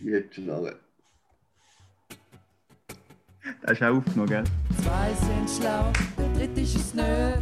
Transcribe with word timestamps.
Jetzt 0.00 0.34
schnell. 0.34 0.76
Das 3.62 3.72
ist 3.72 3.82
auch 3.82 3.96
aufgenommen, 3.96 4.28
gell? 4.28 4.44
Zwei 4.82 5.12
sind 5.14 5.50
schlau, 5.50 5.92
der 6.16 6.32
dritte 6.34 6.60
ist 6.60 6.76
es 6.76 6.94
nö. 6.94 7.32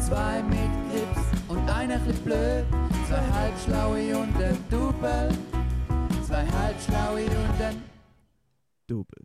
Zwei 0.00 0.42
mit 0.44 0.70
Grips 0.90 1.26
und 1.48 1.68
einer 1.68 1.98
chli 1.98 2.12
blöd. 2.24 2.64
Zwei 3.06 3.20
halbschlaue 3.20 4.16
und 4.16 4.36
ein 4.42 4.56
Double. 4.70 5.28
Zwei 6.26 6.46
halbschlaue 6.46 7.24
und 7.24 7.60
ein 7.60 7.82
Double. 8.86 9.22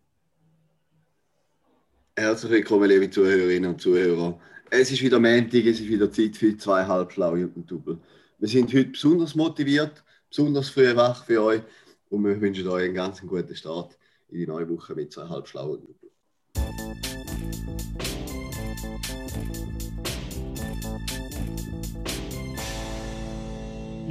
Herzlich 2.18 2.52
willkommen, 2.52 2.90
liebe 2.90 3.10
Zuhörerinnen 3.10 3.72
und 3.72 3.82
Zuhörer. 3.82 4.38
Es 4.70 4.92
ist 4.92 5.02
wieder 5.02 5.20
Montag, 5.20 5.66
es 5.66 5.80
ist 5.80 5.88
wieder 5.88 6.12
Zeit 6.12 6.36
für 6.36 6.58
zwei 6.58 6.86
Halbschlaue 6.86 7.46
und 7.46 7.56
ein 7.56 7.66
Double. 7.66 7.98
Wir 8.40 8.50
sind 8.50 8.74
heute 8.74 8.90
besonders 8.90 9.34
motiviert, 9.36 10.04
besonders 10.30 10.70
früh 10.70 10.94
wach 10.96 11.24
für 11.26 11.42
euch 11.42 11.62
und 12.12 12.26
wir 12.26 12.40
wünschen 12.40 12.68
euch 12.68 12.84
einen 12.84 12.94
ganz 12.94 13.22
guten 13.22 13.56
Start 13.56 13.98
in 14.30 14.40
die 14.40 14.48
neue 14.48 14.70
Woche 14.70 14.94
mit 14.94 15.12
zwei 15.12 15.28
Halbschlauen 15.28 15.80
und 15.80 15.96
Double. 16.02 16.12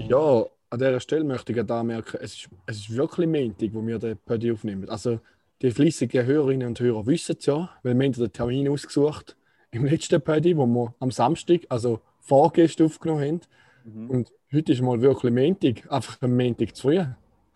Ja, 0.09 0.47
an 0.71 0.79
dieser 0.79 1.01
Stelle 1.01 1.25
möchte 1.25 1.53
ich 1.53 1.57
gerade 1.57 1.75
anmerken, 1.75 2.19
es 2.23 2.35
ist, 2.35 2.49
es 2.67 2.79
ist 2.79 2.97
wirklich 2.97 3.29
Montag, 3.29 3.75
wo 3.75 3.87
wir 3.87 3.99
den 3.99 4.17
Pödi 4.17 4.51
aufnehmen. 4.51 4.89
Also 4.89 5.21
die 5.61 5.71
fleissigen 5.71 6.25
Hörerinnen 6.25 6.69
und 6.69 6.81
Hörer 6.81 7.07
wissen 7.07 7.37
es 7.39 7.47
ja, 7.47 7.71
weil 7.83 7.95
wir 7.99 8.07
haben 8.07 8.13
den 8.13 8.33
Termin 8.33 8.69
ausgesucht 8.69 9.37
im 9.73 9.85
letzten 9.85 10.21
Pödi, 10.23 10.57
wo 10.57 10.67
wir 10.67 10.95
am 11.01 11.11
Samstag, 11.11 11.61
also 11.69 12.01
vorgestern 12.19 12.87
aufgenommen 12.87 13.43
haben. 13.85 14.09
Und 14.09 14.33
heute 14.53 14.73
ist 14.73 14.81
mal 14.81 15.01
wirklich 15.03 15.33
Montag, 15.33 15.91
einfach 15.93 16.21
ein 16.23 16.35
Montag 16.35 16.75
zu 16.75 16.89
früh. 16.89 17.05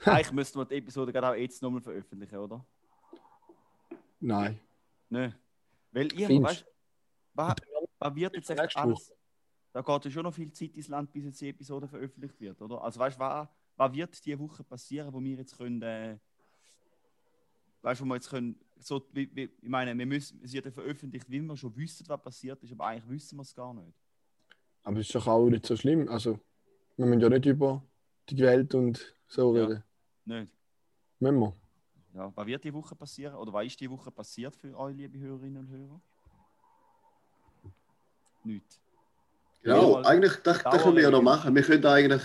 Eigentlich 0.13 0.33
müssten 0.33 0.59
wir 0.59 0.65
die 0.65 0.77
Episode 0.77 1.13
gerade 1.13 1.29
auch 1.29 1.35
jetzt 1.35 1.63
nochmal 1.63 1.81
veröffentlichen, 1.81 2.37
oder? 2.37 2.65
Nein. 4.21 4.61
Nö. 5.09 5.31
Weil 5.93 6.13
ihr, 6.13 6.29
weißt 6.43 6.67
was, 7.35 7.55
was 7.99 8.15
wird 8.15 8.35
jetzt 8.35 8.51
echt 8.51 8.61
Nächste 8.61 8.81
alles? 8.81 9.13
Da 9.73 9.83
geht 9.83 10.05
ja 10.05 10.11
schon 10.11 10.23
noch 10.23 10.35
viel 10.35 10.53
Zeit 10.53 10.75
ins 10.77 10.89
Land, 10.89 11.13
bis 11.13 11.25
jetzt 11.25 11.41
die 11.41 11.49
Episode 11.49 11.89
veröffentlicht 11.89 12.41
wird, 12.41 12.61
oder? 12.63 12.83
Also 12.83 13.01
weißt 13.01 13.17
du, 13.17 13.21
was, 13.21 13.49
was 13.77 13.93
wird 13.93 14.25
diese 14.25 14.39
Woche 14.39 14.63
passieren, 14.63 15.13
wo 15.13 15.21
wir 15.21 15.37
jetzt 15.37 15.57
können, 15.57 15.83
äh, 15.83 16.17
weißt 17.83 18.01
du, 18.01 18.05
wo 18.05 18.09
wir 18.11 18.15
jetzt 18.15 18.31
können, 18.31 18.59
so, 18.79 19.05
wie, 19.13 19.29
wie, 19.35 19.51
ich 19.61 19.69
meine, 19.69 19.97
wir 19.97 20.07
müssen, 20.07 20.41
es 20.45 20.53
wird 20.53 20.67
ja 20.67 20.71
veröffentlicht, 20.71 21.29
wie 21.29 21.41
wir 21.41 21.57
schon 21.57 21.75
wissen, 21.77 22.07
was 22.09 22.23
passiert 22.23 22.63
ist, 22.63 22.73
aber 22.73 22.87
eigentlich 22.87 23.09
wissen 23.09 23.37
wir 23.37 23.43
es 23.43 23.55
gar 23.55 23.75
nicht. 23.75 23.93
Aber 24.85 25.01
es 25.01 25.07
ist 25.07 25.15
doch 25.15 25.27
auch 25.27 25.49
nicht 25.49 25.67
so 25.67 25.77
schlimm. 25.77 26.09
Also, 26.09 26.39
wir 26.97 27.07
müssen 27.07 27.21
ja 27.21 27.29
nicht 27.31 27.47
über 27.47 27.83
die 28.29 28.39
Welt 28.39 28.75
und 28.75 29.15
so 29.27 29.57
Ja. 29.57 29.65
reden. 29.65 29.85
Nicht? 30.25 30.53
Müssen 31.21 31.41
wir. 31.41 31.57
Ja, 32.15 32.33
was 32.35 32.47
wird 32.47 32.65
die 32.65 32.73
Woche 32.73 32.95
passieren? 32.95 33.35
Oder 33.35 33.53
was 33.53 33.67
ist 33.67 33.81
die 33.81 33.91
Woche 33.91 34.11
passiert 34.11 34.55
für 34.57 34.77
euch, 34.79 34.97
liebe 34.97 35.19
Hörerinnen 35.19 35.59
und 35.67 35.71
Hörer? 35.71 36.01
Nichts. 38.45 38.81
Genau, 39.63 39.93
mal 39.93 40.07
eigentlich, 40.07 40.37
das, 40.43 40.63
das 40.63 40.83
können 40.83 40.97
wir 40.97 41.03
ja 41.03 41.11
noch 41.11 41.23
machen. 41.23 41.55
Wir 41.55 41.63
können 41.63 41.85
eigentlich 41.87 42.23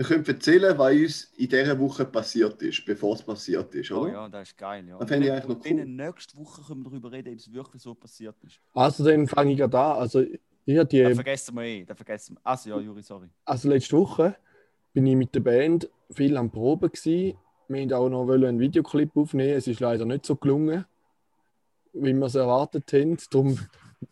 wir 0.00 0.06
können 0.06 0.24
erzählen, 0.24 0.78
was 0.78 0.92
uns 0.94 1.24
in 1.36 1.48
dieser 1.50 1.78
Woche 1.78 2.06
passiert 2.06 2.62
ist, 2.62 2.82
bevor 2.86 3.16
es 3.16 3.22
passiert 3.22 3.74
ist, 3.74 3.90
Oh 3.92 4.00
oder? 4.00 4.12
ja, 4.12 4.28
das 4.30 4.48
ist 4.48 4.56
geil. 4.56 4.88
Ja. 4.88 4.96
Das 4.96 5.06
fände 5.06 5.26
ich 5.26 5.32
eigentlich 5.32 5.46
noch 5.46 5.62
cool. 5.62 5.84
nächste 5.84 6.38
Woche 6.38 6.62
können 6.62 6.80
wir 6.80 6.90
darüber 6.90 7.12
reden, 7.12 7.34
ob 7.34 7.38
es 7.38 7.52
wirklich 7.52 7.82
so 7.82 7.94
passiert 7.94 8.34
ist. 8.42 8.58
Also, 8.72 9.04
dann 9.04 9.28
fange 9.28 9.52
ich 9.52 9.58
gerade 9.58 9.78
an. 9.78 9.98
Also, 9.98 10.22
ich 10.22 10.38
die 10.88 11.02
Das 11.02 11.14
vergessen 11.16 11.54
wir 11.54 11.62
eh. 11.64 11.84
Das 11.84 11.98
vergessen 11.98 12.36
wir. 12.36 12.40
Also 12.44 12.70
ja, 12.70 12.80
Juri, 12.80 13.02
sorry. 13.02 13.28
Also 13.44 13.68
letzte 13.68 13.98
Woche 13.98 14.36
bin 14.92 15.06
ich 15.06 15.16
mit 15.16 15.34
der 15.34 15.40
Band 15.40 15.88
viel 16.10 16.36
am 16.36 16.50
Proben 16.50 16.90
gsi. 16.90 17.36
Wir 17.68 17.78
wollten 17.78 17.92
auch 17.92 18.08
noch 18.08 18.28
einen 18.28 18.58
Videoclip 18.58 19.16
aufnehmen. 19.16 19.56
Es 19.56 19.66
ist 19.66 19.80
leider 19.80 20.04
nicht 20.04 20.26
so 20.26 20.36
gelungen, 20.36 20.84
wie 21.92 22.12
wir 22.12 22.26
es 22.26 22.34
erwartet 22.34 22.92
haben. 22.92 23.16
Darum, 23.30 23.58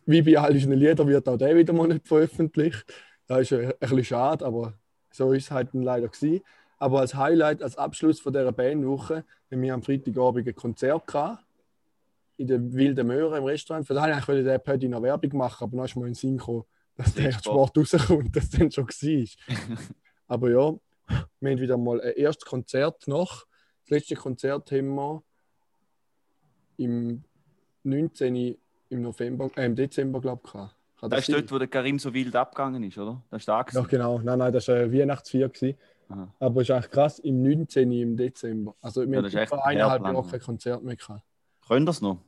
wie 0.06 0.22
bei 0.22 0.38
all 0.38 0.52
unseren 0.52 0.72
Liedern, 0.74 1.08
wird 1.08 1.28
auch 1.28 1.36
der 1.36 1.56
wieder 1.56 1.72
mal 1.72 1.88
nicht 1.88 2.06
veröffentlicht. 2.06 2.84
Das 3.26 3.40
ist 3.40 3.52
ein, 3.52 3.72
bisschen 3.80 4.04
schade, 4.04 4.44
aber 4.46 4.74
so 5.10 5.32
ist 5.32 5.44
es 5.44 5.50
halt 5.50 5.74
dann 5.74 5.82
leider 5.82 6.08
gewesen. 6.08 6.40
Aber 6.78 7.00
als 7.00 7.14
Highlight, 7.16 7.62
als 7.62 7.76
Abschluss 7.76 8.20
von 8.20 8.32
dieser 8.32 8.52
Bandwoche, 8.52 9.24
haben 9.50 9.62
wir 9.62 9.74
am 9.74 9.82
Freitagabend 9.82 10.46
ein 10.46 10.54
Konzert 10.54 11.06
gehabt, 11.08 11.44
in 12.36 12.46
der 12.46 12.72
Wilden 12.72 13.08
Möhre 13.08 13.38
im 13.38 13.44
Restaurant. 13.44 13.84
Für 13.84 13.94
das 13.94 14.28
wollte 14.28 14.54
ich 14.54 14.62
Pödi 14.62 14.88
noch 14.88 15.02
Werbung 15.02 15.36
machen, 15.36 15.64
aber 15.64 15.76
dann 15.76 15.86
ist 15.86 15.96
mir 15.96 16.02
in 16.02 16.12
den 16.12 16.14
Sinn 16.14 16.38
gekommen, 16.38 16.62
dass 16.96 17.14
der 17.14 17.32
Sport. 17.32 17.76
Sport 17.76 17.78
rauskommt, 17.78 18.36
dass 18.36 18.50
das 18.50 18.60
dann 18.60 18.70
schon 18.70 18.86
war. 18.86 19.56
aber 20.28 20.50
ja, 20.50 20.74
wir 21.40 21.50
haben 21.50 21.60
wieder 21.60 21.76
mal 21.76 22.00
ein 22.00 22.12
erstes 22.14 22.44
Konzert 22.48 23.08
noch. 23.08 23.46
Das 23.84 23.90
letzte 23.90 24.14
Konzert 24.14 24.70
haben 24.70 24.94
wir 24.94 25.22
im 26.76 27.24
19. 27.82 28.56
im 28.90 29.02
November, 29.02 29.50
äh, 29.56 29.66
im 29.66 29.74
Dezember, 29.74 30.20
glaube 30.20 30.42
ich. 30.44 30.52
Kann 30.52 31.10
Das 31.10 31.20
ist 31.28 31.32
dort, 31.32 31.50
wo 31.52 31.58
der 31.58 31.68
Karim 31.68 31.98
so 31.98 32.12
wild 32.12 32.34
abgegangen 32.34 32.82
ist, 32.82 32.98
oder? 32.98 33.22
Das 33.30 33.42
ist 33.42 33.48
da 33.48 33.64
Ja, 33.72 33.80
genau. 33.82 34.18
Nein, 34.18 34.38
nein, 34.38 34.52
das 34.52 34.68
war 34.68 34.76
ein 34.76 34.92
Weihnachtsfeier. 34.92 35.48
gewesen. 35.48 35.78
Aha. 36.08 36.34
Aber 36.40 36.60
es 36.60 36.68
ist 36.68 36.74
eigentlich 36.74 36.90
krass, 36.90 37.18
im 37.18 37.42
19. 37.42 37.92
im 37.92 38.16
Dezember. 38.16 38.74
Also 38.80 39.02
wir 39.02 39.08
Ja, 39.10 39.16
haben 39.18 39.24
das 39.24 39.34
etwa 39.34 39.56
eineinhalb 39.58 39.92
herplan, 40.02 40.14
Jahre 40.14 40.26
ja. 40.26 40.30
kein 40.32 40.40
Konzert 40.40 40.82
mehr 40.82 40.96
gehabt. 40.96 41.22
Können 41.66 41.86
das 41.86 42.00
noch? 42.00 42.18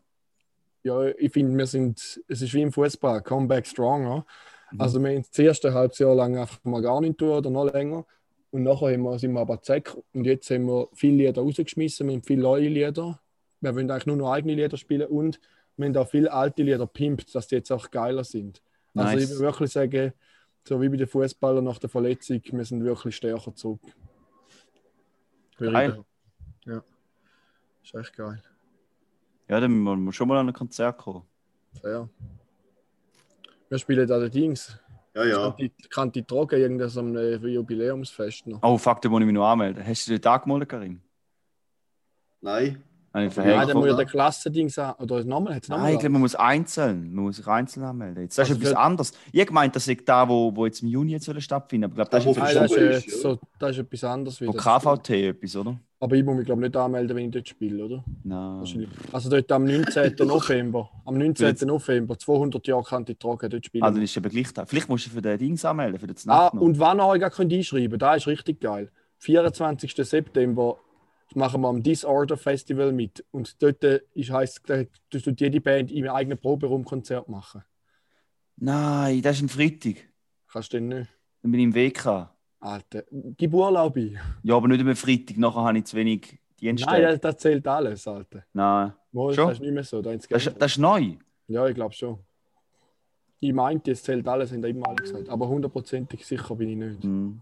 Ja, 0.82 1.04
ich 1.06 1.32
finde, 1.32 1.56
wir 1.56 1.66
sind, 1.66 2.22
es 2.28 2.42
ist 2.42 2.54
wie 2.54 2.62
im 2.62 2.72
Fußball, 2.72 3.22
Comeback 3.22 3.66
Stronger. 3.66 4.24
Mhm. 4.72 4.80
Also 4.80 5.02
wir 5.02 5.10
haben 5.10 5.24
das 5.28 5.38
erste 5.38 5.74
halbes 5.74 5.98
Jahr 5.98 6.14
lang 6.14 6.36
einfach 6.36 6.62
mal 6.64 6.82
gar 6.82 7.00
nicht 7.00 7.18
tun 7.18 7.30
oder 7.30 7.50
noch 7.50 7.72
länger. 7.72 8.04
Und 8.50 8.64
nachher 8.64 8.92
haben 8.92 9.02
wir, 9.02 9.18
sind 9.18 9.32
wir 9.32 9.40
aber 9.40 9.62
zack. 9.62 9.96
Und 10.12 10.24
jetzt 10.24 10.50
haben 10.50 10.66
wir 10.66 10.88
viele 10.92 11.16
Lieder 11.26 11.42
rausgeschmissen, 11.42 12.06
wir 12.08 12.14
haben 12.14 12.22
viele 12.22 12.42
neue 12.42 12.68
Lieder. 12.68 13.20
Wir 13.60 13.74
wollen 13.74 13.90
eigentlich 13.90 14.06
nur 14.06 14.16
noch 14.16 14.32
eigene 14.32 14.54
Lieder 14.54 14.76
spielen 14.76 15.08
und 15.08 15.40
wir 15.76 15.86
haben 15.86 15.96
auch 15.96 16.08
viele 16.08 16.32
alte 16.32 16.62
Lieder 16.62 16.86
pimpt, 16.86 17.34
dass 17.34 17.46
die 17.46 17.56
jetzt 17.56 17.70
auch 17.70 17.90
geiler 17.90 18.24
sind. 18.24 18.62
Also 18.94 19.14
Nice. 19.14 19.24
ich 19.24 19.30
würde 19.30 19.40
wirklich 19.44 19.70
sagen, 19.70 20.12
so 20.66 20.80
wie 20.80 20.88
bei 20.88 20.96
den 20.96 21.06
Fußballern 21.06 21.64
nach 21.64 21.78
der 21.78 21.88
Verletzung, 21.88 22.40
wir 22.44 22.64
sind 22.64 22.84
wirklich 22.84 23.16
stärker 23.16 23.54
zurück. 23.54 23.80
Geil. 25.58 26.04
Ja. 26.64 26.82
Ist 27.82 27.94
echt 27.94 28.16
geil. 28.16 28.42
Ja, 29.48 29.60
dann 29.60 29.72
müssen 29.72 30.04
wir 30.04 30.12
schon 30.12 30.28
mal 30.28 30.38
an 30.38 30.48
ein 30.48 30.54
Konzert 30.54 30.98
kommen. 30.98 31.22
Ja. 31.82 32.08
Wir 33.70 33.78
spielen 33.78 34.06
da 34.06 34.28
Dings. 34.28 34.76
Ja, 35.14 35.24
ja. 35.24 35.36
Kann 35.36 35.56
die, 35.56 35.72
kann 35.88 36.12
die 36.12 36.26
Drogen 36.26 36.60
irgendein 36.60 36.88
so 36.88 37.00
ein 37.00 37.14
Jubiläumsfest 37.42 38.48
noch? 38.48 38.60
Oh, 38.62 38.76
fuck, 38.76 39.00
da 39.00 39.08
muss 39.08 39.20
ich 39.20 39.26
mich 39.26 39.34
noch 39.34 39.48
anmelden. 39.48 39.86
Hast 39.86 40.08
du 40.08 40.12
den 40.12 40.22
Tag 40.22 40.42
gemeldet, 40.42 40.68
Karim? 40.68 41.00
Nein. 42.40 42.82
Habe 43.12 43.26
ich 43.26 43.34
Ja, 43.34 43.44
Nein, 43.44 43.68
dann 43.68 43.76
muss 43.76 43.86
ja 43.88 43.96
der 43.96 44.06
Klassendings 44.06 44.78
an. 44.78 44.94
Oder 45.00 45.24
nochmal? 45.24 45.56
Hat's 45.56 45.68
nochmal 45.68 45.86
Nein, 45.86 45.94
ich 45.94 46.00
glaube, 46.00 46.12
man 46.12 46.20
muss 46.22 46.36
einzeln. 46.36 47.12
Man 47.12 47.24
muss 47.24 47.36
sich 47.36 47.46
einzeln 47.48 47.82
anmelden. 47.82 48.22
Jetzt, 48.22 48.38
das 48.38 48.48
ist 48.48 48.52
Also 48.54 48.60
etwas 48.60 48.72
für- 48.72 48.78
anderes. 48.78 49.12
Ich 49.32 49.46
gemeint, 49.46 49.74
das 49.74 49.88
ist 49.88 50.00
da, 50.08 50.28
wo, 50.28 50.54
wo 50.54 50.64
jetzt 50.66 50.82
im 50.82 50.88
Juni 50.88 51.12
jetzt 51.12 51.24
soll 51.24 51.40
stattfinden 51.40 51.86
Aber 51.90 51.92
ich 52.02 52.08
glaube, 52.08 52.10
das 52.10 52.24
Da, 52.24 52.30
ist 52.30 52.36
wo 52.36 52.40
Nein, 52.40 52.56
etwas 52.56 52.70
das 52.70 52.70
ist, 52.70 53.06
äh, 53.06 53.08
ist, 53.08 53.22
so, 53.22 53.38
das 53.58 53.70
ist 53.72 53.78
etwas 53.78 54.04
anderes 54.04 54.40
wieder. 54.40 54.52
KVT 54.52 55.10
etwas, 55.10 55.56
oder? 55.56 55.80
Aber 56.02 56.16
ich 56.16 56.24
muss 56.24 56.36
mich 56.36 56.46
glaube 56.46 56.62
nicht 56.62 56.76
anmelden, 56.76 57.16
wenn 57.16 57.26
ich 57.26 57.30
dort 57.32 57.48
spiele, 57.48 57.84
oder? 57.84 58.04
Nein. 58.22 58.58
Wahrscheinlich. 58.60 58.88
Also 59.12 59.28
dort 59.28 59.50
am 59.52 59.64
19. 59.64 60.14
November. 60.26 60.88
Am 61.04 61.18
19. 61.18 61.56
November, 61.66 62.16
200 62.16 62.66
Jahre 62.66 62.84
kann 62.84 63.04
die 63.04 63.18
Drogen 63.18 63.50
dort 63.50 63.66
spielen. 63.66 63.82
Ah, 63.82 63.90
dann 63.90 64.00
ist 64.02 64.16
eben 64.16 64.30
gleich 64.30 64.52
da. 64.54 64.64
Vielleicht 64.64 64.88
musst 64.88 65.06
du 65.06 65.10
für 65.10 65.20
den 65.20 65.36
Dings 65.36 65.64
anmelden, 65.64 65.98
für 65.98 66.06
den 66.06 66.16
ah, 66.28 66.50
noch. 66.54 66.60
und 66.60 66.78
wann 66.78 67.00
ihr 67.00 67.06
euch 67.06 67.24
auch 67.24 67.30
könnt 67.30 67.52
einschreiben 67.52 67.90
könnt, 67.90 68.02
das 68.02 68.16
ist 68.18 68.26
richtig 68.28 68.60
geil. 68.60 68.90
24. 69.18 69.94
September 69.94 70.78
machen 71.34 71.60
wir 71.60 71.68
am 71.68 71.82
Disorder 71.82 72.36
Festival 72.36 72.92
mit. 72.92 73.24
Und 73.30 73.62
dort 73.62 73.82
äh, 73.84 74.00
ist, 74.14 74.30
heisst, 74.30 74.62
da 74.66 74.84
tut 75.10 75.40
jede 75.40 75.60
Band 75.60 75.90
im 75.92 76.08
eigenen 76.08 76.38
Proberaum 76.38 76.84
Konzert 76.84 77.28
machen. 77.28 77.62
Nein, 78.56 79.22
das 79.22 79.36
ist 79.36 79.42
ein 79.42 79.48
Freitag. 79.48 79.96
Kannst 80.52 80.72
du 80.72 80.78
denn 80.78 80.88
nicht? 80.88 81.10
Dann 81.42 81.52
bin 81.52 81.60
ich 81.60 81.64
im 81.64 81.74
WK. 81.74 82.30
Alter, 82.60 83.04
gib 83.10 83.54
Urlaub 83.54 83.96
ein. 83.96 84.18
Ja, 84.42 84.56
aber 84.56 84.68
nicht 84.68 84.80
am 84.80 84.94
Freitag. 84.94 85.38
Nachher 85.38 85.62
habe 85.62 85.78
ich 85.78 85.84
zu 85.84 85.96
wenig 85.96 86.38
Dienstag. 86.60 86.92
Nein, 86.92 87.02
das, 87.02 87.20
das 87.20 87.36
zählt 87.38 87.66
alles, 87.66 88.06
Alter. 88.06 88.44
Nein. 88.52 88.92
Mal, 89.12 89.34
Schon? 89.34 89.48
das 89.48 89.56
ist 89.56 89.62
nicht 89.62 89.72
mehr 89.72 89.84
so. 89.84 90.02
Da 90.02 90.14
Das, 90.14 90.28
das 90.28 90.72
ist 90.72 90.78
neu. 90.78 91.14
Ja, 91.48 91.66
ich 91.66 91.74
glaube 91.74 91.94
schon. 91.94 92.18
Ich 93.40 93.52
meinte, 93.54 93.92
es 93.92 94.02
zählt 94.02 94.28
alles, 94.28 94.52
haben 94.52 94.60
da 94.60 94.68
immer 94.68 94.88
alle 94.88 94.96
gesagt. 94.96 95.28
Aber 95.30 95.48
hundertprozentig 95.48 96.26
sicher 96.26 96.54
bin 96.54 96.68
ich 96.68 96.76
nicht. 96.76 97.02
Hm. 97.02 97.40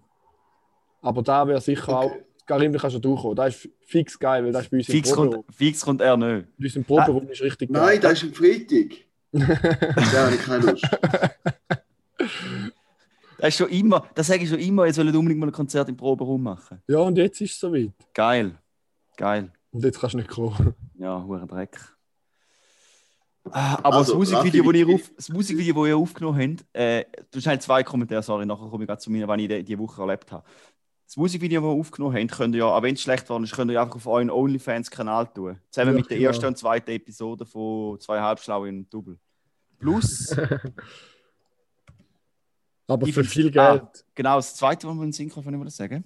Aber 1.03 1.23
da 1.23 1.47
wäre 1.49 1.61
sicher 1.61 1.99
auch. 1.99 2.13
Karim, 2.49 2.73
da 2.73 2.79
kannst 2.81 2.97
du 2.97 3.01
durchkommen. 3.01 3.37
Das 3.37 3.55
ist 3.55 3.69
fix 3.83 4.19
geil, 4.19 4.43
weil 4.45 4.53
das 4.53 4.65
ist 4.65 4.71
bei 4.71 4.79
uns 4.79 4.87
Fix, 4.87 5.11
im 5.11 5.15
kommt, 5.15 5.31
Proberaum. 5.33 5.53
fix 5.55 5.81
kommt 5.85 6.01
er 6.01 6.17
nicht. 6.17 6.49
Bei 6.59 6.65
uns 6.65 6.77
im 6.77 6.85
Proberaum 6.85 7.29
ist 7.31 7.43
richtig 7.43 7.73
geil. 7.73 7.83
Nein, 7.83 8.01
das 8.01 8.13
ist 8.15 8.23
am 8.25 8.33
Freitag. 8.33 8.97
da 9.33 10.25
habe 10.27 10.35
ich 10.35 10.43
keine 10.43 10.67
Lust. 10.73 10.89
Das, 13.39 13.49
ist 13.51 13.57
schon 13.59 13.69
immer, 13.69 14.09
das 14.15 14.27
sage 14.27 14.43
ich 14.43 14.49
schon 14.49 14.59
immer, 14.59 14.87
ihr 14.87 14.93
sollt 14.95 15.15
unbedingt 15.15 15.39
mal 15.39 15.47
ein 15.47 15.53
Konzert 15.53 15.89
im 15.89 15.97
Proberaum 15.97 16.43
machen. 16.43 16.83
Ja, 16.89 16.99
und 16.99 17.17
jetzt 17.19 17.41
ist 17.41 17.53
es 17.53 17.61
soweit. 17.61 17.91
Geil. 18.13 18.59
Geil. 19.17 19.53
Und 19.71 19.85
jetzt 19.85 20.01
kannst 20.01 20.15
du 20.15 20.19
nicht 20.19 20.31
kommen. 20.31 20.75
Ja, 20.99 21.23
hure 21.23 21.47
Dreck. 21.47 21.79
Ah, 23.51 23.79
Aber 23.83 23.97
Also, 23.99 24.13
das, 24.19 24.31
Musikvideo, 24.31 24.63
Raffi, 24.63 24.67
wo 24.67 24.73
ihr 24.73 24.89
wie- 24.89 24.95
auf, 24.95 25.11
das 25.17 25.29
Musikvideo, 25.29 25.75
das 25.85 25.89
ihr 25.89 25.97
aufgenommen 25.97 26.57
habt, 26.59 26.67
äh, 26.77 27.05
du 27.31 27.39
hast 27.39 27.47
halt 27.47 27.63
zwei 27.63 27.83
Kommentare, 27.83 28.23
sorry, 28.23 28.45
nachher 28.45 28.69
komme 28.69 28.85
ich 28.85 28.89
gerade 28.89 29.01
zu 29.01 29.11
mir, 29.11 29.27
was 29.29 29.39
ich 29.41 29.49
die, 29.49 29.63
die 29.65 29.79
Woche 29.79 30.03
erlebt 30.03 30.31
habe. 30.33 30.45
Das 31.09 31.17
Musikvideo, 31.17 31.63
das 31.63 31.71
wir 31.71 31.81
aufgenommen 31.81 32.17
haben, 32.17 32.27
könnt 32.27 32.55
ihr 32.55 32.59
ja, 32.59 32.67
auch 32.67 32.83
wenn 32.83 32.93
es 32.95 33.01
schlecht 33.01 33.31
war, 33.31 33.43
könnt 33.43 33.71
ihr 33.71 33.81
einfach 33.81 33.97
auf 33.97 34.07
euren 34.07 34.29
OnlyFans-Kanal 34.29 35.29
tun. 35.29 35.59
Zusammen 35.71 35.93
Ja, 35.93 35.97
mit 36.01 36.11
der 36.11 36.19
genau. 36.19 36.29
ersten 36.29 36.45
und 36.45 36.59
zweiten 36.59 36.91
Episode 36.91 37.47
von 37.47 37.99
zwei 37.99 38.21
Halbschlauen 38.21 38.69
in 38.69 38.91
Double. 38.91 39.19
Plus, 39.79 40.37
Aber 42.87 43.07
für 43.07 43.13
find's- 43.15 43.33
viel 43.33 43.59
ah. 43.59 43.77
Geld. 43.79 44.05
genau, 44.15 44.37
das 44.37 44.55
zweite, 44.55 44.87
was 44.87 44.95
wir 44.97 45.05
in 45.05 45.13
Sinn 45.13 45.31
kommen, 45.31 45.59
mal 45.59 45.71
sagen. 45.71 46.05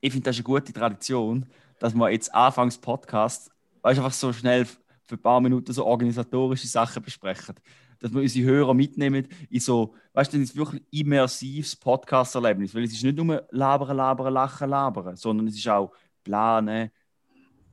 Ich 0.00 0.12
finde, 0.12 0.24
das 0.24 0.36
ist 0.36 0.40
eine 0.46 0.54
gute 0.54 0.72
Tradition, 0.72 1.44
dass 1.78 1.94
wir 1.94 2.10
jetzt 2.10 2.34
anfangs 2.34 2.78
Podcast, 2.78 3.50
weißt 3.82 3.98
du, 3.98 4.02
einfach 4.02 4.16
so 4.16 4.32
schnell 4.32 4.64
für 4.64 5.16
ein 5.16 5.22
paar 5.22 5.42
Minuten 5.42 5.74
so 5.74 5.84
organisatorische 5.84 6.66
Sachen 6.68 7.02
besprechen. 7.02 7.56
Dass 7.98 8.12
wir 8.12 8.20
unsere 8.20 8.46
Hörer 8.46 8.74
mitnehmen 8.74 9.26
in 9.48 9.60
so, 9.60 9.94
weißt 10.12 10.32
du, 10.32 10.38
ein 10.38 10.56
wirklich 10.56 10.82
immersives 10.90 11.76
Podcast-Erlebnis. 11.76 12.74
Weil 12.74 12.84
es 12.84 12.92
ist 12.92 13.02
nicht 13.02 13.16
nur 13.16 13.46
labern, 13.50 13.96
labern, 13.96 14.32
lachen, 14.32 14.70
labern, 14.70 15.16
sondern 15.16 15.46
es 15.46 15.56
ist 15.56 15.68
auch 15.68 15.92
planen, 16.22 16.90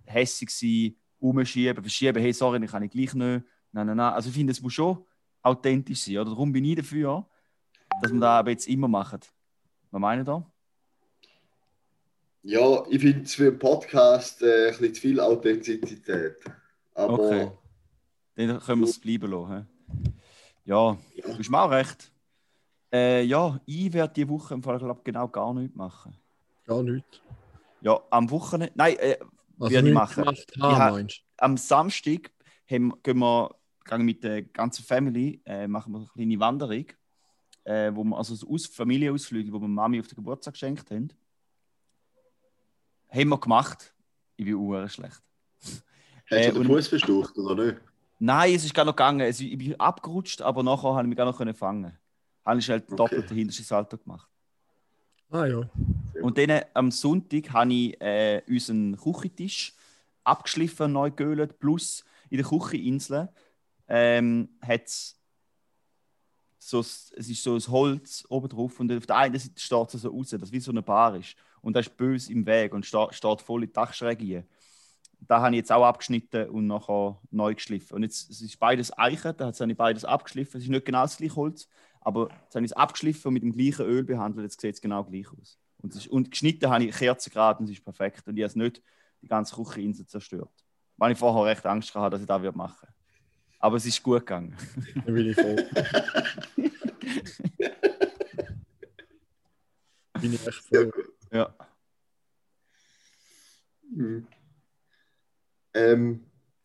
hässig 0.06 0.50
sein, 0.50 0.96
umschieben, 1.20 1.84
verschieben, 1.84 2.22
hey, 2.22 2.34
sorry, 2.34 2.64
ich 2.64 2.72
kann 2.72 2.84
ich 2.84 2.92
gleich 2.92 3.14
nicht. 3.14 3.46
Nein, 3.72 3.88
nein, 3.88 3.98
nein. 3.98 4.14
Also 4.14 4.30
ich 4.30 4.36
finde, 4.36 4.52
es 4.52 4.62
muss 4.62 4.74
schon 4.74 5.06
authentisch 5.42 6.02
sein. 6.02 6.18
Oder? 6.18 6.32
Darum 6.32 6.52
bin 6.52 6.66
ich 6.66 6.76
dafür, 6.76 7.26
dass 8.02 8.12
wir 8.12 8.20
das 8.20 8.30
aber 8.30 8.52
jetzt 8.52 8.68
immer 8.68 8.88
machen. 8.88 9.20
Was 9.92 10.02
meinen 10.02 10.26
da? 10.26 10.46
Ja, 12.44 12.84
ich 12.90 13.02
finde 13.02 13.24
es 13.24 13.36
für 13.36 13.48
einen 13.48 13.60
Podcast 13.60 14.42
äh, 14.42 14.68
ein 14.68 14.72
bisschen 14.72 14.94
zu 14.94 15.02
viel 15.02 15.20
Authentizität. 15.20 16.38
Aber 16.94 17.14
Okay. 17.14 17.52
Dann 18.36 18.60
können 18.60 18.82
wir 18.82 18.90
es 18.90 19.00
bleiben 19.00 19.32
lassen. 19.32 19.68
Ja, 20.66 20.98
Ja. 21.16 21.28
du 21.28 21.38
hast 21.40 21.50
mir 21.50 21.62
auch 21.62 21.72
recht. 21.72 22.12
Äh, 22.92 23.24
ja, 23.24 23.60
ich 23.66 23.92
werde 23.92 24.14
diese 24.14 24.30
Woche 24.30 24.54
im 24.54 24.64
Fall 24.64 24.78
glaub, 24.80 25.04
genau 25.04 25.28
gar 25.28 25.54
nichts 25.54 25.76
machen. 25.76 26.16
Gar 26.66 26.84
nichts. 26.84 27.22
Ja, 27.82 28.00
am 28.12 28.30
Wochenende. 28.30 28.72
Nein, 28.76 28.96
äh, 29.00 29.18
Also 29.60 29.74
Werde 29.74 29.88
ich 29.90 29.94
machen. 29.94 30.24
Ich 30.32 30.46
haben, 30.62 30.76
ha- 30.78 30.92
meinst 30.92 31.22
am 31.38 31.58
Samstag 31.58 32.32
haben, 32.70 32.94
gehen 33.04 33.18
wir 33.20 33.56
gehen 33.86 34.02
mit 34.04 34.24
der 34.24 34.42
ganzen 34.44 34.84
Family 34.86 35.42
äh, 35.46 35.68
machen 35.68 35.92
wir 35.92 36.00
eine 36.00 36.08
kleine 36.08 36.40
Wanderung, 36.40 36.86
äh, 37.66 37.92
wo 37.94 38.04
wir, 38.06 38.18
also 38.18 38.34
so 38.36 38.48
Aus 38.50 38.66
Familienausflüge, 38.68 39.52
wo 39.52 39.60
wir 39.60 39.68
Mami 39.68 40.00
auf 40.00 40.08
den 40.08 40.16
Geburtstag 40.16 40.54
geschenkt 40.54 40.90
haben. 40.92 41.10
Haben 43.10 43.30
wir 43.30 43.38
gemacht. 43.40 43.94
Ich 44.38 44.46
bin 44.46 44.56
uhr 44.56 44.88
schlecht. 44.90 45.22
hast 45.62 45.82
Äh, 46.32 46.48
du 46.48 46.54
den 46.54 46.62
und- 46.62 46.68
Fuß 46.68 46.88
verstaucht 46.88 47.38
oder 47.38 47.64
nicht? 47.66 47.82
Nein, 48.20 48.54
es 48.54 48.64
ist 48.64 48.74
gar 48.74 48.86
noch 48.86 48.96
gegangen. 48.96 49.22
Es, 49.22 49.40
ich 49.40 49.58
bin 49.58 49.80
abgerutscht, 49.80 50.42
aber 50.42 50.64
nachher 50.64 50.94
habe 50.94 51.04
ich 51.04 51.10
mich 51.10 51.18
gar 51.18 51.26
noch 51.26 51.38
können 51.38 51.54
fangen. 51.54 51.98
Habe 52.46 52.60
ich 52.60 52.70
halt 52.70 52.84
Okay. 52.86 52.96
doppelt 52.96 53.30
den 53.30 53.38
hintersten 53.38 53.66
Salto 53.66 53.98
gemacht. 53.98 54.30
Ah 55.30 55.46
ja. 55.46 55.70
Und 56.22 56.38
dann 56.38 56.62
am 56.74 56.92
Sonntag 56.92 57.52
habe 57.52 57.74
ich 57.74 58.02
äh, 58.02 58.42
unseren 58.48 58.96
Küchentisch 58.98 59.74
abgeschliffen, 60.24 60.92
neu 60.94 61.12
geölt, 61.12 61.60
plus 61.60 62.06
in 62.30 62.38
der 62.38 62.46
Kücheninsel 62.46 63.30
ähm, 63.88 64.50
hat's 64.62 65.20
so, 66.60 66.80
es 66.80 67.12
ist 67.12 67.44
so 67.44 67.56
ein 67.56 67.68
Holz 67.68 68.26
oben 68.30 68.48
drauf 68.48 68.80
und 68.80 68.92
auf 68.92 69.06
der 69.06 69.18
einen 69.18 69.38
Seite 69.38 69.60
steht 69.60 69.94
es 69.94 70.02
so 70.02 70.10
raus, 70.10 70.30
dass 70.30 70.52
wie 70.52 70.60
so 70.62 70.72
eine 70.72 70.82
Bar 70.82 71.16
ist. 71.16 71.36
Und 71.62 71.76
das 71.76 71.88
ist 71.88 71.98
böse 71.98 72.32
im 72.32 72.46
Weg 72.46 72.74
und 72.74 72.86
steht, 72.86 73.14
steht 73.14 73.42
voll 73.42 73.64
in 73.64 73.68
die 73.70 73.74
Dachschräge. 73.74 74.46
Da 75.28 75.42
habe 75.42 75.52
ich 75.52 75.58
jetzt 75.58 75.72
auch 75.72 75.86
abgeschnitten 75.86 76.50
und 76.50 76.68
nachher 76.68 77.20
neu 77.32 77.54
geschliffen. 77.56 77.96
Und 77.96 78.04
jetzt 78.04 78.30
es 78.30 78.42
ist 78.42 78.60
beides 78.60 78.98
Eichen, 78.98 79.36
da 79.38 79.52
habe 79.52 79.72
ich 79.72 79.78
beides 79.78 80.06
abgeschliffen. 80.06 80.58
Es 80.58 80.64
ist 80.64 80.70
nicht 80.70 80.86
genau 80.86 81.04
das 81.04 81.18
gleiche 81.18 81.36
Holz, 81.36 81.68
aber 82.02 82.30
jetzt 82.44 82.56
habe 82.56 82.66
ich 82.66 82.72
es 82.72 82.78
abgeschliffen 82.78 83.30
und 83.30 83.34
mit 83.36 83.44
dem 83.44 83.52
gleichen 83.52 83.86
Öl 83.86 84.04
behandelt. 84.04 84.44
Jetzt 84.44 84.60
sieht 84.60 84.76
es 84.76 84.82
genau 84.82 85.04
gleich 85.04 85.28
aus. 85.32 85.58
Und, 85.82 85.96
ist, 85.96 86.08
und 86.08 86.32
geschnitten 86.32 86.70
habe 86.70 86.86
ich 86.86 86.96
Kerzengrad 86.96 87.60
und 87.60 87.66
es 87.66 87.72
ist 87.72 87.84
perfekt. 87.84 88.28
Und 88.28 88.38
ich 88.38 88.44
habe 88.44 88.48
es 88.48 88.56
nicht 88.56 88.82
die 89.22 89.28
ganze 89.28 89.56
Kücheninsel 89.56 90.06
zerstört. 90.06 90.52
Weil 90.98 91.12
ich 91.14 91.18
vorher 91.18 91.46
recht 91.46 91.66
Angst 91.66 91.94
hatte, 91.96 92.12
dass 92.12 92.22
ich 92.22 92.28
das 92.28 92.42
würde 92.42 92.58
machen 92.58 92.88
Aber 93.60 93.78
es 93.78 93.86
ist 93.86 94.02
gut 94.04 94.20
gegangen. 94.20 94.56
Da 95.06 95.12
bin 95.12 95.30
ich 95.30 95.36
froh. 95.36 95.56
bin 100.22 100.34
ich 100.34 100.48
echt 100.48 100.64
froh. 100.64 100.92
Ja. 101.32 101.54
Ähm, 105.92 106.20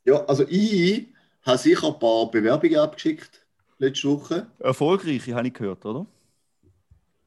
ja, 0.05 0.25
also 0.27 0.45
ich 0.49 1.09
habe 1.43 1.59
sicher 1.59 1.89
ein 1.89 1.99
paar 1.99 2.31
Bewerbungen 2.31 2.79
abgeschickt 2.79 3.45
letzte 3.79 4.09
Woche. 4.09 4.47
Erfolgreiche 4.59 5.35
habe 5.35 5.49
ich 5.49 5.55
gehört, 5.55 5.85
oder? 5.85 6.07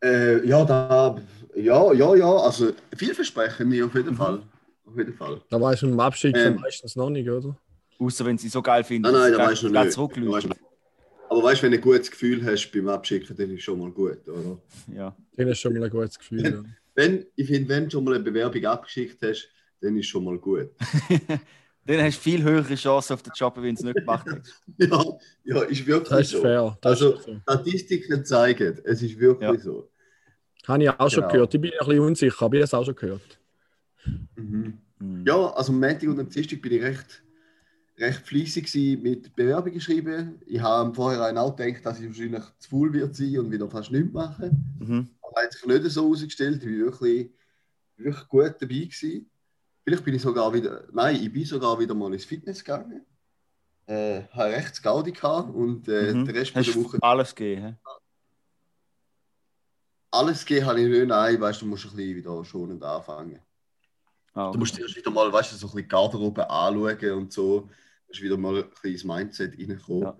Äh, 0.04 0.46
ja, 0.48 0.66
da, 0.66 1.22
ja, 1.56 1.94
ja, 1.94 2.16
ja, 2.16 2.36
also 2.38 2.72
vielversprechende 2.96 3.86
auf 3.86 3.94
jeden 3.94 4.12
Mhm. 4.12 4.18
Fall. 4.18 4.42
Auf 4.86 4.98
jeden 4.98 5.14
Fall. 5.14 5.42
Da 5.50 5.62
weißt 5.62 5.84
du 5.84 5.88
im 5.88 6.00
Abschicken 6.00 6.42
Ähm. 6.56 6.56
meistens 6.62 6.96
noch 6.96 7.10
nicht, 7.10 7.30
oder? 7.30 7.56
Außer 8.00 8.26
wenn 8.26 8.38
sie 8.38 8.50
so 8.50 8.62
geil 8.62 8.84
finden, 8.84 9.04
Nein, 9.04 9.14
nein, 9.14 9.32
dass 9.32 9.38
da 9.38 9.48
weißt 9.48 9.64
du 9.64 9.70
noch 9.70 10.44
nicht. 10.44 10.58
Aber 11.30 11.44
weißt 11.44 11.60
du, 11.60 11.64
wenn 11.64 11.72
du 11.72 11.78
ein 11.78 11.82
gutes 11.82 12.12
Gefühl 12.12 12.44
hast 12.44 12.72
beim 12.72 12.90
Abschicken, 12.90 13.38
dann 13.38 13.52
ist 13.52 13.64
schon 13.64 13.80
mal 13.80 13.92
gut, 13.92 14.28
oder? 14.28 14.58
Ja. 14.94 15.16
Dann 15.38 15.50
hast 15.50 15.60
du 15.60 15.70
schon 15.70 15.74
mal 15.74 15.86
ein 15.86 15.92
gutes 15.92 16.18
Gefühl. 16.20 16.44
Ja. 16.46 16.64
Wenn, 16.96 17.26
ich 17.36 17.48
finde, 17.48 17.70
wenn 17.70 17.86
du 17.86 17.92
schon 17.92 18.04
mal 18.04 18.16
eine 18.16 18.24
Bewerbung 18.24 18.66
abgeschickt 18.66 19.22
hast, 19.22 19.48
dann 19.80 19.96
ist 19.98 20.08
schon 20.08 20.26
mal 20.26 20.38
gut. 20.38 20.70
Dann 21.86 22.00
hast 22.02 22.18
du 22.18 22.22
viel 22.22 22.44
höhere 22.44 22.76
Chancen 22.76 23.14
auf 23.14 23.24
den 23.24 23.34
Job, 23.36 23.56
wenn 23.58 23.64
du 23.64 23.80
es 23.80 23.84
nicht 23.84 23.96
gemacht 23.96 24.28
hast. 24.30 24.62
ja, 24.78 25.04
ja, 25.44 25.62
ist 25.64 25.86
wirklich 25.88 26.10
Das 26.10 26.20
ist 26.22 26.32
so. 26.32 26.42
fair. 26.42 26.78
Das 26.82 26.92
Also- 27.02 27.16
ist 27.16 27.24
so. 27.26 27.40
Statistiken 27.42 28.24
zeigen, 28.26 28.80
es 28.84 29.02
ist 29.02 29.20
wirklich 29.20 29.50
Ja. 29.52 29.60
so. 29.60 29.90
Habe 30.68 30.84
ich 30.84 30.90
auch 30.92 31.10
schon 31.10 31.22
Genau. 31.22 31.32
gehört. 31.34 31.54
Ich 31.56 31.62
bin 31.62 31.72
ein 31.72 31.78
bisschen 31.88 32.00
unsicher, 32.02 32.46
aber 32.46 32.54
ich 32.56 32.60
habe 32.62 32.66
es 32.66 32.74
auch 32.76 32.86
schon 32.86 32.96
gehört. 32.96 33.40
Mhm. 34.36 34.78
Hm. 35.00 35.24
Ja, 35.26 35.52
also 35.54 35.72
am 35.72 35.80
Montag 35.80 36.04
und 36.10 36.20
am 36.20 36.30
Dienstag 36.30 36.62
bin 36.62 36.72
ich 36.74 36.82
recht, 36.84 37.24
recht 37.98 38.20
fleissig 38.28 39.02
mit 39.02 39.36
Bewerbungen 39.36 39.82
schreiben. 39.82 40.40
Ich 40.46 40.60
habe 40.62 40.90
im 40.90 40.94
Vorhinein 40.96 41.38
auch 41.40 41.56
gedacht, 41.56 41.84
dass 41.86 42.00
ich 42.00 42.08
wahrscheinlich 42.08 42.44
zu 42.60 42.70
faul 42.70 42.94
wird 42.94 43.16
sein 43.16 43.40
und 43.40 43.52
wieder 43.52 43.68
fast 43.70 43.92
nichts 43.92 44.14
machen. 44.14 44.76
Mhm. 44.80 45.10
Aber 45.22 45.42
hat 45.42 45.54
sich 45.54 45.66
nicht 45.66 45.84
so 45.86 46.04
herausgestellt. 46.04 46.64
Ich 46.64 46.70
war 46.70 46.86
wirklich, 46.92 47.32
wirklich 47.98 48.28
gut 48.28 48.56
dabei. 48.60 48.76
Gewesen. 48.76 49.28
Vielleicht 49.84 50.06
bin 50.06 50.14
ich 50.16 50.22
sogar 50.22 50.54
wieder, 50.54 50.84
nein, 50.92 51.16
ich 51.16 51.32
bin 51.32 51.44
sogar 51.46 51.80
wieder 51.80 51.94
mal 51.94 52.14
ins 52.14 52.26
Fitness 52.26 52.64
gegangen. 52.64 53.06
Äh, 53.88 54.22
habe 54.32 54.52
recht 54.52 54.72
das 54.72 54.82
Gaudi 54.82 55.12
gehabt 55.12 55.54
und 55.54 55.88
äh, 55.88 56.14
Mhm. 56.14 56.26
den 56.26 56.36
Rest 56.36 56.52
von 56.52 56.60
Hast 56.64 56.76
der 56.76 56.84
Woche 56.84 56.98
du 57.00 57.04
alles 57.08 57.34
gegeben? 57.36 57.66
hä? 57.66 57.76
alles 60.12 60.46
gegeben 60.46 60.66
habe 60.68 60.82
ich 60.82 60.88
nicht. 60.90 61.08
Nein, 61.08 61.40
weißt 61.40 61.62
du, 61.62 61.66
du 61.66 61.72
musst 61.72 61.86
ein 61.86 61.96
bisschen 61.96 62.16
wieder 62.16 62.46
schonend 62.46 62.84
anfangen. 62.84 63.40
Ah, 64.34 64.52
Du 64.52 64.60
musst 64.60 64.78
erst 64.80 64.96
wieder 64.96 65.12
mal, 65.12 65.32
weißt 65.32 65.54
du, 65.54 65.56
so 65.58 65.68
ein 65.68 65.70
bisschen 65.72 65.82
die 65.84 65.88
Garderobe 65.88 66.50
anschauen 66.50 67.12
und 67.14 67.34
so. 67.34 67.62
Du 67.62 67.70
musst 68.10 68.22
wieder 68.22 68.38
mal 68.38 68.58
ein 68.58 68.70
bisschen 68.70 68.92
ins 68.92 69.04
Mindset 69.04 69.58
reinkommen. 69.58 70.02
Ja. 70.04 70.18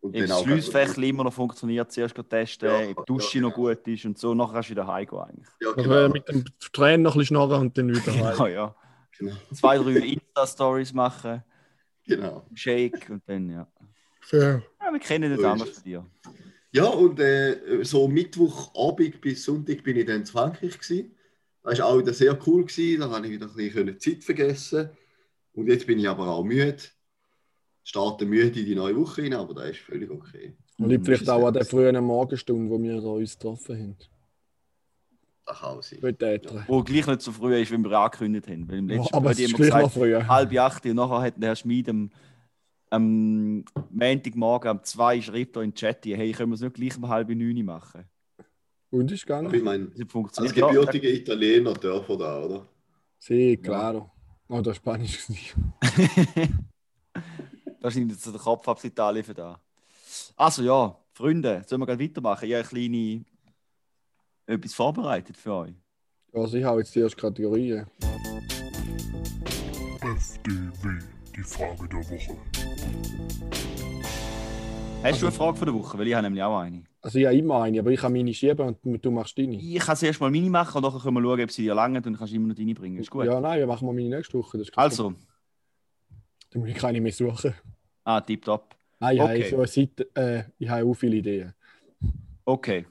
Und 0.00 0.16
Ob 0.16 0.26
das 0.26 0.42
Schliessfächli 0.42 1.08
immer 1.10 1.22
noch 1.24 1.32
funktioniert, 1.32 1.92
zuerst 1.92 2.14
gehen 2.14 2.28
testen, 2.28 2.68
Ja, 2.68 2.90
ob 2.90 3.06
die 3.06 3.12
Dusche 3.12 3.38
ja, 3.38 3.42
noch 3.42 3.54
genau. 3.54 3.68
gut 3.68 3.86
ist 3.86 4.04
und 4.04 4.18
so, 4.18 4.34
nachher 4.34 4.52
kannst 4.54 4.68
du 4.68 4.72
wieder 4.72 4.86
heimgehen 4.86 5.20
eigentlich. 5.22 5.48
Ja, 5.60 5.68
Also 5.68 5.82
genau. 5.82 6.08
mit 6.08 6.28
dem 6.28 6.44
Trainer 6.72 7.02
noch 7.04 7.14
ein 7.14 7.18
bisschen 7.20 7.36
schnarren 7.36 7.60
und 7.60 7.78
dann 7.78 7.88
wieder 7.88 8.02
heim. 8.38 8.52
ja. 8.52 8.74
Genau. 9.16 9.36
Zwei, 9.52 9.78
drei 9.78 9.98
Insta-Stories 9.98 10.92
machen, 10.92 11.42
genau. 12.06 12.46
Shake 12.54 13.10
und 13.10 13.22
dann, 13.26 13.50
ja. 13.50 13.66
Fair. 14.20 14.62
ja 14.80 14.92
wir 14.92 15.00
kennen 15.00 15.36
So 15.36 15.46
anders 15.46 15.68
es. 15.68 15.74
von 15.76 15.84
dir. 15.84 16.06
Ja, 16.74 16.86
und 16.86 17.20
äh, 17.20 17.84
so 17.84 18.08
Mittwochabend 18.08 19.20
bis 19.20 19.44
Sonntag 19.44 19.82
bin 19.82 19.96
ich 19.96 20.06
dann 20.06 20.20
in 20.20 20.26
Frankreich. 20.26 20.78
Gewesen. 20.78 21.14
Das 21.62 21.78
war 21.78 21.86
auch 21.86 21.98
wieder 21.98 22.14
sehr 22.14 22.38
cool. 22.46 22.64
Gewesen. 22.64 23.00
Da 23.00 23.10
habe 23.10 23.26
ich 23.26 23.32
wieder 23.32 23.46
ein 23.46 23.54
bisschen 23.54 24.00
Zeit 24.00 24.24
vergessen. 24.24 24.88
Und 25.52 25.66
jetzt 25.66 25.86
bin 25.86 25.98
ich 25.98 26.08
aber 26.08 26.28
auch 26.28 26.42
müde. 26.42 26.78
Starte 27.84 28.24
müde 28.24 28.60
in 28.60 28.66
die 28.66 28.74
neue 28.74 28.96
Woche 28.96 29.22
rein, 29.22 29.34
aber 29.34 29.54
das 29.54 29.70
ist 29.72 29.80
völlig 29.80 30.10
okay. 30.10 30.54
Und 30.78 30.88
liegt 30.88 31.04
vielleicht 31.04 31.28
auch 31.28 31.46
an 31.46 31.52
der 31.52 31.64
frühen 31.64 32.02
Morgenstunde, 32.02 32.70
wo 32.70 32.80
wir 32.82 33.00
da 33.00 33.08
uns 33.08 33.38
getroffen 33.38 33.76
haben. 33.78 33.96
Das 35.44 35.58
kann 35.58 35.78
auch 35.78 35.82
sein. 35.82 35.98
Bei 36.00 36.12
Tätern. 36.12 36.64
Wo 36.68 36.82
gleich 36.82 37.06
nicht 37.06 37.22
so 37.22 37.32
früh 37.32 37.56
ist, 37.60 37.72
wie 37.72 37.78
wir 37.78 37.92
angekündigt 37.92 38.46
haben. 38.48 38.68
Weil 38.70 38.78
im 38.78 38.88
letzten 38.88 39.14
aber 39.14 39.24
Mal 39.24 39.30
es 39.32 39.38
ist 39.40 39.54
gleich 39.54 39.70
noch 39.70 39.76
gesagt, 39.78 39.94
früh. 39.94 40.14
halb 40.14 40.58
acht 40.58 40.86
und 40.86 40.94
nachher 40.94 41.20
hat 41.22 41.34
der 41.36 41.48
Herr 41.48 41.56
Schmid 41.56 41.88
am, 41.88 42.10
am 42.90 43.64
Montagmorgen 43.90 44.70
um 44.70 44.84
zwei 44.84 45.20
schreibt 45.20 45.56
er 45.56 45.62
in 45.62 45.70
den 45.70 45.74
Chat, 45.74 46.04
hey, 46.06 46.32
können 46.32 46.50
wir 46.50 46.54
es 46.54 46.60
nicht 46.60 46.74
gleich 46.74 46.96
um 46.96 47.08
halb 47.08 47.28
neun 47.28 47.64
machen? 47.64 48.04
Und 48.90 49.10
ist 49.10 49.28
Aber 49.30 49.40
gegangen? 49.48 49.54
ich 49.54 49.62
meine, 49.62 49.90
als 49.98 50.12
funktioniert 50.12 50.54
gebürtiger 50.54 51.08
Italiener 51.08 51.72
dürfen 51.72 52.18
da, 52.18 52.42
oder? 52.44 52.66
Sí, 53.18 53.56
claro. 53.56 54.10
Oh, 54.48 54.58
das 54.60 54.66
war 54.66 54.74
Spanisch. 54.74 55.26
gewesen. 55.26 56.58
Da 57.80 57.88
ist 57.88 57.96
jetzt 57.96 58.26
der 58.26 58.40
Kopf 58.40 58.68
ab 58.68 58.78
Italien 58.84 59.24
für 59.24 59.34
da. 59.34 59.60
Also 60.36 60.62
ja, 60.62 60.96
Freunde, 61.14 61.64
sollen 61.66 61.80
wir 61.82 61.86
gleich 61.86 61.98
weitermachen? 61.98 62.44
Habe 62.48 62.56
eine 62.56 62.64
kleine 62.64 63.24
etwas 64.46 64.74
vorbereitet 64.74 65.36
für 65.36 65.52
euch. 65.54 65.74
Also 66.32 66.56
ich 66.56 66.64
habe 66.64 66.80
jetzt 66.80 66.94
die 66.94 67.00
erste 67.00 67.20
Kategorie. 67.20 67.82
FDW, 70.00 70.98
die 71.36 71.42
Frage 71.42 71.88
der 71.88 71.98
Woche. 71.98 72.36
Hast 75.02 75.20
du 75.20 75.26
eine 75.26 75.32
Frage 75.34 75.56
von 75.56 75.66
der 75.66 75.74
Woche? 75.74 75.98
Weil 75.98 76.06
ich 76.08 76.14
habe 76.14 76.22
nämlich 76.24 76.42
auch 76.42 76.58
eine. 76.58 76.84
Also 77.00 77.18
ich 77.18 77.26
habe 77.26 77.36
immer 77.36 77.62
eine, 77.62 77.80
aber 77.80 77.90
ich 77.90 78.00
kann 78.00 78.12
meine 78.12 78.32
schieben 78.32 78.76
und 78.82 79.04
du 79.04 79.10
machst 79.10 79.36
deine. 79.36 79.56
Ich 79.56 79.78
kann 79.80 79.96
zuerst 79.96 80.20
mal 80.20 80.30
meine 80.30 80.48
machen 80.48 80.76
und 80.76 80.82
nachher 80.84 81.00
können 81.02 81.16
wir 81.16 81.22
schauen, 81.22 81.40
ob 81.42 81.50
sie 81.50 81.62
dir 81.62 81.74
langen 81.74 81.96
und 81.96 82.06
dann 82.06 82.16
kannst 82.16 82.32
du 82.32 82.36
immer 82.36 82.48
noch 82.48 82.54
deine 82.54 82.74
bringen. 82.74 82.98
Ist 82.98 83.10
gut. 83.10 83.26
Ja, 83.26 83.40
nein, 83.40 83.58
wir 83.58 83.66
machen 83.66 83.86
mal 83.86 83.92
meine 83.94 84.08
nächste 84.08 84.38
Woche. 84.38 84.62
Also. 84.76 85.14
Dann 86.50 86.60
muss 86.62 86.70
ich 86.70 86.76
keine 86.76 87.00
mehr 87.00 87.12
suchen. 87.12 87.54
ah, 88.04 88.20
tipptopp. 88.20 88.76
Nein, 89.00 89.16
ich 89.16 89.22
Okay. 89.22 89.42
habe 89.42 89.50
so 89.50 89.56
eine 89.56 89.66
Seite, 89.66 90.08
äh, 90.14 90.44
ich 90.58 90.68
habe 90.68 90.84
auch 90.84 90.94
viele 90.94 91.16
Ideen. 91.16 91.52
Okay. 92.44 92.86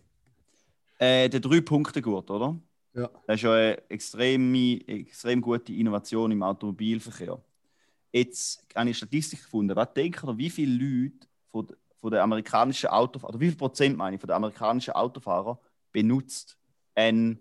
Äh, 1.01 1.29
der 1.29 1.39
Drei-Punkte-Gurt, 1.39 2.29
oder? 2.29 2.59
Ja. 2.93 3.09
Das 3.25 3.37
ist 3.37 3.41
ja 3.41 3.53
eine 3.53 3.89
extreme, 3.89 4.87
extrem 4.87 5.41
gute 5.41 5.73
Innovation 5.73 6.29
im 6.29 6.43
Automobilverkehr. 6.43 7.41
Jetzt 8.11 8.59
habe 8.59 8.67
ich 8.69 8.77
eine 8.77 8.93
Statistik 8.93 9.41
gefunden. 9.41 9.75
Was 9.75 9.91
denkt 9.95 10.23
ihr, 10.23 10.37
wie 10.37 10.51
viele 10.51 10.73
Leute 10.73 11.27
von, 11.49 11.67
von 11.99 12.11
den 12.11 12.19
amerikanischen 12.19 12.89
Autofahrern, 12.89 13.33
oder 13.33 13.41
wie 13.41 13.47
viel 13.47 13.57
Prozent 13.57 13.97
meine 13.97 14.15
ich, 14.15 14.21
von 14.21 14.27
den 14.27 14.35
amerikanischen 14.35 14.93
Autofahrern 14.93 15.57
benutzt 15.91 16.55
einen 16.93 17.39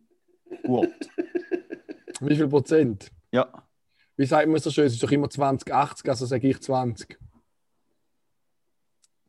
Gurt? 0.62 1.10
Wie 2.22 2.36
viel 2.36 2.48
Prozent? 2.48 3.10
Ja. 3.32 3.66
Wie 4.16 4.26
sagt 4.26 4.46
man 4.46 4.60
so 4.60 4.70
schön? 4.70 4.84
Es 4.84 4.92
ist 4.92 5.02
doch 5.02 5.10
immer 5.10 5.30
20, 5.30 5.72
80, 5.72 6.08
also 6.08 6.26
sage 6.26 6.48
ich 6.48 6.60
20. 6.60 7.18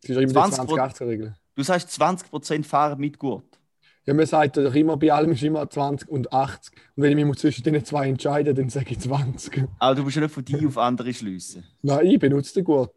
Es 0.04 0.10
ist 0.10 0.16
doch 0.16 0.22
immer 0.22 0.34
20 0.34 0.66
die 0.66 0.74
20-80-Regel. 0.74 1.36
Du 1.56 1.64
sagst, 1.64 1.90
20% 1.90 2.66
fahren 2.66 3.00
mit 3.00 3.18
Gurt. 3.18 3.61
Ja, 4.06 4.16
man 4.16 4.26
sagt 4.26 4.58
doch 4.58 4.74
immer, 4.74 4.98
bei 4.98 5.14
allem 5.14 5.32
ist 5.34 5.44
immer 5.44 5.70
20 5.70 6.10
und 6.10 6.34
80. 6.34 6.74
Und 6.96 7.04
wenn 7.04 7.18
ich 7.18 7.26
mich 7.26 7.38
zwischen 7.38 7.64
den 7.64 7.86
zwei 7.86 8.08
entscheide, 8.10 8.54
dann 8.54 8.70
sage 8.70 8.92
ich 8.92 9.00
20. 9.00 9.68
Aber 9.78 9.96
du 9.96 10.04
musst 10.04 10.16
ja 10.16 10.24
nicht 10.24 10.34
von 10.34 10.44
dir 10.44 10.68
auf 10.68 10.78
andere 10.78 11.14
schliessen. 11.14 11.64
Nein, 11.84 12.08
ich 12.08 12.20
benutze 12.20 12.56
den 12.56 12.64
gut. 12.64 12.90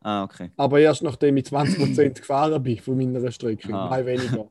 Ah, 0.00 0.24
okay. 0.24 0.50
Aber 0.56 0.80
erst 0.80 1.02
nachdem 1.02 1.36
ich 1.36 1.44
20% 1.44 2.10
gefahren 2.20 2.62
bin 2.62 2.78
von 2.78 2.96
meiner 2.96 3.30
Strecke. 3.30 3.74
Ah. 3.74 3.88
Nein, 3.90 4.06
weniger. 4.06 4.48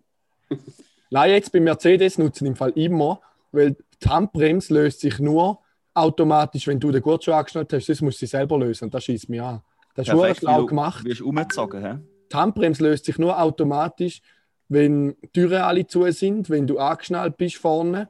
Nein, 1.10 1.32
jetzt 1.32 1.52
bei 1.52 1.60
Mercedes 1.60 2.18
nutzen 2.18 2.46
im 2.46 2.56
Fall 2.56 2.72
immer, 2.72 3.22
weil 3.52 3.76
die 4.04 4.10
Handbremse 4.10 4.74
löst 4.74 5.00
sich 5.00 5.18
nur 5.20 5.60
automatisch, 5.94 6.68
wenn 6.68 6.80
du 6.80 6.92
den 6.92 7.02
Gurt 7.02 7.24
schon 7.24 7.34
angeschnallt 7.34 7.72
hast. 7.74 7.88
Das 7.90 8.02
muss 8.02 8.18
sie 8.18 8.26
selber 8.28 8.60
lösen 8.60 8.90
das 8.90 9.04
schießt 9.06 9.30
mich 9.30 9.42
an. 9.42 9.62
Das 9.96 10.06
ist 10.08 10.12
schon 10.12 10.20
Perfekt, 10.20 10.40
schlau 10.42 10.62
du 10.62 10.66
gemacht. 10.68 11.06
wirst 11.06 11.22
umgezogen, 11.22 11.82
hä? 11.82 12.00
Die 12.32 12.36
Handbremse 12.36 12.84
löst 12.84 13.06
sich 13.06 13.18
nur 13.18 13.40
automatisch, 13.40 14.22
wenn 14.70 15.16
die 15.22 15.28
Türen 15.34 15.62
alle 15.62 15.86
zu 15.88 16.10
sind, 16.12 16.50
wenn 16.50 16.68
du 16.68 16.80
angeschnallt 16.80 17.38
bist 17.38 17.58
vorne 17.58 18.10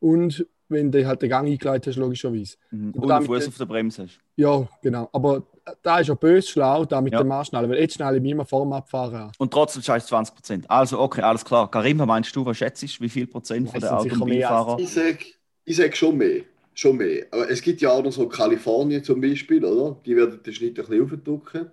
und 0.00 0.46
wenn 0.68 0.92
du 0.92 1.06
halt 1.06 1.22
den 1.22 1.30
Gang 1.30 1.48
eingeleitet 1.48 1.86
hast, 1.88 1.96
logischerweise. 1.96 2.56
Mhm. 2.70 2.92
Und 2.92 3.08
den 3.08 3.22
Fuß 3.22 3.48
auf 3.48 3.56
der 3.56 3.64
Bremse 3.64 4.02
hast. 4.04 4.18
Ja, 4.36 4.68
genau. 4.82 5.08
Aber 5.12 5.42
da 5.82 5.98
ist 6.00 6.08
ja 6.08 6.14
böse 6.14 6.46
schlau, 6.48 6.84
da 6.84 7.00
mit 7.00 7.12
Ja. 7.14 7.22
dem 7.22 7.32
Anschnallen, 7.32 7.70
weil 7.70 7.78
jetzt 7.78 7.94
schnalle 7.94 8.18
ich 8.18 8.22
mich 8.22 8.32
immer 8.32 8.44
vor 8.44 8.64
dem 8.64 8.72
Abfahren 8.72 9.14
an. 9.14 9.32
Und 9.38 9.52
trotzdem 9.52 9.82
scheißt 9.82 10.08
20 10.08 10.34
Prozent. 10.34 10.70
Also, 10.70 10.98
okay, 11.00 11.22
alles 11.22 11.44
klar. 11.44 11.70
Karim, 11.70 11.98
was 11.98 12.06
meinst 12.06 12.36
du, 12.36 12.44
was 12.44 12.56
schätzt 12.58 12.82
du, 12.82 12.86
wie 13.02 13.08
viel 13.08 13.26
Prozent 13.26 13.70
von 13.70 13.80
den 13.80 13.88
Automobilfahrern? 13.88 14.78
Ich 14.78 14.90
sage 14.90 15.18
ich 15.64 15.76
sag 15.76 15.96
schon 15.96 16.16
mehr. 16.16 16.42
Schon 16.74 16.96
mehr. 16.96 17.26
Aber 17.30 17.50
es 17.50 17.60
gibt 17.60 17.80
ja 17.80 17.90
auch 17.90 18.02
noch 18.02 18.12
so 18.12 18.28
Kalifornien 18.28 19.02
zum 19.02 19.20
Beispiel, 19.20 19.64
oder? 19.64 19.96
Die 20.06 20.14
werden 20.16 20.40
den 20.42 20.52
Schnitt 20.52 20.78
ein 20.78 20.86
bisschen 20.86 21.02
aufdrücken. 21.04 21.70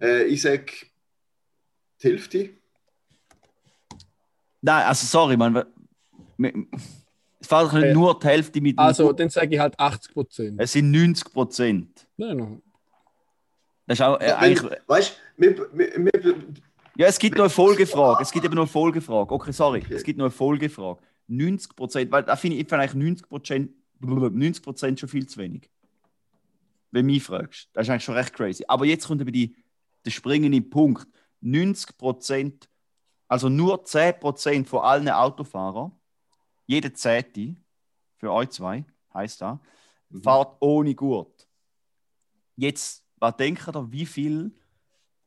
Äh, 0.00 0.24
ich 0.24 0.42
sage 0.42 0.64
die 2.02 2.08
Hälfte. 2.08 2.50
Nein, 4.68 4.84
also 4.86 5.06
sorry, 5.06 5.36
man. 5.36 5.56
Es 7.40 7.46
fährt 7.46 7.62
doch 7.66 7.72
nicht 7.72 7.84
Äh, 7.84 7.94
nur 7.94 8.18
die 8.18 8.26
Hälfte 8.26 8.60
mit 8.60 8.78
Also, 8.78 9.12
dann 9.12 9.30
sage 9.30 9.54
ich 9.54 9.60
halt 9.60 9.78
80 9.80 10.12
Prozent. 10.12 10.60
Es 10.60 10.72
sind 10.72 10.90
90 10.90 11.32
Prozent. 11.32 12.06
Nein, 12.18 12.36
nein. 12.36 12.62
Das 13.86 13.98
ist 13.98 14.04
auch 14.04 14.20
äh, 14.20 14.26
Wenn- 14.26 14.34
eigentlich. 14.34 14.78
Weißt 14.86 15.16
du, 15.38 16.34
Ja, 16.96 17.06
es 17.06 17.18
gibt 17.18 17.36
noch 17.36 17.44
eine 17.44 17.50
Folgefrage. 17.50 18.22
Es 18.22 18.30
gibt 18.30 18.44
eben 18.44 18.54
noch 18.56 18.62
eine 18.64 18.68
Folgefrage. 18.70 19.32
Okay, 19.32 19.52
sorry. 19.52 19.78
Okay. 19.84 19.94
Es 19.94 20.02
gibt 20.02 20.18
noch 20.18 20.26
eine 20.26 20.30
Folgefrage. 20.30 21.00
90 21.28 21.74
Prozent, 21.76 22.12
weil 22.12 22.24
da 22.24 22.36
finde 22.36 22.56
ich, 22.58 22.70
eigentlich 22.72 22.94
90 22.94 23.28
Prozent 23.28 23.70
90 24.00 24.62
Prozent 24.62 25.00
schon 25.00 25.08
viel 25.08 25.26
zu 25.26 25.38
wenig. 25.38 25.70
Wenn 26.90 27.06
du 27.06 27.12
mich 27.14 27.22
fragst. 27.22 27.68
Das 27.72 27.86
ist 27.86 27.90
eigentlich 27.90 28.04
schon 28.04 28.16
recht 28.16 28.32
crazy. 28.34 28.64
Aber 28.68 28.84
jetzt 28.84 29.06
kommt 29.06 29.20
eben 29.22 29.32
die, 29.32 29.56
der 30.04 30.10
springende 30.10 30.60
Punkt. 30.60 31.06
90 31.40 31.96
Prozent, 31.96 32.67
also 33.28 33.50
nur 33.50 33.84
10 33.84 34.18
Prozent 34.18 34.68
von 34.68 34.80
allen 34.80 35.08
Autofahrern, 35.08 35.92
jede 36.66 36.92
Zehnte, 36.92 37.56
für 38.16 38.32
euch 38.32 38.50
zwei, 38.50 38.84
heißt 39.14 39.42
das, 39.42 39.58
fährt 40.22 40.56
ohne 40.60 40.94
Gurt. 40.94 41.46
Jetzt, 42.56 43.04
was 43.16 43.36
denkt 43.36 43.68
ihr, 43.68 43.92
wie 43.92 44.06
viel 44.06 44.52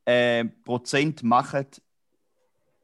äh, 0.05 0.45
Prozent 0.45 1.23
machen 1.23 1.67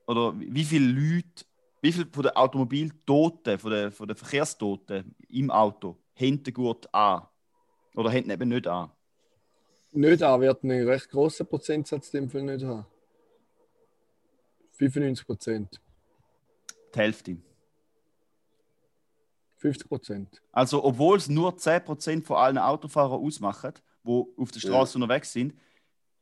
oder 0.05 0.39
wie 0.39 0.63
viele 0.63 0.87
Leute, 0.87 1.45
wie 1.81 1.91
viel 1.91 2.07
von 2.11 2.23
den 2.23 2.35
Automobiltoten, 2.35 3.59
von 3.59 3.71
den, 3.71 3.91
von 3.91 4.07
den 4.07 4.15
Verkehrstoten 4.15 5.15
im 5.29 5.51
Auto, 5.51 5.97
haben 6.15 6.43
den 6.43 6.53
Gurt 6.53 6.93
an? 6.93 7.27
Oder 7.95 8.11
haben 8.11 8.29
eben 8.29 8.49
nicht 8.49 8.67
an? 8.67 8.91
Nicht 9.91 10.21
an, 10.21 10.41
wird 10.41 10.63
einen 10.63 10.87
recht 10.87 11.09
grossen 11.09 11.47
Prozentsatz 11.47 12.13
in 12.13 12.23
dem 12.23 12.29
Fall 12.29 12.43
nicht 12.43 12.63
haben. 12.63 12.85
95 14.77 15.25
Prozent. 15.25 15.81
Die 16.93 16.99
Hälfte. 16.99 17.37
50 19.57 19.87
Prozent. 19.87 20.41
Also, 20.51 20.83
obwohl 20.83 21.17
es 21.17 21.27
nur 21.27 21.51
10% 21.53 22.23
von 22.23 22.37
allen 22.37 22.57
Autofahrern 22.57 23.19
ausmachen, 23.19 23.73
die 24.03 24.23
auf 24.37 24.51
der 24.51 24.59
Straße 24.59 24.97
unterwegs 24.97 25.33
sind, 25.33 25.55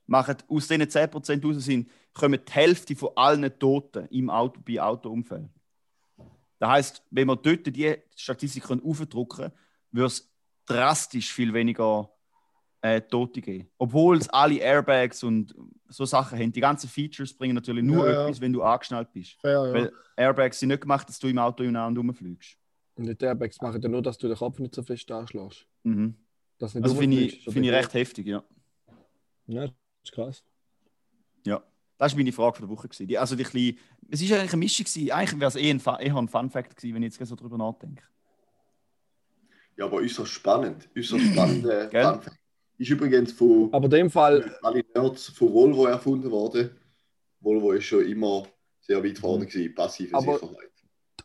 machen 0.07 0.37
aus 0.47 0.67
diesen 0.67 0.83
10% 0.83 1.45
raus 1.45 1.65
sind, 1.65 1.91
kommen 2.13 2.39
die 2.43 2.51
Hälfte 2.51 2.95
von 2.95 3.09
allen 3.15 3.59
Toten 3.59 4.05
im 4.07 4.29
Auto 4.29 4.61
bei 4.65 4.81
Autounfällen. 4.81 5.49
Das 6.59 6.69
heißt, 6.69 7.03
wenn 7.11 7.27
wir 7.27 7.35
dort 7.35 7.67
die 7.67 7.97
Statistik 8.15 8.69
aufdrucken 8.71 9.37
können, 9.37 9.53
würde 9.91 10.07
es 10.07 10.31
drastisch 10.65 11.33
viel 11.33 11.53
weniger 11.53 12.09
äh, 12.85 13.01
Tote 13.01 13.41
geben. 13.41 13.67
Obwohl 13.77 14.17
es 14.17 14.29
alle 14.29 14.57
Airbags 14.59 15.23
und 15.23 15.55
so 15.89 16.05
Sachen 16.05 16.37
haben. 16.39 16.51
Die 16.51 16.59
ganzen 16.61 16.87
Features 16.89 17.33
bringen 17.33 17.55
natürlich 17.55 17.83
nur 17.83 18.05
Ja, 18.07 18.13
ja. 18.13 18.23
etwas, 18.25 18.41
wenn 18.41 18.53
du 18.53 18.61
angeschnallt 18.63 19.11
bist. 19.11 19.39
Fair, 19.41 19.65
ja. 19.67 19.73
Weil 19.73 19.91
Airbags 20.15 20.59
sind 20.59 20.69
nicht 20.69 20.81
gemacht, 20.81 21.07
dass 21.09 21.17
du 21.19 21.27
im 21.27 21.37
Auto 21.37 21.63
und 21.63 21.75
rumfliegst. 21.97 22.57
Und 22.95 23.07
die 23.21 23.25
Airbags 23.25 23.59
machen 23.61 23.81
ja 23.81 23.89
nur, 23.89 24.01
dass 24.01 24.17
du 24.17 24.27
den 24.27 24.37
Kopf 24.37 24.59
nicht 24.59 24.73
so 24.75 24.83
fest 24.83 25.09
anschlägst. 25.11 25.65
Mhm. 25.83 26.15
Nicht 26.59 26.75
Also 26.75 26.95
finde 26.95 27.17
ich, 27.17 27.43
so 27.43 27.51
finde 27.51 27.67
ich 27.69 27.73
recht 27.75 27.93
heftig, 27.93 28.27
ja. 28.27 28.43
Ja, 29.47 29.61
das 29.67 29.73
ist 30.03 30.11
krass. 30.13 30.43
ja. 31.45 31.61
Das 31.97 32.11
war 32.11 32.17
meine 32.17 32.31
Frage 32.33 32.57
von 32.57 32.67
der 32.67 32.75
Woche. 32.75 32.87
gewesen. 32.89 33.07
Die, 33.07 33.17
also 33.17 33.35
die 33.37 33.43
kleine, 33.45 33.75
es 34.09 34.21
war 34.29 34.37
eigentlich 34.39 34.51
eine 34.53 34.59
Mischung. 34.59 34.85
Gewesen. 34.85 35.11
Eigentlich 35.11 35.39
wäre 35.39 35.47
es 35.47 35.55
eher 35.55 35.73
ein, 35.73 35.79
Fa- 35.79 35.99
eher 35.99 36.15
ein 36.17 36.27
Fun 36.27 36.49
Fact 36.49 36.75
gewesen, 36.75 36.93
wenn 36.95 37.03
ich 37.03 37.17
jetzt 37.17 37.29
so 37.29 37.35
drüber 37.37 37.57
nachdenke. 37.57 38.03
ja, 39.77 39.85
aber 39.85 39.97
äußerst 39.97 40.31
spannend. 40.31 40.89
Äußerst 40.97 41.25
spannend. 41.31 41.65
Äh, 41.65 41.87
Gell? 41.91 42.03
Fun 42.03 42.21
Fact. 42.21 42.39
Ist 42.77 42.89
übrigens 42.89 43.31
von 43.31 43.69
Aber 43.73 43.85
in 43.85 43.91
dem 43.91 44.09
Fall, 44.09 44.57
alle 44.61 44.83
Nerds 44.93 45.27
von 45.29 45.53
Volvo 45.53 45.85
erfunden 45.85 46.29
worden. 46.29 46.71
Volvo 47.39 47.71
ist 47.71 47.85
schon 47.85 48.05
immer 48.05 48.43
sehr 48.81 49.03
weit 49.03 49.17
vorne 49.17 49.45
gewesen, 49.45 49.73
passive 49.73 50.15
Aber- 50.15 50.33
Sicherheit. 50.39 50.71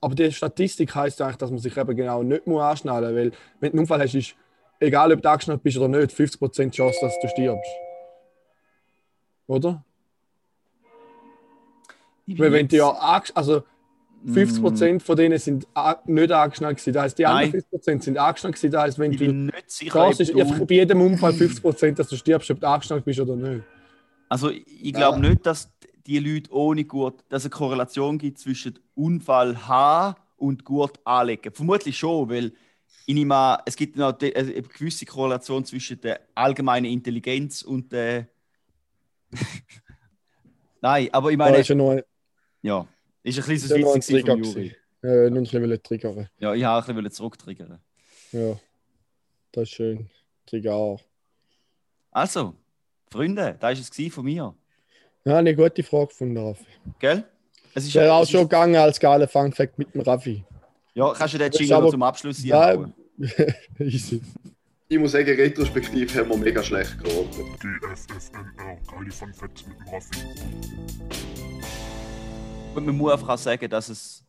aber 0.00 0.14
die 0.14 0.32
Statistik 0.32 0.94
heisst 0.94 1.20
eigentlich, 1.20 1.36
dass 1.36 1.50
man 1.50 1.58
sich 1.58 1.76
eben 1.76 1.96
genau 1.96 2.22
nicht 2.22 2.46
muss 2.46 2.62
anschnallen 2.62 3.12
muss. 3.12 3.18
Weil, 3.20 3.32
wenn 3.60 3.70
du 3.70 3.74
einen 3.74 3.78
Unfall 3.80 4.00
hast, 4.00 4.14
ist 4.14 4.34
egal, 4.78 5.12
ob 5.12 5.22
du 5.22 5.28
angeschnallt 5.30 5.62
bist 5.62 5.76
oder 5.78 5.88
nicht, 5.88 6.12
50% 6.12 6.72
Chance, 6.72 6.98
dass 7.00 7.18
du 7.20 7.28
stirbst. 7.28 7.70
Oder? 9.46 9.84
Weil 12.26 12.52
wenn 12.52 12.66
jetzt- 12.66 12.72
ja 12.72 12.84
angesch- 12.90 13.32
also 13.34 13.64
50% 14.26 15.00
von 15.00 15.16
denen 15.16 15.38
sind 15.38 15.66
nicht 16.06 16.32
angeschnallt 16.32 16.76
gewesen. 16.76 16.92
Das 16.92 17.02
heißt, 17.04 17.18
die 17.18 17.26
anderen 17.26 17.62
Nein. 17.72 17.80
50% 17.80 18.02
sind 18.02 18.18
angeschnallt 18.18 18.56
gewesen. 18.56 18.72
Das 18.72 18.82
heißt, 18.82 18.98
wenn 18.98 19.12
Ich 19.12 19.18
du 19.18 19.26
bin 19.26 19.46
nicht 19.46 19.70
sicher, 19.70 19.90
Chance 19.92 20.22
ist 20.22 20.32
du, 20.34 20.66
bei 20.66 20.74
jedem 20.74 21.00
Unfall 21.00 21.32
50%, 21.32 21.92
dass 21.94 22.08
du 22.08 22.16
stirbst, 22.16 22.50
ob 22.50 22.60
du 22.60 22.68
angeschnallt 22.68 23.04
bist 23.04 23.20
oder 23.20 23.36
nicht. 23.36 23.64
also 24.28 24.50
ich 24.50 24.92
glaube 24.92 25.22
Ja. 25.22 25.28
nicht, 25.30 25.46
dass 25.46 25.72
die 26.06 26.18
Leute 26.18 26.52
ohne 26.52 26.84
Gurt, 26.84 27.24
dass 27.28 27.42
es 27.42 27.46
eine 27.46 27.50
Korrelation 27.50 28.18
gibt 28.18 28.38
zwischen 28.38 28.78
Unfall 28.94 29.66
haben 29.68 30.16
und 30.36 30.64
Gurt 30.64 30.98
anlegen. 31.04 31.52
Vermutlich 31.52 31.96
schon, 31.96 32.28
weil 32.28 32.52
ich 33.06 33.14
nehme 33.14 33.34
an, 33.34 33.58
es 33.66 33.76
gibt 33.76 33.96
noch 33.96 34.18
eine 34.18 34.62
gewisse 34.62 35.04
Korrelation 35.06 35.64
zwischen 35.64 36.00
der 36.00 36.20
allgemeinen 36.34 36.86
Intelligenz 36.86 37.62
und 37.62 37.92
der. 37.92 38.26
Nein, 40.82 41.08
aber 41.12 41.30
ich 41.30 41.36
meine, 41.36 41.60
ja 41.62 42.02
ja, 42.62 42.86
ist 43.22 43.38
ein 43.38 43.44
kleines 43.44 43.68
ja 43.68 43.78
noch 43.78 43.88
ein 43.90 43.94
Witz 43.96 44.06
gewesen 44.06 44.24
Trigger. 44.26 44.32
vom 44.32 44.42
Juri. 44.42 44.68
gewesen. 44.68 44.76
Äh, 45.02 45.30
nur 45.30 45.38
ein 45.38 45.44
bisschen 45.44 45.82
triggern. 45.82 46.28
Ja, 46.38 46.54
ich 46.54 46.64
habe 46.64 46.84
auch 46.84 46.88
ein 46.88 46.94
bisschen 46.96 47.10
zurücktriggern. 47.12 47.78
Ja, 48.32 48.58
das 49.52 49.62
ist 49.64 49.70
schön. 49.70 50.10
Trigger. 50.46 50.98
Also, 52.10 52.54
Freunde, 53.10 53.56
das 53.58 53.78
war 53.92 54.04
es 54.06 54.12
von 54.14 54.24
mir. 54.24 54.54
Ja, 55.24 55.36
eine 55.38 55.54
gute 55.54 55.82
Frage 55.82 56.08
gefunden, 56.08 56.38
Raffi. 56.38 56.64
Gell? 56.98 57.24
Es 57.74 57.86
ist, 57.86 57.94
Wäre 57.94 58.12
auch 58.12 58.22
es 58.22 58.28
ist- 58.28 58.32
schon 58.32 58.42
gegangen 58.42 58.76
als 58.76 58.98
geiler 59.00 59.28
Fun-Fact 59.28 59.78
mit 59.78 59.94
dem 59.94 60.00
Raffi. 60.02 60.44
Ja, 60.94 61.12
kannst 61.12 61.34
du 61.34 61.38
den 61.38 61.50
Das 61.50 61.60
Jingle 61.60 61.76
aber- 61.76 61.90
zum 61.90 62.02
Abschluss 62.02 62.38
hier 62.38 62.50
Ja, 62.56 62.76
hauen? 62.76 62.94
Easy. 63.78 64.20
Ich 64.88 64.98
muss 64.98 65.12
sagen, 65.12 65.30
retrospektiv 65.36 66.14
haben 66.16 66.30
wir 66.30 66.36
mega 66.36 66.62
schlecht 66.62 66.98
geraten. 66.98 67.44
DFFNR, 67.62 68.76
geile 68.90 69.10
Fun 69.12 69.32
Facts 69.32 69.64
mit 69.66 69.78
dem 69.78 69.88
Raffi. 69.88 70.18
Und 72.74 72.86
man 72.86 72.96
muss 72.96 73.12
einfach 73.12 73.30
auch 73.30 73.38
sagen, 73.38 73.68
dass 73.68 73.88
es, 73.88 74.24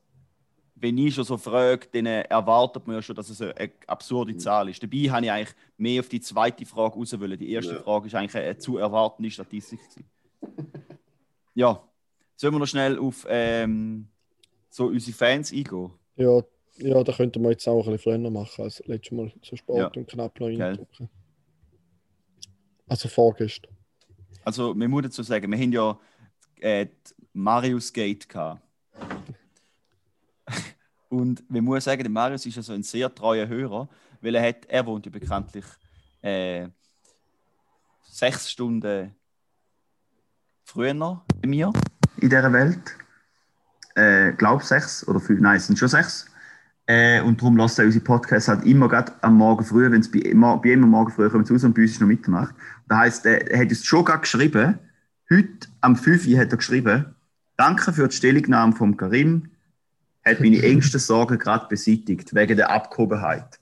wenn 0.76 0.98
ich 0.98 1.14
schon 1.14 1.24
so 1.24 1.38
frage, 1.38 1.88
dann 1.92 2.06
erwartet 2.08 2.88
man 2.88 2.96
ja 2.96 3.02
schon, 3.02 3.16
dass 3.16 3.30
es 3.30 3.42
eine, 3.42 3.54
absurde 3.88 4.36
Zahl 4.38 4.70
ist. 4.70 4.82
Dabei 4.82 4.98
habe 5.10 5.26
ich 5.26 5.32
eigentlich 5.32 5.56
mehr 5.78 6.00
auf 6.00 6.10
die 6.10 6.20
zweite 6.22 6.66
Frage 6.66 6.96
raus 6.96 7.18
wollen. 7.20 7.38
Die 7.38 7.52
erste 7.52 7.74
Ja. 7.76 7.82
Frage 7.82 8.08
ist 8.08 8.16
eigentlich 8.16 8.36
eine 8.36 8.58
zu 8.58 8.78
erwartende 8.78 9.30
Statistik. 9.30 9.80
ja, 11.54 11.84
sollen 12.36 12.54
wir 12.56 12.60
noch 12.60 12.68
schnell 12.68 12.98
auf 12.98 13.26
ähm, 13.30 14.08
so 14.70 14.88
unsere 14.88 15.16
Fans 15.16 15.52
eingehen? 15.54 15.92
Ja, 16.16 16.42
ja, 16.78 17.04
da 17.04 17.14
könnten 17.14 17.44
wir 17.44 17.52
jetzt 17.52 17.68
auch 17.68 17.86
ein 17.86 17.94
bisschen 17.94 18.18
früher 18.20 18.32
machen 18.32 18.64
als 18.64 18.82
letztes 18.88 19.12
Mal 19.12 19.32
so 19.44 19.56
spät 19.56 19.76
Ja. 19.76 19.88
und 19.96 20.08
knapp 20.08 20.40
noch 20.40 20.48
Geil. 20.48 20.62
reindrücken. 20.62 21.10
Also 22.88 23.08
vorgestern. 23.08 23.78
Also, 24.44 24.74
man 24.74 24.90
muss 24.90 25.04
dazu 25.04 25.22
sagen, 25.22 25.52
wir 25.52 25.60
haben 25.60 25.72
ja 25.72 26.00
äh, 26.60 26.88
die 26.88 27.21
Marius 27.34 27.92
Gate 27.92 28.28
gehabt. 28.28 28.62
Und 31.10 31.50
man 31.50 31.64
muss 31.64 31.84
sagen, 31.84 32.04
der 32.04 32.12
Marius 32.12 32.46
ist 32.46 32.58
also 32.58 32.74
ein 32.74 32.84
sehr 32.84 33.14
treuer 33.14 33.48
Hörer, 33.48 33.90
weil 34.22 34.36
er, 34.36 34.48
hat, 34.48 34.66
er 34.68 34.86
wohnt 34.86 35.06
ja 35.06 35.12
bekanntlich 35.12 35.66
äh, 36.22 36.68
sechs 38.04 38.50
Stunden 38.50 39.14
früher 40.64 40.94
bei 40.94 41.48
mir 41.48 41.72
in 42.22 42.30
dieser 42.30 42.54
Welt. 42.54 42.98
Äh, 43.96 44.32
glaube 44.34 44.64
sechs 44.64 45.06
oder 45.08 45.20
fünf, 45.20 45.42
nein, 45.42 45.58
es 45.58 45.68
sind 45.68 45.78
schon 45.78 45.90
sechs. 45.90 46.26
Äh, 46.86 47.22
und 47.22 47.42
darum 47.42 47.58
lässt 47.58 47.78
er 47.78 47.86
unsere 47.86 48.04
Podcasts 48.04 48.48
halt 48.48 48.66
immer 48.66 48.88
gerade 48.88 49.12
am 49.22 49.36
Morgen 49.36 49.66
früh, 49.66 49.92
wenn 49.92 50.00
es 50.00 50.10
bei, 50.10 50.20
ihm 50.20 50.44
am 50.44 50.90
Morgen 50.90 51.12
früh 51.12 51.30
kommt 51.30 51.52
raus 51.52 51.64
und 51.64 51.74
bei 51.74 51.82
uns 51.82 51.92
ist 51.92 52.02
noch 52.02 52.08
Mitternacht. 52.08 52.56
Das 52.88 52.98
heisst, 52.98 53.26
er, 53.26 53.52
er 53.52 53.60
hat 53.60 53.70
uns 53.70 53.84
schon 53.84 54.06
gerade 54.06 54.22
geschrieben, 54.22 54.80
heute 55.30 55.68
am 55.82 55.96
5 55.96 56.28
Uhr 56.28 56.40
hat 56.40 56.52
er 56.52 56.58
geschrieben, 56.58 57.16
danke 57.62 57.94
für 57.94 58.08
die 58.08 58.16
Stellungnahme 58.16 58.76
vom 58.76 58.98
Karim, 58.98 59.52
hat 60.26 60.40
meine 60.40 60.62
engsten 60.64 61.00
Sorgen 61.00 61.38
gerade 61.38 61.68
beseitigt, 61.68 62.34
wegen 62.34 62.58
der 62.58 62.72
Abgehobenheit. 62.72 63.60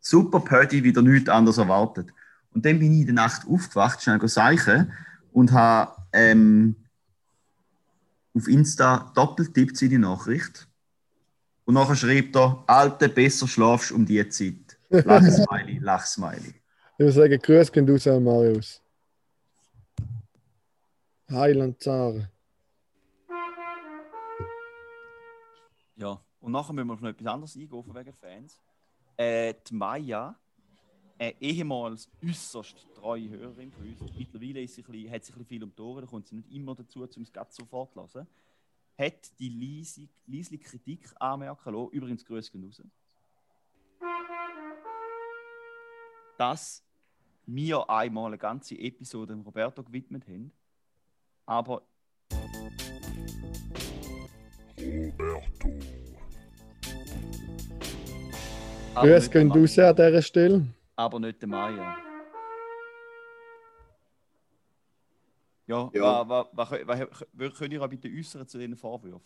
Super 0.00 0.38
Pödi, 0.38 0.84
wieder 0.84 1.02
nichts 1.02 1.28
anderes 1.28 1.58
erwartet. 1.58 2.10
Und 2.54 2.64
dann 2.64 2.78
bin 2.78 2.92
ich 2.92 3.00
in 3.00 3.06
der 3.06 3.14
Nacht 3.16 3.42
aufgewacht, 3.48 4.02
schnell 4.02 4.26
seichen 4.28 4.92
und 5.32 5.50
habe 5.50 6.00
ähm, 6.12 6.76
auf 8.34 8.46
Insta 8.46 9.10
doppeltippt 9.16 9.76
seine 9.76 9.98
Nachricht. 9.98 10.68
Und 11.64 11.74
nachher 11.74 11.96
schreibt 11.96 12.36
er, 12.36 12.62
Alte, 12.68 13.08
besser 13.08 13.48
schlafst 13.48 13.90
um 13.90 14.06
die 14.06 14.26
Zeit. 14.28 14.78
Lachsmiley, 14.90 15.78
Lachsmiley. 15.82 16.54
Ich 16.92 16.98
würde 17.00 17.12
sagen, 17.12 17.38
Grüß 17.42 17.72
gehen 17.72 17.90
raus 17.90 18.06
an 18.06 18.22
Marius. 18.22 18.80
Heiland 21.28 21.82
Zare. 21.82 22.30
Ja, 25.96 26.20
und 26.40 26.52
nachher 26.52 26.74
müssen 26.74 26.88
wir 26.88 26.94
auf 26.94 27.00
noch 27.00 27.08
etwas 27.08 27.26
anderes 27.26 27.56
eingehen, 27.56 27.94
wegen 27.94 28.12
Fans. 28.12 28.60
Äh, 29.16 29.54
die 29.66 29.74
Maya, 29.74 30.38
eine 31.18 31.40
ehemals 31.40 32.10
äußerst 32.22 32.86
treue 32.94 33.30
Hörerin 33.30 33.72
von 33.72 33.86
uns, 33.86 34.12
mittlerweile 34.14 34.62
ist 34.62 34.74
sie 34.74 34.82
ein 34.82 34.92
bisschen, 34.92 35.10
hat 35.10 35.22
bisschen 35.22 35.46
viel 35.46 35.64
um 35.64 35.74
die 35.74 35.80
Ohren, 35.80 36.02
da 36.02 36.06
kommt 36.06 36.26
sie 36.26 36.36
nicht 36.36 36.52
immer 36.52 36.74
dazu, 36.74 37.00
um 37.00 37.22
es 37.22 37.32
ganz 37.32 37.56
sofort 37.56 37.94
zu 37.94 38.18
hören, 38.18 38.26
hat 38.98 39.38
die 39.38 39.48
leise, 39.48 40.58
Kritik 40.58 41.10
anmerken 41.18 41.72
lassen, 41.72 41.90
übrigens 41.92 42.24
Grüße 42.26 42.52
gehen 42.52 42.64
raus, 42.64 42.82
dass 46.36 46.84
wir 47.46 47.88
einmal 47.88 48.26
eine 48.26 48.38
ganze 48.38 48.78
Episode 48.78 49.32
dem 49.32 49.42
Roberto 49.42 49.82
gewidmet 49.82 50.26
haben, 50.28 50.52
aber 51.46 51.82
aber 58.94 59.08
Grüß 59.08 59.22
nicht 59.22 59.32
gehen 59.32 59.50
raus 59.50 59.78
an 59.78 59.96
dieser 59.96 60.22
Stelle. 60.22 60.66
aber 60.96 61.20
nicht 61.20 61.40
der 61.42 61.48
Maya. 61.48 61.96
Ja, 65.66 65.90
Ja. 65.92 66.28
Was, 66.28 66.46
was, 66.52 66.70
was, 66.86 67.00
was, 67.32 67.54
könnt 67.54 67.72
ihr 67.72 67.82
auch 67.82 67.88
bitte 67.88 68.08
äußern 68.08 68.46
zu 68.46 68.58
diesen 68.58 68.76
Vorwürfen? 68.76 69.20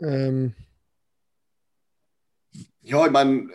Ähm, 0.00 0.54
Ja, 2.82 3.04
ich 3.04 3.10
meine, 3.10 3.50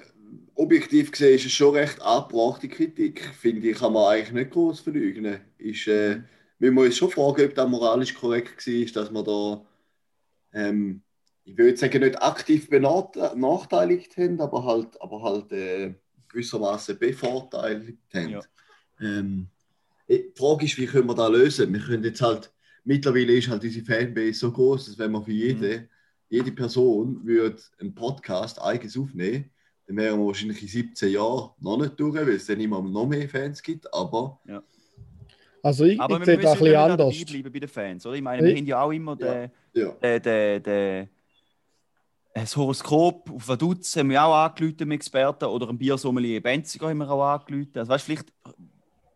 objektiv 0.55 1.11
gesehen 1.11 1.35
ist 1.35 1.45
es 1.45 1.53
schon 1.53 1.73
recht 1.75 2.01
angebrachte 2.01 2.67
Kritik. 2.67 3.23
Finde 3.33 3.69
ich, 3.69 3.77
kann 3.77 3.93
man 3.93 4.11
eigentlich 4.11 4.33
nicht 4.33 4.51
groß 4.51 4.81
verleugnen. 4.81 5.39
Ist, 5.57 5.87
äh, 5.87 6.21
wir 6.59 6.71
müssen 6.71 6.87
uns 6.87 6.97
schon 6.97 7.11
fragen, 7.11 7.45
ob 7.45 7.55
das 7.55 7.69
moralisch 7.69 8.13
korrekt 8.13 8.67
war, 8.67 8.85
dass 8.93 9.11
wir 9.11 9.23
da, 9.23 9.65
ähm, 10.53 11.01
ich 11.43 11.57
würde 11.57 11.77
sagen, 11.77 12.01
nicht 12.01 12.21
aktiv 12.21 12.69
benachteiligt 12.69 14.15
haben, 14.17 14.39
aber 14.39 14.63
halt, 14.63 15.01
aber 15.01 15.21
halt 15.21 15.51
äh, 15.51 15.95
gewissermaßen 16.29 16.97
bevorteiligt 16.97 17.99
haben. 18.13 18.29
Ja. 18.29 18.41
Ähm, 18.99 19.47
die 20.07 20.31
Frage 20.35 20.65
ist, 20.65 20.77
wie 20.77 20.85
können 20.85 21.07
wir 21.07 21.15
das 21.15 21.31
lösen? 21.31 21.73
Wir 21.73 21.81
können 21.81 22.03
jetzt 22.03 22.21
halt, 22.21 22.51
mittlerweile 22.83 23.33
ist 23.33 23.47
halt 23.47 23.63
unsere 23.63 23.85
Fanbase 23.85 24.33
so 24.39 24.51
groß, 24.51 24.87
dass 24.87 24.99
wenn 24.99 25.11
wir 25.11 25.23
für 25.23 25.31
jede, 25.31 25.89
jede 26.29 26.51
Person 26.51 27.25
würde 27.25 27.61
einen 27.79 27.95
Podcast 27.95 28.61
eigens 28.61 28.97
aufnehmen, 28.97 29.49
dann 29.87 29.97
wären 29.97 30.19
wir 30.19 30.27
wahrscheinlich 30.27 30.61
in 30.61 30.67
17 30.67 31.11
Jahren 31.11 31.51
noch 31.59 31.77
nicht 31.77 31.99
durch, 31.99 32.15
weil 32.15 32.29
es 32.29 32.45
dann 32.45 32.59
immer 32.59 32.81
noch 32.81 33.07
mehr 33.07 33.27
Fans 33.27 33.61
gibt. 33.61 33.91
Aber 33.93 34.39
also 35.63 35.85
ich, 35.85 35.99
Aber 35.99 36.19
ich 36.19 36.25
sehe 36.25 36.37
das 36.37 36.51
ein 36.53 36.59
bisschen 36.59 36.75
anders. 36.75 37.25
bleiben 37.25 37.51
bei 37.51 37.59
den 37.59 37.69
Fans, 37.69 38.05
oder? 38.05 38.15
Ich 38.15 38.21
meine, 38.21 38.43
wir 38.43 38.51
Ich- 38.53 38.59
haben 38.59 38.67
ja 38.67 38.81
auch 38.83 38.91
immer 38.91 39.17
Ja. 39.19 39.33
den, 39.33 39.51
ja, 39.73 39.91
den, 40.01 40.21
den, 40.21 40.63
den, 40.63 41.09
das 42.33 42.55
Horoskop 42.55 43.29
auf 43.29 43.47
Vaduz 43.47 43.95
haben 43.97 44.09
wir 44.09 44.23
auch 44.23 44.33
angerufen, 44.33 44.77
dem 44.77 44.91
Experten, 44.91 45.45
oder 45.45 45.67
ein 45.69 45.77
Biersommelier 45.77 46.41
Benziger 46.41 46.87
haben 46.89 46.97
wir 46.99 47.09
auch 47.11 47.21
angerufen. 47.23 47.71
Also 47.75 47.91
weißt, 47.91 48.05
vielleicht, 48.05 48.25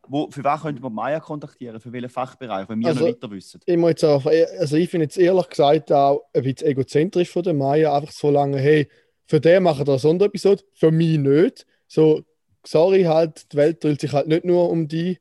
wo, 0.08 0.30
für 0.30 0.44
was 0.44 0.62
könnte 0.62 0.82
man 0.82 0.94
Maya 0.94 1.20
kontaktieren, 1.20 1.80
für 1.80 1.92
welchen 1.94 2.10
Fachbereich, 2.10 2.68
wenn 2.70 2.80
wir 2.80 2.88
Also- 2.90 3.02
noch 3.02 3.08
weiter 3.08 3.32
wissen? 3.32 3.62
Ich 3.66 3.78
muss 3.78 3.92
jetzt 3.92 4.04
auch, 4.04 4.26
also 4.26 4.76
ich 4.76 4.90
finde 4.90 5.06
jetzt 5.06 5.18
ehrlich 5.18 5.48
gesagt 5.50 5.92
auch 5.92 6.24
ein 6.34 6.44
bisschen 6.44 6.68
egozentrisch 6.68 7.30
von 7.30 7.44
der 7.44 7.54
Maya, 7.54 7.96
einfach 7.96 8.12
so 8.12 8.30
lange, 8.30 8.58
hey, 8.60 8.88
für 9.26 9.40
den 9.40 9.64
machen 9.64 9.88
wir 9.88 9.94
eine 9.94 10.00
Sonderepisode, 10.00 10.64
für 10.74 10.92
mich 10.92 11.18
nicht. 11.18 11.66
So, 11.88 12.22
sorry 12.66 13.04
halt, 13.04 13.52
die 13.54 13.58
Welt 13.58 13.84
dreht 13.84 14.02
sich 14.02 14.12
halt 14.12 14.28
nicht 14.28 14.46
nur 14.46 14.70
um 14.70 14.88
die. 14.88 15.20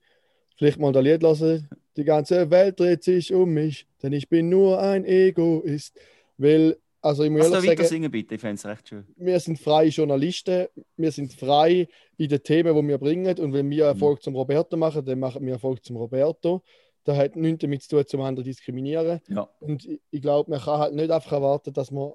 Vielleicht 0.57 0.79
mal 0.79 0.93
das 0.93 1.03
Lied 1.03 1.23
lassen. 1.23 1.69
Die 1.97 2.05
ganze 2.05 2.51
Welt 2.51 2.79
dreht 2.79 3.03
sich 3.05 3.33
um 3.33 3.51
mich, 3.51 3.87
denn 4.03 4.13
ich 4.13 4.29
bin 4.29 4.49
nur 4.49 4.81
ein 4.81 5.05
Egoist. 5.05 5.99
Weil, 6.37 6.77
also 7.01 7.23
ich 7.23 7.31
muss 7.31 7.43
ehrlich 7.45 7.71
weiter 7.71 7.83
sagen, 7.83 7.89
singen, 7.89 8.11
bitte? 8.11 8.35
Ich 8.35 8.41
fände 8.41 8.55
es 8.55 8.67
recht 8.67 8.89
schön. 8.89 9.05
wir 9.17 9.39
sind 9.39 9.59
freie 9.59 9.89
Journalisten, 9.89 10.67
wir 10.97 11.13
sind 11.13 11.33
frei 11.33 11.89
in 12.17 12.29
den 12.29 12.43
Themen, 12.43 12.75
die 12.75 12.89
wir 12.89 12.99
bringen. 12.99 13.39
Und 13.39 13.53
wenn 13.53 13.71
wir 13.71 13.87
Erfolg 13.87 14.23
zum 14.23 14.35
Roberto 14.35 14.77
machen, 14.77 15.05
dann 15.05 15.19
machen 15.19 15.45
wir 15.45 15.55
Erfolg 15.55 15.85
zum 15.85 15.97
Roberto. 15.97 16.63
Das 17.05 17.19
hat 17.19 17.37
nichts 17.37 17.61
damit 17.61 17.83
zu 17.83 17.97
tun, 17.97 18.07
zum 18.07 18.23
anderen 18.23 18.45
diskriminieren. 18.45 19.21
Ja. 19.29 19.49
Und 19.61 19.85
ich, 19.85 20.01
ich 20.11 20.23
glaube, 20.23 20.51
man 20.51 20.61
kann 20.61 20.79
halt 20.79 20.95
nicht 20.95 21.11
einfach 21.11 21.33
erwarten, 21.33 21.73
dass 21.73 21.91
man 21.91 22.13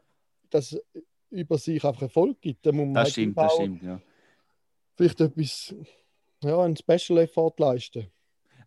das 0.50 0.78
über 1.30 1.58
sich 1.58 1.84
einfach 1.84 2.02
Erfolg 2.02 2.42
gibt. 2.42 2.66
Da 2.66 2.72
muss 2.72 2.86
man 2.86 2.96
Das 2.96 3.04
halt 3.04 3.12
stimmt, 3.14 3.38
das 3.38 3.54
stimmt, 3.54 3.84
ja. 3.84 4.02
vielleicht 4.96 5.22
etwas, 5.22 5.76
ja, 6.44 6.60
ein 6.64 6.76
Special 6.76 7.20
Effort 7.20 7.54
leisten. 7.58 8.08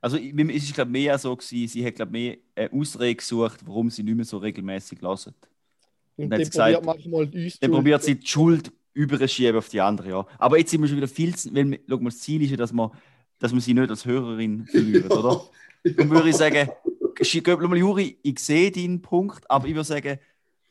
Also 0.03 0.17
ich- 0.19 0.35
es 0.37 0.65
ist 0.65 0.75
glaube 0.75 0.91
mehr 0.91 1.17
so 1.17 1.35
gewesen, 1.35 1.69
sie 1.69 1.87
hat 1.87 1.95
glaube 1.95 2.13
mehr 2.13 2.37
eine 2.57 2.73
Ausrede 2.73 3.15
gesucht, 3.15 3.61
warum 3.65 3.89
sie 3.89 4.03
nicht 4.03 4.17
mehr 4.17 4.25
so 4.25 4.37
regelmäßig 4.39 5.01
hören. 5.01 5.33
Und 6.17 6.25
Und 6.25 6.31
dann 6.31 6.31
probiert 6.31 6.51
gesagt, 6.51 6.85
manchmal 6.85 7.25
uns 7.25 7.59
Dann 7.61 7.71
probiert 7.71 8.03
sie 8.03 8.17
die 8.17 8.27
Schuld 8.27 8.73
überschieben 8.95 9.57
auf 9.57 9.69
die 9.69 9.81
andere, 9.81 10.09
ja. 10.11 10.27
Aber 10.39 10.59
jetzt 10.59 10.71
sind 10.71 10.83
wir 10.83 10.89
schon 10.89 10.97
wieder 10.99 11.09
viel 11.09 11.35
zu, 11.35 11.55
wir- 11.55 11.79
schau 11.89 11.97
mal, 11.99 12.11
das 12.11 12.19
Ziel 12.19 12.43
ist 12.43 12.51
ja, 12.51 12.57
dass 12.57 12.73
man, 12.73 12.91
dass 13.39 13.53
man 13.53 13.61
sie 13.61 13.73
nicht 13.75 13.89
als 13.89 14.05
Hörerin 14.05 14.67
verlieren, 14.67 15.11
oder? 15.11 15.45
Dann 15.85 16.11
würde 16.11 16.29
ich 16.29 16.37
sagen, 16.37 16.69
mal, 17.69 17.79
Juri, 17.79 18.19
ich 18.23 18.39
sehe 18.41 18.71
deinen 18.71 19.01
Punkt, 19.01 19.49
aber 19.51 19.67
ich 19.69 19.75
würde 19.75 19.85
sagen, 19.85 20.19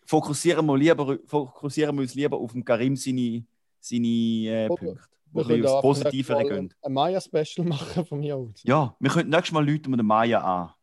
fokussieren 0.06 0.66
wir, 0.66 0.78
lieber, 0.78 1.18
fokussieren 1.26 1.96
wir 1.96 2.02
uns 2.04 2.16
lieber 2.16 2.38
auf 2.38 2.52
den 2.52 2.64
Karim 2.66 2.96
seine, 2.96 3.44
seine 3.80 4.08
äh. 4.08 4.68
Punkte, 4.68 5.00
wir 5.34 5.44
wo 5.44 5.48
können 5.48 5.64
wir 5.64 5.72
aufs 5.72 5.82
Positive 5.82 6.44
gehen. 6.44 6.74
Ein 6.82 6.94
Maya-Special 6.94 7.66
machen 7.68 8.06
von 8.06 8.20
mir 8.20 8.36
aus. 8.36 8.62
Ja, 8.64 8.96
wir 9.00 9.10
könnten 9.10 9.30
nächstes 9.30 9.54
Mal 9.54 9.68
Leute 9.68 9.90
mit 9.90 10.00
der 10.00 10.06
Maya 10.06 10.40
an. 10.42 10.74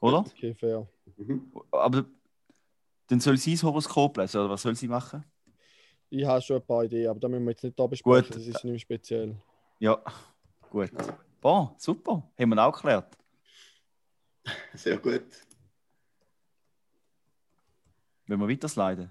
Oder? 0.00 0.18
Okay, 0.18 0.54
fair. 0.54 0.88
Mhm. 1.16 1.52
Aber 1.70 2.04
dann 3.06 3.20
soll 3.20 3.36
sie 3.36 3.52
das 3.52 3.62
Horoskop 3.62 4.16
lesen, 4.16 4.40
oder 4.40 4.50
was 4.50 4.62
soll 4.62 4.74
sie 4.74 4.88
machen? 4.88 5.24
Ich 6.10 6.24
habe 6.24 6.42
schon 6.42 6.56
ein 6.56 6.66
paar 6.66 6.84
Ideen, 6.84 7.08
aber 7.08 7.20
da 7.20 7.28
müssen 7.28 7.44
wir 7.44 7.52
jetzt 7.52 7.64
nicht 7.64 7.78
da 7.78 7.86
besprechen, 7.86 8.26
Gut. 8.26 8.36
das 8.36 8.46
ist 8.46 8.64
nicht 8.64 8.82
speziell. 8.82 9.36
Ja, 9.78 10.02
gut. 10.70 10.90
Boah, 11.40 11.74
super. 11.78 12.22
Haben 12.38 12.50
wir 12.50 12.64
auch 12.64 12.72
geklärt. 12.72 13.16
sehr 14.74 14.98
gut. 14.98 15.24
Wenn 18.26 18.40
wir 18.40 18.48
weiter 18.48 18.68
sliden. 18.68 19.10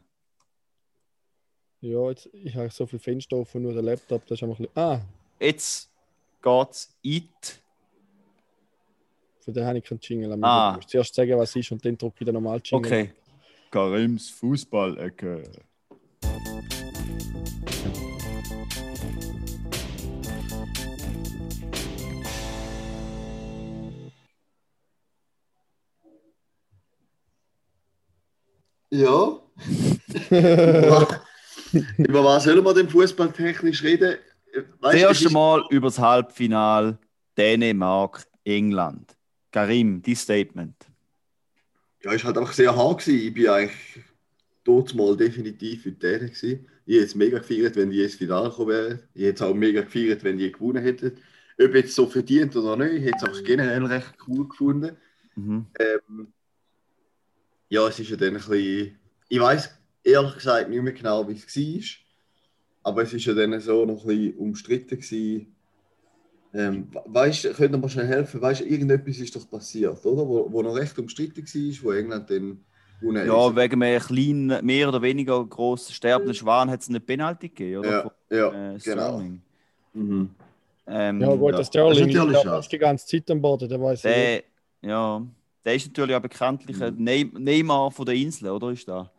Ja, 1.84 2.10
jetzt, 2.10 2.30
ich 2.32 2.56
habe 2.56 2.70
so 2.70 2.86
viel 2.86 3.00
Fenster 3.00 3.38
offen, 3.38 3.64
nur 3.64 3.74
der 3.74 3.82
Laptop, 3.82 4.22
das 4.28 4.38
ist 4.38 4.44
einfach 4.44 4.60
ein 4.60 4.68
bisschen... 4.68 4.78
Ah, 4.78 5.02
Jetzt 5.40 5.90
geht's 6.40 6.96
in 7.02 7.12
die 7.12 7.28
Für 9.40 9.52
den 9.52 9.66
habe 9.66 9.80
ich 9.80 9.84
keinen 9.84 10.00
Jingle. 10.00 10.44
Ah. 10.44 10.74
Du 10.74 10.76
musst 10.76 10.90
zuerst 10.90 11.16
sagen, 11.16 11.36
was 11.40 11.50
es 11.50 11.56
ist 11.56 11.72
und 11.72 11.84
dann 11.84 11.98
drücke 11.98 12.18
ich 12.20 12.26
den 12.26 12.36
normal 12.36 12.62
Jingle. 12.64 12.86
Okay. 12.86 13.14
Karims 13.72 14.30
Fußballecke. 14.30 15.42
Ja. 28.92 29.40
Über 31.98 32.24
was 32.24 32.44
sollen 32.44 32.64
wir 32.64 32.74
denn 32.74 32.90
fußballtechnisch 32.90 33.84
reden? 33.84 34.18
Weißt, 34.80 34.96
Das 34.96 35.02
erste 35.02 35.30
Mal 35.30 35.64
über 35.70 35.88
das 35.88 36.00
Halbfinal 36.00 36.98
Dänemark, 37.38 38.26
England. 38.44 39.16
Karim, 39.52 40.02
dein 40.02 40.16
Statement. 40.16 40.76
Ja, 42.04 42.12
ist 42.14 42.24
halt 42.24 42.38
einfach 42.38 42.54
sehr 42.54 42.76
hart 42.76 43.06
gewesen. 43.06 43.28
Ich 43.28 43.34
bin 43.34 43.48
eigentlich 43.48 44.04
dort 44.64 44.94
mal 44.96 45.16
definitiv 45.16 45.84
für 45.84 45.92
die 45.92 46.00
Dänen 46.00 46.28
gewesen. 46.28 46.68
Ich 46.86 46.96
hätte 46.96 47.06
es 47.06 47.16
mega 47.16 47.40
gefeiert, 47.40 47.76
wenn 47.76 47.92
die 47.92 48.02
ins 48.02 48.16
Finale 48.16 48.50
gekommen 48.50 48.70
wären. 48.70 49.04
Ich 49.14 49.24
hätte 49.24 49.44
es 49.44 49.50
auch 49.50 49.54
mega 49.54 49.82
gefeiert, 49.82 50.24
wenn 50.24 50.38
die 50.38 50.52
gewonnen 50.52 50.84
hätten. 50.84 51.18
Ob 51.62 51.76
jetzt 51.76 51.96
so 51.96 52.08
verdient 52.08 52.56
oder 52.56 52.76
nicht, 52.76 52.94
ich 52.94 53.04
hätte 53.04 53.18
es 53.18 53.24
einfach 53.24 53.44
generell 53.44 53.86
recht 53.86 54.16
cool 54.28 54.48
gefunden. 54.48 54.98
Mhm. 55.36 55.68
Ähm, 55.80 56.34
ja, 57.70 57.88
es 57.88 58.00
ist 58.00 58.10
ja 58.10 58.18
dann 58.18 58.30
ein 58.30 58.34
bisschen. 58.34 59.00
Ich 59.30 59.40
weiß 59.40 59.70
ehrlich 60.04 60.36
gesagt 60.36 60.70
nicht 60.70 60.82
mehr 60.82 60.94
genau, 60.94 61.28
wie 61.28 61.34
es 61.34 61.56
war. 61.56 61.84
Aber 62.84 63.04
es 63.04 63.14
ist 63.14 63.26
ja 63.26 63.34
dann 63.34 63.60
so 63.60 63.86
noch 63.86 64.02
ein 64.04 64.08
bisschen 64.08 64.38
umstritten. 64.38 64.98
Gewesen. 65.00 65.56
Ähm, 66.54 66.88
weißt 67.06 67.46
du, 67.46 67.54
könnt 67.54 67.74
ihr 67.74 67.78
mir 67.78 67.90
schnell 67.90 68.08
helfen? 68.08 68.42
Weißt 68.42 68.62
du, 68.62 68.66
irgendetwas 68.66 69.18
ist 69.20 69.36
doch 69.36 69.50
passiert, 69.50 70.06
oder? 70.06 70.28
Wo, 70.28 70.52
wo 70.52 70.62
noch 70.62 70.76
recht 70.76 70.98
umstritten 71.00 71.44
war, 71.46 71.84
wo 71.84 71.92
England 71.94 72.30
dann 72.30 72.66
gewonnen 73.00 73.26
Ja, 73.26 73.56
wegen 73.56 73.82
einem 73.84 74.02
kleinen, 74.02 74.66
mehr 74.66 74.90
oder 74.90 75.02
weniger 75.02 75.46
grossen 75.46 75.94
sterbenden 75.94 76.36
Schwan 76.36 76.70
hat 76.70 76.82
es 76.82 76.90
eine 76.90 77.00
Penalty 77.00 77.50
gegeben, 77.50 77.80
oder? 77.80 78.12
Ja, 78.30 78.38
ja, 78.38 78.74
äh, 78.74 78.78
genau. 78.80 79.24
Mhm. 79.94 80.30
Ähm, 80.88 81.22
Ja, 81.22 81.36
gut, 81.36 81.52
Ja. 81.52 81.58
der 81.58 81.64
Sterling 81.64 82.14
Das 82.14 82.26
ist 82.36 82.42
fast 82.44 82.72
die 82.72 82.78
ganze 82.78 83.06
Zeit 83.08 83.32
an 83.32 83.42
Bord, 83.42 83.62
der 83.62 83.82
weiß 83.82 84.00
ich 84.00 84.06
nicht. 84.06 84.16
der, 84.82 84.90
ja, 84.90 85.26
der 85.64 85.76
ist 85.76 85.88
natürlich 85.88 86.16
auch 86.16 86.22
bekanntlich 86.22 86.82
ein 86.84 86.96
Ney- 86.98 87.32
Neymar 87.38 87.92
von 87.92 88.06
der 88.06 88.16
Insel, 88.16 88.50
oder? 88.50 88.72
Ist 88.72 88.88
da? 88.88 89.10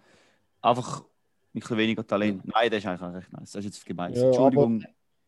Einfach 0.62 1.02
ein 1.02 1.60
bisschen 1.60 1.76
weniger 1.76 2.06
Talent. 2.06 2.42
Nein, 2.46 2.70
der 2.70 2.78
ist 2.78 2.86
eigentlich 2.86 3.02
auch 3.02 3.12
recht 3.12 3.32
nice. 3.32 3.52
Das 3.52 3.56
ist 3.56 3.64
jetzt 3.66 3.86
gemein. 3.86 4.14
Ja, 4.14 4.26
Entschuldigung. 4.26 4.84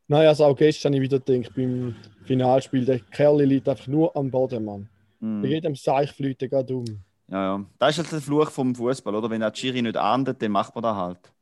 Nein, 0.07 0.27
also 0.27 0.45
auch 0.45 0.57
gestern 0.57 0.95
habe 0.95 1.05
ich 1.05 1.11
wieder 1.11 1.21
gedacht, 1.21 1.55
beim 1.55 1.97
Finalspiel, 2.25 2.85
der 2.85 3.01
Kerl 3.01 3.43
liegt 3.43 3.69
einfach 3.69 3.87
nur 3.87 4.15
am 4.17 4.31
Boden, 4.31 4.65
Mann. 4.65 4.89
Mm. 5.21 5.43
Bei 5.43 5.49
jedem 5.49 5.75
Seich 5.75 6.13
fliegt 6.13 6.43
er 6.43 6.49
gerade 6.49 6.77
um. 6.77 6.85
Ja, 7.29 7.57
ja. 7.57 7.65
Das 7.79 7.91
ist 7.93 7.99
halt 7.99 8.13
der 8.13 8.21
Fluch 8.21 8.51
vom 8.51 8.75
Fußball, 8.75 9.15
oder? 9.15 9.31
Wenn 9.31 9.41
der 9.41 9.55
Schiri 9.55 9.81
nicht 9.83 9.97
ahndet, 9.97 10.43
dann 10.43 10.53
macht 10.53 10.75
man 10.75 10.83
das 10.83 10.97
halt. 10.97 11.33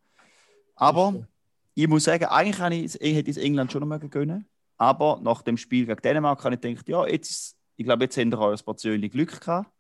Aber 0.77 1.27
ich 1.75 1.89
muss 1.89 2.05
sagen, 2.05 2.25
eigentlich 2.25 2.61
habe 2.61 2.75
ich, 2.75 3.01
ich 3.01 3.17
hätte 3.17 3.31
es 3.31 3.37
England 3.37 3.73
schon 3.73 3.81
noch 3.81 3.89
mal 3.89 3.99
gönnen. 3.99 4.47
Aber 4.77 5.21
nach 5.23 5.43
dem 5.43 5.57
Spiel 5.57 5.87
gegen 5.87 6.01
Dänemark 6.01 6.45
habe 6.45 6.55
ich 6.55 6.61
gedacht, 6.61 6.89
ja, 6.89 7.07
jetzt 7.07 7.57
ich 7.77 7.85
glaube, 7.85 8.05
jetzt 8.05 8.17
habt 8.17 8.33
ihr 8.33 8.39
euer 8.39 8.57
persönlich 8.57 9.11
Glück 9.11 9.41
gehabt. 9.41 9.71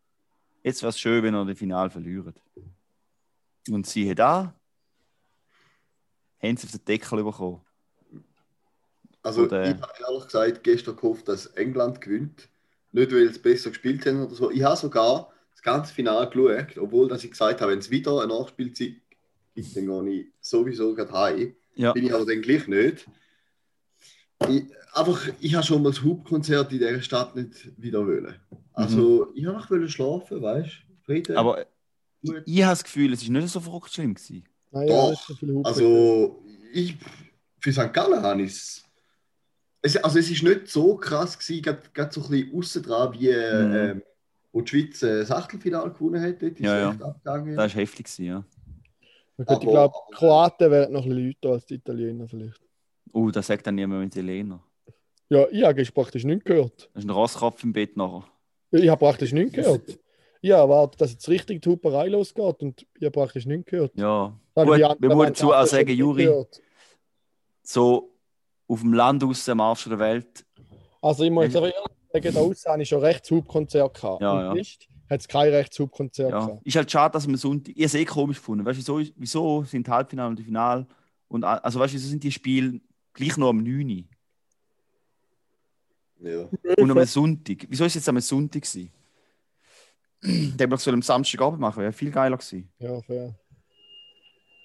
Jetzt 0.64 0.83
wäre 0.83 0.90
es 0.90 0.98
schön, 0.98 1.22
wenn 1.22 1.35
ihr 1.35 1.44
das 1.44 1.59
Finale 1.59 1.90
verliert. 1.90 2.40
Und 3.70 3.87
siehe 3.87 4.14
da, 4.14 4.55
haben 6.42 6.57
sie 6.57 6.66
auf 6.66 6.72
den 6.72 6.85
Deckel 6.85 7.22
bekommen. 7.22 7.61
Also, 9.22 9.42
Oder- 9.44 9.62
ich 9.70 9.81
habe 9.81 9.92
ehrlich 10.09 10.25
gesagt 10.25 10.64
gestern 10.64 10.96
gehofft, 10.96 11.29
dass 11.29 11.46
England 11.46 12.01
gewinnt. 12.01 12.48
Nicht, 12.90 13.12
weil 13.12 13.33
sie 13.33 13.38
besser 13.38 13.70
gespielt 13.70 14.05
haben 14.05 14.25
oder 14.25 14.35
so. 14.35 14.51
Ich 14.51 14.62
habe 14.62 14.77
sogar 14.77 15.33
das 15.53 15.62
ganze 15.62 15.94
Finale 15.94 16.29
geschaut, 16.29 16.77
obwohl 16.79 17.09
dass 17.09 17.25
ich 17.25 17.31
gesagt 17.31 17.61
habe, 17.61 17.72
wenn 17.72 17.79
es 17.79 17.90
wieder 17.90 18.20
eine 18.20 18.35
Nachspielzeit 18.35 18.96
gibt, 19.55 19.77
dann 19.77 19.87
gehe 19.87 20.20
ich 20.20 20.27
sowieso 20.40 20.94
gerade 20.94 21.12
heim. 21.12 21.55
Ja, 21.75 21.92
Bin 21.92 22.05
ich 22.05 22.12
aber 22.12 22.27
dann 22.27 22.42
gleich 22.42 22.66
nicht. 22.66 23.09
Ich, 24.48 24.64
einfach, 24.92 25.29
ich 25.40 25.55
habe 25.55 25.64
schon 25.64 25.83
mal 25.83 25.90
das 25.90 26.03
Hauptkonzert 26.03 26.72
in 26.72 26.79
dieser 26.81 27.01
Stadt 27.01 27.35
nicht 27.37 27.81
wieder 27.81 28.05
wollen. 28.05 28.35
Also, 28.75 29.33
ich 29.35 29.46
habe 29.46 29.57
noch 29.57 29.70
wollen 29.70 29.88
schlafen, 29.88 30.42
weißt 30.42 30.83
du? 31.07 31.38
Aber 31.38 31.64
gut. 32.25 32.43
ich 32.47 32.63
habe 32.63 32.73
das 32.73 32.85
Gefühl, 32.85 33.13
es 33.13 33.23
ist 33.23 33.29
nicht 33.29 33.49
so 33.49 33.61
verrückt 33.61 33.93
schlimm 33.93 34.15
gewesen. 34.15 34.45
Nein, 34.71 34.89
ja, 34.89 34.95
Doch, 35.11 35.27
so 35.29 35.35
viel 35.35 35.53
Hupe. 35.55 35.69
also 35.69 36.43
ich, 36.73 36.97
für 37.59 37.73
St. 37.73 37.93
Gallen 37.93 38.23
habe 38.23 38.43
ich 38.43 38.53
es. 38.53 38.85
Also 40.03 40.19
es 40.19 40.31
ist 40.31 40.43
nicht 40.43 40.69
so 40.69 40.97
krass 40.97 41.39
gewesen, 41.39 41.63
gerade, 41.63 41.83
gerade 41.93 42.13
so 42.13 42.23
ein 42.23 42.31
bisschen 42.31 42.57
aussen 42.59 42.83
dran, 42.83 43.13
wie 43.15 43.29
Mhm. 43.29 43.75
ähm, 43.75 44.03
wo 44.53 44.61
die 44.61 44.69
Schweiz 44.71 45.03
äh, 45.03 45.21
das 45.21 45.31
Achtelfinale 45.31 45.91
gewonnen 45.91 46.21
hat. 46.23 46.41
Dort 46.43 46.53
ist 46.53 46.61
Ja, 46.61 46.91
es 46.93 46.99
ja. 46.99 47.05
abgegangen. 47.07 47.57
Das 47.57 47.75
war 47.75 47.81
heftig, 47.81 48.07
gewesen, 48.07 48.25
ja. 48.25 48.45
Ja, 49.39 49.45
gut, 49.45 49.49
ich 49.63 49.69
aber- 49.69 49.71
glaube, 49.73 49.95
die 50.11 50.15
Kroaten 50.17 50.71
wären 50.71 50.93
noch 50.93 51.05
ein 51.05 51.09
bisschen 51.09 51.27
lauter 51.43 51.55
als 51.55 51.67
die 51.67 51.75
Italiener 51.75 52.29
vielleicht. 52.29 52.61
Oh, 53.13 53.31
das 53.31 53.47
sagt 53.47 53.67
dann 53.67 53.75
niemand 53.75 54.05
mit 54.05 54.15
Helena. 54.15 54.63
Ja, 55.29 55.47
ich 55.51 55.65
habe 55.65 55.83
praktisch 55.93 56.25
nichts 56.25 56.45
gehört. 56.45 56.91
Das 56.95 57.03
ist 57.03 57.09
ein 57.09 57.11
Rosskopf 57.11 57.65
im 57.65 57.73
Bett 57.73 57.97
nachher. 57.97 58.25
Ich 58.71 58.89
habe 58.89 58.99
praktisch 58.99 59.33
nichts 59.33 59.55
gehört. 59.55 59.99
Ich 60.45 60.51
erwarte, 60.51 60.99
dass 60.99 61.13
jetzt 61.13 61.29
richtig 61.29 61.63
die 61.63 61.69
Huperei 61.71 62.09
losgeht 62.09 62.63
und 62.63 62.85
ich 62.99 63.05
habe 63.05 63.13
praktisch 63.13 63.47
nichts 63.47 63.71
gehört. 63.71 63.93
Ja. 63.97 64.37
Gut, 64.57 64.67
wir 64.67 64.97
müssen 64.99 65.19
dazu 65.21 65.53
auch 65.53 65.65
sagen, 65.67 65.91
Juri, 65.91 66.29
so 67.63 68.13
auf 68.67 68.81
dem 68.81 68.93
Land 68.93 69.23
aus 69.23 69.49
am 69.49 69.61
Arsch 69.61 69.85
der 69.85 70.01
Welt. 70.01 70.45
Also 71.01 71.23
ich 71.23 71.31
muss 71.31 71.45
jetzt 71.45 71.55
ehrlich 71.55 71.75
sagen, 72.13 72.35
da 72.35 72.41
außen 72.41 72.73
habe 72.73 72.83
ich 72.83 72.89
schon 72.89 73.01
recht 73.01 73.31
Hubkonzert 73.31 73.95
gehabt. 73.95 74.21
Ja, 74.21 74.33
Und 74.33 74.41
ja. 74.47 74.55
Nicht 74.55 74.89
hat 75.09 75.21
es 75.21 75.29
kein 75.29 75.49
recht 75.53 75.79
Hubkonzert 75.79 76.31
Ja. 76.33 76.41
gehabt. 76.47 76.67
Ist 76.67 76.77
halt 76.77 76.91
schade, 76.91 77.13
dass 77.13 77.29
wir 77.29 77.37
Sonntag. 77.39 77.75
Ich 77.77 77.83
habe 77.83 77.87
es 77.87 77.95
eh 77.95 78.05
komisch 78.05 78.39
gefunden. 78.39 78.67
Weißt 78.67 78.89
du, 78.89 78.99
wieso, 78.99 79.13
wieso 79.17 79.63
sind 79.63 79.87
die 79.87 79.91
Halbfinale 79.93 80.31
und 80.31 80.39
die 80.41 80.45
Finale 80.45 80.87
und 81.29 81.45
also 81.45 81.79
weißt 81.79 81.95
du, 81.95 81.99
wieso 81.99 82.09
sind 82.09 82.25
die 82.25 82.33
Spiele 82.33 82.81
gleich 83.13 83.37
noch 83.37 83.51
am 83.51 83.59
9. 83.59 84.09
Uhr 86.21 86.29
Ja. 86.29 86.49
und 86.79 86.91
am 86.91 87.05
Sonntag? 87.05 87.67
Wieso 87.69 87.85
ist 87.85 87.93
es 87.93 87.95
jetzt 87.97 88.09
am 88.09 88.19
Sonntag 88.19 88.63
gewesen? 88.63 88.91
Den 90.25 90.71
wir 90.71 90.93
am 90.93 91.03
Samstagabend 91.03 91.61
machen, 91.61 91.83
wäre 91.83 91.93
viel 91.93 92.11
geiler 92.11 92.37
gewesen. 92.37 92.71
Ja, 92.79 93.01
fair. 93.03 93.35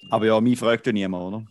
Aber 0.10 0.26
ja, 0.26 0.40
mich 0.40 0.60
fragt 0.60 0.86
ja 0.86 0.94
niemand, 0.94 1.24
oder? 1.24 1.46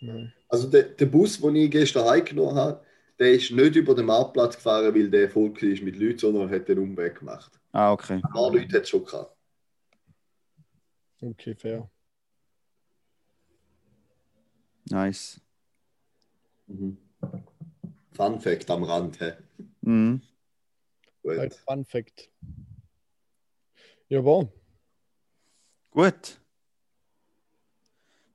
Nein. 0.00 0.32
Also 0.48 0.68
der, 0.68 0.82
der 0.84 1.06
Bus, 1.06 1.40
den 1.40 1.56
ich 1.56 1.70
gestern 1.70 2.08
heimgenommen 2.08 2.56
habe, 2.56 2.84
der 3.18 3.32
ist 3.32 3.50
nicht 3.50 3.76
über 3.76 3.94
den 3.94 4.06
Marktplatz 4.06 4.56
gefahren, 4.56 4.94
weil 4.94 5.10
der 5.10 5.30
voll 5.30 5.50
war 5.50 5.84
mit 5.84 5.96
Leuten, 5.96 6.18
sondern 6.18 6.50
hat 6.50 6.68
den 6.68 6.78
Umweg 6.78 7.18
gemacht. 7.18 7.60
Ah, 7.72 7.92
okay. 7.92 8.14
Ein 8.14 8.22
paar 8.22 8.52
Leute 8.52 8.76
hat 8.76 8.82
es 8.82 8.88
schon 8.88 9.04
gehabt. 9.04 9.36
Okay, 11.20 11.54
fair. 11.54 11.90
Nice. 14.90 15.40
Mhm. 16.66 16.96
Fun 18.12 18.40
Fact 18.40 18.70
am 18.70 18.84
Rand. 18.84 19.18
He. 19.18 19.32
Mhm. 19.82 20.22
Gut. 21.22 21.38
Ein 21.38 21.50
Fun 21.50 21.84
Fact. 21.84 22.30
Ja, 24.08 24.22
bon. 24.22 24.48
Gut. 25.90 26.40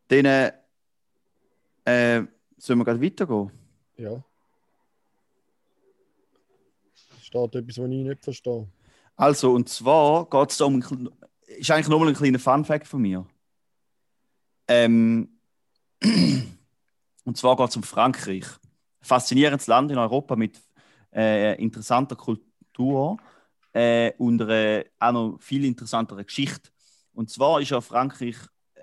Dann 0.07 0.25
äh, 0.25 0.53
äh, 1.85 2.23
sollen 2.57 2.79
wir 2.79 2.85
gerade 2.85 3.01
weitergehen? 3.01 3.51
Ja. 3.97 4.23
Es 6.93 7.25
steht 7.25 7.55
etwas, 7.55 7.77
was 7.77 7.89
ich 7.89 8.03
nicht 8.03 8.23
verstehe. 8.23 8.67
Also, 9.15 9.53
und 9.53 9.69
zwar 9.69 10.29
geht 10.29 10.51
es 10.51 10.61
um. 10.61 10.83
Ist 11.45 11.71
eigentlich 11.71 11.87
nochmal 11.87 12.09
ein 12.09 12.15
kleiner 12.15 12.39
Fun-Fact 12.39 12.87
von 12.87 13.01
mir. 13.01 13.25
Ähm, 14.67 15.39
und 17.23 17.37
zwar 17.37 17.55
geht 17.55 17.69
es 17.69 17.75
um 17.75 17.83
Frankreich. 17.83 18.45
Faszinierendes 19.01 19.67
Land 19.67 19.91
in 19.91 19.97
Europa 19.97 20.35
mit 20.35 20.61
äh, 21.13 21.61
interessanter 21.61 22.15
Kultur 22.15 23.17
äh, 23.73 24.13
und 24.17 24.41
einer 24.41 24.83
auch 24.99 25.11
noch 25.11 25.37
viel 25.41 25.65
interessanterer 25.65 26.23
Geschichte. 26.23 26.69
Und 27.13 27.29
zwar 27.29 27.61
ist 27.61 27.69
ja 27.69 27.81
Frankreich, 27.81 28.37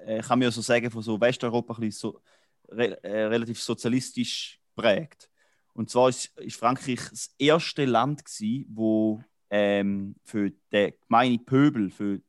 äh, 0.05 0.21
kann 0.21 0.39
man 0.39 0.47
ja 0.47 0.51
so 0.51 0.61
sagen, 0.61 0.91
von 0.91 1.03
so 1.03 1.21
Westeuropa 1.21 1.77
ein 1.81 1.91
so, 1.91 2.21
re, 2.69 3.03
äh, 3.03 3.25
relativ 3.25 3.61
sozialistisch 3.61 4.61
prägt. 4.75 5.31
Und 5.73 5.91
zwar 5.91 6.09
ist, 6.09 6.37
ist 6.39 6.57
Frankreich 6.57 7.01
das 7.11 7.35
erste 7.39 7.85
Land 7.85 8.25
gewesen, 8.25 8.67
wo 8.69 9.23
ähm, 9.51 10.15
für 10.25 10.51
den 10.73 10.93
gemeinen 11.07 11.45
Pöbel, 11.45 11.91
für, 11.91 12.21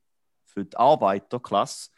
für 0.44 0.64
die 0.64 0.76
Arbeiterklasse, 0.76 1.90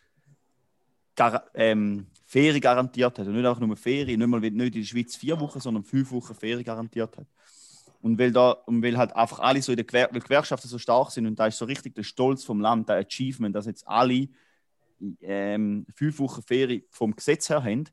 gar, 1.15 1.45
ähm, 1.55 2.07
Ferien 2.25 2.61
garantiert 2.61 3.19
hat. 3.19 3.27
Und 3.27 3.35
nicht 3.35 3.47
einfach 3.47 3.61
nur 3.61 3.77
Ferien, 3.77 4.19
nicht, 4.19 4.29
mal, 4.29 4.41
nicht 4.41 4.55
in 4.55 4.73
der 4.73 4.83
Schweiz 4.83 5.17
vier 5.17 5.39
Wochen, 5.39 5.61
sondern 5.61 5.85
fünf 5.85 6.11
Wochen 6.11 6.35
Ferien 6.35 6.65
garantiert 6.65 7.17
hat. 7.17 7.27
Und 8.05 8.19
weil, 8.19 8.33
da, 8.33 8.51
und 8.51 8.83
weil 8.83 8.99
halt 8.99 9.17
einfach 9.17 9.41
alle 9.41 9.63
so 9.63 9.73
in 9.73 9.77
der 9.77 9.87
Gewer 9.87 10.09
Gewerkschaften 10.09 10.69
so 10.69 10.79
stark 10.79 11.11
sind 11.11 11.27
und 11.27 11.39
da 11.39 11.47
ist 11.47 11.57
so 11.57 11.65
richtig 11.65 11.95
der 11.95 12.03
Stolz 12.03 12.45
vom 12.45 12.61
Land, 12.61 12.89
der 12.89 12.97
Achievement, 12.97 13.57
dass 13.57 13.65
jetzt 13.65 13.89
alle 13.89 14.29
ähm, 15.23 15.87
fünf 15.95 16.19
Wochen 16.19 16.43
Ferien 16.43 16.83
vom 16.91 17.17
Gesetz 17.17 17.49
her 17.49 17.65
haben, 17.65 17.85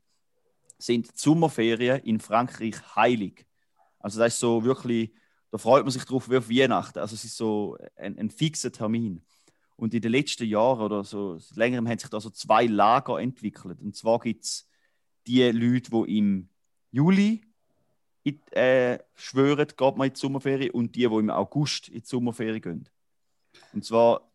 sind 0.76 1.06
die 1.06 1.12
Sommerferien 1.14 2.00
in 2.00 2.20
Frankreich 2.20 2.74
heilig. 2.94 3.46
Also 4.00 4.18
das 4.18 4.34
ist 4.34 4.40
so 4.40 4.64
wirklich 4.64 5.12
da 5.52 5.58
freut 5.58 5.84
man 5.84 5.92
sich 5.92 6.04
drauf 6.04 6.30
wie 6.30 6.38
auf 6.38 6.48
Weihnachten. 6.48 6.98
Also 6.98 7.14
es 7.14 7.24
ist 7.24 7.36
so 7.36 7.76
ein, 7.96 8.18
ein 8.18 8.30
fixer 8.30 8.72
Termin. 8.72 9.22
Und 9.76 9.92
in 9.92 10.00
den 10.00 10.10
letzten 10.10 10.46
Jahren 10.46 10.80
oder 10.80 11.04
so 11.04 11.38
seit 11.38 11.58
längerem 11.58 11.86
haben 11.86 11.98
sich 11.98 12.08
da 12.08 12.20
so 12.20 12.30
zwei 12.30 12.64
Lager 12.64 13.20
entwickelt. 13.20 13.78
Und 13.82 13.94
zwar 13.94 14.18
gibt 14.18 14.44
es 14.44 14.66
die 15.26 15.42
Leute, 15.50 15.90
die 15.90 16.18
im 16.18 16.48
Juli 16.90 17.42
in, 18.24 18.40
äh, 18.52 18.98
schwören, 19.14 19.66
geht 19.66 19.96
man 19.96 20.08
in 20.08 20.14
die 20.14 20.20
Sommerferien, 20.20 20.70
und 20.70 20.94
die, 20.94 21.08
die 21.08 21.14
im 21.14 21.30
August 21.30 21.88
in 21.88 22.00
die 22.00 22.06
Sommerferien 22.06 22.60
gehen. 22.60 22.88
Und 23.72 23.84
zwar 23.84 24.30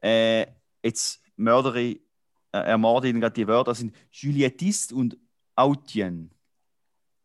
äh, 0.00 0.46
jetzt 0.82 1.22
Mördere, 1.36 1.96
äh, 2.52 2.74
ihnen 2.74 3.20
gerade 3.20 3.34
die 3.34 3.48
Wörter, 3.48 3.74
sind 3.74 3.94
Juliettiste 4.10 4.94
und 4.94 5.16
Autien. 5.56 6.30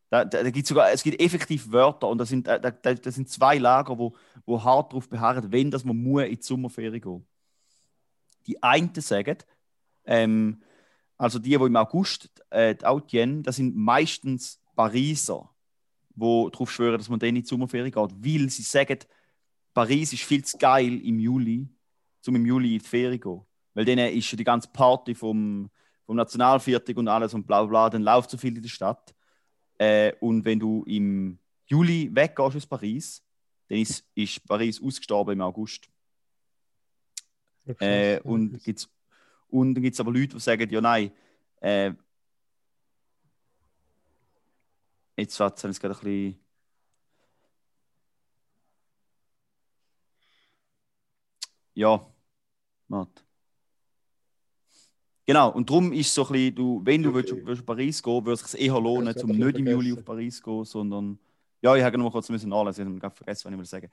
Da, 0.09 0.25
da, 0.25 0.41
da 0.41 0.49
gibt 0.49 0.65
sogar, 0.65 0.91
es 0.91 1.03
gibt 1.03 1.21
effektiv 1.21 1.71
Wörter 1.71 2.07
und 2.07 2.17
das 2.17 2.29
sind, 2.29 2.47
da, 2.47 2.57
da, 2.57 2.71
das 2.71 3.13
sind 3.13 3.29
zwei 3.29 3.59
Lager, 3.59 3.97
wo, 3.99 4.15
wo 4.45 4.63
hart 4.63 4.91
darauf 4.91 5.07
beharren, 5.07 5.51
wenn 5.51 5.69
dass 5.69 5.83
man 5.83 5.97
muss 5.97 6.23
in 6.23 6.35
die 6.35 6.41
Sommerferien 6.41 7.01
gehen. 7.01 7.27
Die 8.47 8.63
einen 8.63 8.93
sagen, 8.95 9.37
ähm, 10.05 10.63
also 11.17 11.37
die, 11.37 11.49
die 11.49 11.55
im 11.55 11.75
August 11.75 12.31
äh, 12.49 12.73
die 12.73 12.85
Autien, 12.85 13.43
das 13.43 13.57
sind 13.57 13.75
meistens 13.75 14.59
Pariser, 14.75 15.48
die 16.19 16.51
darauf 16.51 16.71
schwören, 16.71 16.97
dass 16.97 17.09
man 17.09 17.19
dann 17.19 17.29
in 17.29 17.35
die 17.35 17.47
Sommerferien 17.47 17.91
geht, 17.91 17.95
weil 17.95 18.49
sie 18.49 18.63
sagen, 18.63 18.99
Paris 19.73 20.13
ist 20.13 20.23
viel 20.23 20.43
zu 20.43 20.57
geil 20.57 20.99
im 21.05 21.19
Juli, 21.19 21.67
um 22.27 22.35
im 22.35 22.45
Juli 22.45 22.73
in 22.73 22.79
die 22.79 22.85
Ferien 22.85 23.21
zu 23.21 23.29
gehen. 23.29 23.45
Weil 23.73 23.85
dann 23.85 23.99
ist 23.99 24.25
schon 24.25 24.37
die 24.37 24.43
ganze 24.43 24.69
Party 24.69 25.15
vom, 25.15 25.69
vom 26.05 26.15
Nationalviertel 26.15 26.97
und 26.97 27.07
alles 27.07 27.33
und 27.33 27.45
bla 27.47 27.63
bla, 27.63 27.89
dann 27.89 28.03
läuft 28.03 28.29
so 28.29 28.37
viel 28.37 28.55
in 28.55 28.61
der 28.61 28.69
Stadt. 28.69 29.15
Äh, 29.77 30.13
und 30.19 30.43
wenn 30.43 30.59
du 30.59 30.83
im 30.83 31.39
Juli 31.65 32.09
weggehst 32.13 32.55
aus 32.55 32.65
Paris, 32.65 33.23
dann 33.67 33.77
ist, 33.77 34.03
ist 34.15 34.45
Paris 34.45 34.81
ausgestorben 34.81 35.33
im 35.33 35.41
August. 35.41 35.89
Äh, 37.79 38.19
und, 38.21 38.61
gibt's, 38.63 38.89
und 39.47 39.75
dann 39.75 39.83
gibt 39.83 39.93
es 39.93 39.99
aber 39.99 40.11
Leute, 40.11 40.35
die 40.35 40.39
sagen, 40.39 40.69
ja 40.69 40.81
nein, 40.81 41.11
äh, 41.61 41.93
jetzt 45.19 45.39
hat 45.39 45.63
es 45.63 45.79
gerade 45.79 45.95
ein 45.95 45.99
bisschen... 46.01 46.39
Ja, 51.73 52.05
warte. 52.89 53.23
Genau, 55.25 55.51
und 55.51 55.69
darum 55.69 55.93
ist 55.93 56.13
so 56.13 56.25
ein 56.25 56.31
bisschen, 56.31 56.55
du, 56.55 56.81
wenn 56.83 57.03
du 57.03 57.09
Okay. 57.09 57.45
willst, 57.45 57.59
auf 57.59 57.65
Paris 57.65 58.01
gehen 58.01 58.25
würde 58.25 58.33
es 58.41 58.51
sich 58.51 58.61
eher 58.61 58.79
lohnen, 58.79 59.15
um 59.21 59.31
ich 59.31 59.37
nicht 59.37 59.57
im 59.59 59.67
Juli 59.67 59.91
vergessen. 59.91 59.99
auf 59.99 60.05
Paris 60.05 60.37
zu 60.37 60.43
gehen, 60.43 60.65
sondern. 60.65 61.19
Ja, 61.61 61.75
ich 61.75 61.83
habe 61.83 61.97
noch 61.97 62.05
mal 62.05 62.11
kurz 62.11 62.29
müssen 62.29 62.49
nachlesen, 62.49 62.97
ich 62.97 63.03
habe 63.03 63.15
vergessen, 63.15 63.45
was 63.45 63.51
ich 63.53 63.57
will 63.59 63.65
sagen. 63.65 63.91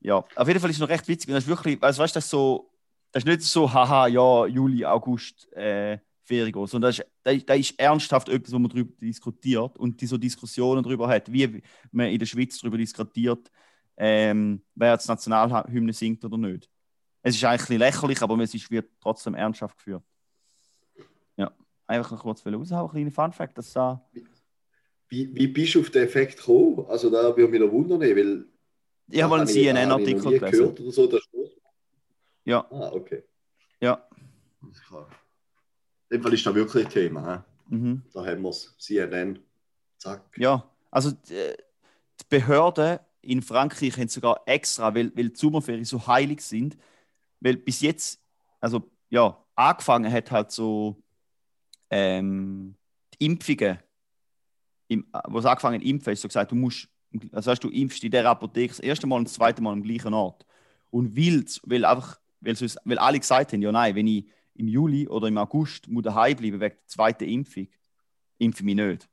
Ja, 0.00 0.24
auf 0.34 0.48
jeden 0.48 0.60
Fall 0.60 0.70
ist 0.70 0.76
es 0.76 0.80
noch 0.80 0.88
recht 0.88 1.06
witzig. 1.08 1.28
Und 1.28 1.34
das 1.34 1.44
ist 1.44 1.48
wirklich, 1.48 1.82
also, 1.82 2.02
weißt 2.02 2.14
du, 2.14 2.18
das 2.18 2.24
ist 2.24 2.30
so, 2.30 2.70
das 3.12 3.22
ist 3.22 3.26
nicht 3.28 3.42
so, 3.42 3.72
haha, 3.72 4.08
ja, 4.08 4.46
Juli, 4.46 4.84
August, 4.84 5.52
äh, 5.52 5.98
Ferien 6.28 6.52
gehen, 6.52 6.66
sondern 6.66 6.90
das 6.92 6.98
ist, 7.00 7.48
das 7.48 7.58
ist, 7.58 7.80
ernsthaft 7.80 8.28
etwas, 8.28 8.52
wo 8.52 8.58
man 8.58 8.70
darüber 8.70 8.92
diskutiert 9.00 9.76
und 9.78 10.00
die 10.00 10.06
so 10.06 10.16
Diskussionen 10.18 10.82
darüber 10.82 11.08
hat, 11.08 11.32
wie 11.32 11.62
man 11.90 12.08
in 12.08 12.18
der 12.18 12.26
Schweiz 12.26 12.58
darüber 12.60 12.76
diskutiert, 12.78 13.50
ähm, 13.96 14.62
wer 14.74 14.92
jetzt 14.92 15.08
Nationalhymne 15.08 15.92
singt 15.92 16.24
oder 16.24 16.36
nicht. 16.38 16.68
Es 17.22 17.34
ist 17.34 17.44
eigentlich 17.44 17.70
ein 17.70 17.78
lächerlich, 17.78 18.22
aber 18.22 18.38
es 18.38 18.54
ist, 18.54 18.70
wird 18.70 18.90
trotzdem 19.00 19.34
ernsthaft 19.34 19.76
geführt. 19.76 20.04
Ja, 21.36 21.50
einfach 21.86 22.12
noch 22.12 22.22
kurz 22.22 22.46
raushauen, 22.46 22.88
ein 22.88 22.90
kleiner 22.90 23.10
Fun-Fact, 23.10 23.58
dass 23.58 23.72
da. 23.72 24.08
Wie, 25.08 25.34
wie 25.34 25.46
bist 25.48 25.74
du 25.74 25.80
auf 25.80 25.90
den 25.90 26.04
Effekt 26.04 26.36
gekommen? 26.36 26.84
Also 26.88 27.10
da 27.10 27.34
würde 27.36 27.48
mich 27.50 27.60
noch 27.60 27.72
wundern, 27.72 28.00
weil 28.00 28.46
Ich 29.10 29.22
habe 29.22 29.30
mal 29.30 29.40
einen 29.40 29.48
CNN-Artikel 29.48 30.22
gelesen. 30.22 30.50
gehört 30.50 30.80
oder 30.80 30.92
so. 30.92 31.50
Ja, 32.44 32.66
Ah, 32.70 32.90
okay. 32.92 33.24
ja. 33.80 34.06
Dem 36.10 36.22
Fall 36.22 36.34
ist 36.34 36.46
das 36.46 36.54
wirklich 36.54 36.86
ein 36.86 36.92
Thema. 36.92 37.44
He? 37.68 37.76
Mhm. 37.76 38.02
Da 38.12 38.24
haben 38.24 38.42
wir 38.42 38.50
es. 38.50 38.74
CNN. 38.78 39.38
Zack. 39.98 40.22
Ja, 40.36 40.68
also 40.90 41.10
die, 41.10 41.52
die 42.20 42.24
Behörden 42.28 42.98
in 43.20 43.42
Frankreich 43.42 43.96
haben 43.98 44.08
sogar 44.08 44.42
extra, 44.46 44.94
weil, 44.94 45.14
weil 45.16 45.30
die 45.30 45.36
Sommerferien 45.36 45.84
so 45.84 46.06
heilig 46.06 46.40
sind, 46.40 46.76
weil 47.40 47.56
bis 47.56 47.80
jetzt, 47.80 48.20
also 48.60 48.90
ja, 49.10 49.36
angefangen 49.54 50.10
hat 50.10 50.30
halt 50.30 50.50
so 50.50 51.02
ähm, 51.90 52.74
die 53.14 53.26
Impfungen, 53.26 53.78
im, 54.88 55.06
wo 55.28 55.38
es 55.38 55.44
angefangen 55.44 55.80
hat, 55.80 55.86
impfen, 55.86 56.12
ist 56.12 56.22
so 56.22 56.28
gesagt, 56.28 56.52
du 56.52 56.54
musst, 56.54 56.88
also 57.32 57.50
heißt, 57.50 57.62
du 57.62 57.70
impfst 57.70 58.04
in 58.04 58.10
der 58.10 58.26
Apotheke 58.26 58.68
das 58.68 58.80
erste 58.80 59.06
Mal 59.06 59.16
und 59.16 59.24
das 59.24 59.34
zweite 59.34 59.62
Mal 59.62 59.72
am 59.72 59.82
gleichen 59.82 60.14
Ort. 60.14 60.46
Und 60.90 61.16
weil, 61.16 61.44
weil 61.64 61.84
einfach, 61.84 62.18
weil, 62.40 62.56
sonst, 62.56 62.78
weil 62.84 62.98
alle 62.98 63.18
gesagt 63.18 63.52
haben, 63.52 63.62
ja 63.62 63.72
nein, 63.72 63.94
wenn 63.94 64.06
ich 64.06 64.26
im 64.58 64.68
Juli 64.68 65.08
oder 65.08 65.28
im 65.28 65.38
August 65.38 65.88
muss 65.88 66.04
daheim 66.04 66.36
bleiben 66.36 66.60
wegen 66.60 66.76
der 66.76 66.86
zweiten 66.86 67.24
Impfung, 67.24 67.68
impfe 68.38 68.60
ich 68.60 68.64
mich 68.64 68.74
nicht 68.74 69.08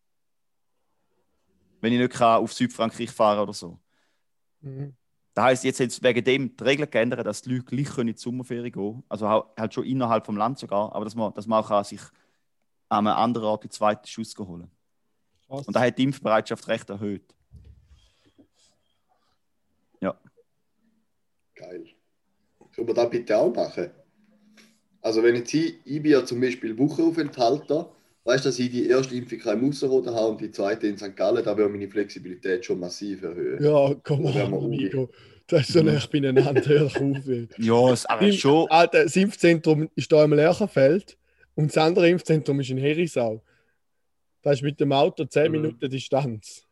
wenn 1.85 1.93
ich 1.93 1.99
nicht 1.99 2.13
kann 2.13 2.41
auf 2.41 2.51
Südfrankreich 2.51 3.11
fahren 3.11 3.39
oder 3.39 3.53
so. 3.53 3.79
Mhm. 4.61 4.95
Das 5.35 5.45
heisst, 5.45 5.63
jetzt 5.65 5.79
hat 5.79 5.89
es 5.89 6.01
wegen 6.01 6.23
dem 6.23 6.57
die 6.57 6.63
Regeln 6.63 6.89
geändert, 6.89 7.27
dass 7.27 7.43
die 7.43 7.51
Leute 7.51 7.65
gleich 7.65 7.89
können 7.93 8.09
in 8.09 8.15
die 8.15 8.21
Sommerferien 8.21 8.71
gehen 8.71 8.73
können. 8.73 9.03
Also 9.07 9.29
halt 9.29 9.73
schon 9.73 9.85
innerhalb 9.85 10.25
vom 10.25 10.35
Land 10.35 10.57
sogar, 10.57 10.95
aber 10.95 11.05
dass 11.05 11.13
man, 11.13 11.31
dass 11.33 11.45
man 11.45 11.63
auch 11.63 11.67
kann 11.67 11.83
sich 11.83 12.01
an 12.89 13.05
einem 13.05 13.17
anderen 13.17 13.47
Ort 13.47 13.65
die 13.65 13.69
zweite 13.69 14.09
Schuss 14.09 14.35
holen 14.37 14.71
Krass. 15.47 15.67
Und 15.67 15.75
da 15.75 15.81
hat 15.81 15.95
die 15.95 16.03
Impfbereitschaft 16.03 16.67
recht 16.67 16.89
erhöht. 16.89 17.35
Ja. 19.99 20.19
Geil. 21.53 21.85
Können 22.73 22.87
wir 22.87 22.95
das 22.95 23.09
bitte 23.11 23.37
auch 23.37 23.53
machen? 23.53 23.91
Also 25.05 25.21
wenn 25.21 25.35
jetzt 25.35 25.53
ich, 25.53 25.75
ich 25.85 26.01
bin 26.01 26.11
ja 26.13 26.25
zum 26.25 26.41
Beispiel 26.41 26.75
Wochenaufenthalter, 26.79 27.91
weißt 28.23 28.43
du, 28.43 28.49
dass 28.49 28.57
ich 28.57 28.71
die 28.71 28.87
erste 28.89 29.13
Impfung 29.15 29.39
im 29.53 29.69
Ausserrhoden 29.69 30.15
habe 30.15 30.29
und 30.29 30.41
die 30.41 30.49
zweite 30.49 30.87
in 30.87 30.97
St. 30.97 31.15
Gallen, 31.15 31.43
da 31.45 31.55
würde 31.55 31.71
meine 31.71 31.87
Flexibilität 31.87 32.65
schon 32.65 32.79
massiv 32.79 33.21
erhöhen. 33.21 33.63
Ja, 33.63 33.93
komm 34.03 34.23
Da 34.23 34.45
on, 34.47 34.65
Amigo. 34.65 35.09
Das 35.45 35.61
ist 35.61 35.73
so 35.73 35.81
Mhm. 35.83 35.85
nah 35.93 36.01
beieinander, 36.11 36.59
hör 36.65 36.85
auf. 36.87 36.95
ey. 36.99 37.47
Ja, 37.59 37.91
es, 37.93 38.03
aber 38.07 38.23
Im- 38.25 38.33
schon. 38.33 38.67
Alter, 38.71 39.03
das 39.03 39.15
Impfzentrum 39.15 39.87
ist 39.93 40.09
hier 40.11 40.23
im 40.23 40.33
Lerchenfeld 40.33 41.15
und 41.53 41.67
das 41.67 41.77
andere 41.77 42.09
Impfzentrum 42.09 42.59
ist 42.61 42.71
in 42.71 42.79
Herisau. 42.79 43.43
Das 44.41 44.55
ist 44.55 44.61
mit 44.63 44.79
dem 44.79 44.91
Auto 44.91 45.23
10 45.25 45.51
Mhm. 45.51 45.61
Minuten 45.61 45.87
Distanz. 45.87 46.64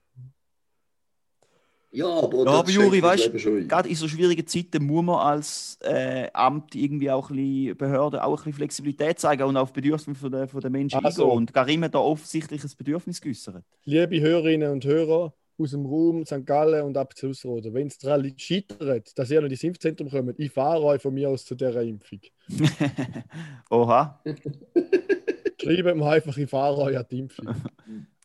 Ja, 1.93 2.07
aber, 2.07 2.43
Ja, 2.43 2.51
aber 2.51 2.71
Juri, 2.71 3.01
das 3.01 3.31
weißt 3.31 3.45
ein. 3.45 3.67
Gerade 3.67 3.87
in 3.87 3.95
so 3.95 4.07
schwierigen 4.07 4.47
Zeiten 4.47 4.83
muss 4.83 5.03
man 5.03 5.15
als 5.15 5.77
äh, 5.81 6.27
Amt 6.33 6.73
irgendwie 6.73 7.11
auch 7.11 7.29
ein 7.29 7.35
bisschen, 7.35 7.77
Behörde 7.77 8.23
auch 8.23 8.31
ein 8.31 8.35
bisschen 8.37 8.53
Flexibilität 8.53 9.19
zeigen 9.19 9.43
und 9.43 9.55
auf 9.57 9.71
Bedürfnisse 9.71 10.19
von 10.19 10.31
der, 10.31 10.47
von 10.47 10.59
der 10.59 10.71
Menschen 10.71 11.05
Also. 11.05 11.23
eingehen. 11.25 11.37
Und 11.37 11.53
Karim 11.53 11.83
hat 11.83 11.93
da 11.93 11.99
offensichtlich 11.99 12.63
ein 12.63 12.71
Bedürfnis 12.75 13.21
geäußert. 13.21 13.63
Liebe 13.85 14.19
Hörerinnen 14.21 14.71
und 14.71 14.83
Hörer 14.85 15.33
aus 15.59 15.69
dem 15.69 15.85
Raum 15.85 16.25
St. 16.25 16.47
Gallen 16.47 16.83
und 16.83 16.97
ab 16.97 17.15
zu 17.15 17.27
wenn 17.27 17.87
es 17.87 17.99
daran 17.99 18.33
scheitert, 18.37 19.15
dass 19.15 19.29
ihr 19.29 19.41
noch 19.41 19.49
ins 19.49 19.63
Impfzentrum 19.63 20.09
kommt, 20.09 20.39
ich 20.39 20.51
fahre 20.51 20.81
euch 20.81 21.01
von 21.01 21.13
mir 21.13 21.29
aus 21.29 21.45
zu 21.45 21.53
dieser 21.53 21.83
Impfung. 21.83 22.21
Oha. 23.69 24.19
Schreibt 25.61 25.95
mir 25.95 26.05
einfach, 26.07 26.37
ich 26.37 26.49
fahre 26.49 26.81
euch 26.81 26.97
an 26.97 27.05
die 27.11 27.19
Impfung. 27.19 27.49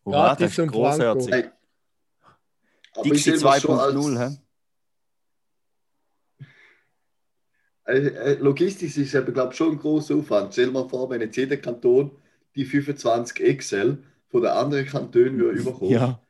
Oha, 0.04 0.35
Gratis 0.35 0.57
das 0.57 0.64
ist 0.64 0.72
großherzig. 0.72 1.44
Aber 2.98 3.08
Dixie 3.11 3.37
sehe 3.37 3.48
mir 3.48 3.61
schon 3.61 3.76
2.0, 3.78 4.16
als- 4.18 4.32
hä? 4.32 4.37
Äh, 7.87 7.98
äh, 8.08 8.34
Logistisch 8.34 8.96
ist 8.98 9.14
eben, 9.14 9.32
glaube 9.32 9.52
ich, 9.52 9.56
schon 9.56 9.72
ein 9.72 9.78
großer 9.78 10.14
Aufwand. 10.16 10.52
Stell 10.52 10.66
dir 10.66 10.72
mal 10.72 10.88
vor, 10.88 11.08
wenn 11.11 11.20
jetzt 11.20 11.37
jeder 11.37 11.56
Kanton 11.56 12.11
die 12.54 12.64
25 12.64 13.40
Excel 13.40 14.02
von 14.28 14.42
den 14.42 14.50
anderen 14.50 14.87
Kantonen 14.87 15.38
würde 15.38 15.58
überkommen, 15.61 15.92
Ja. 15.92 16.20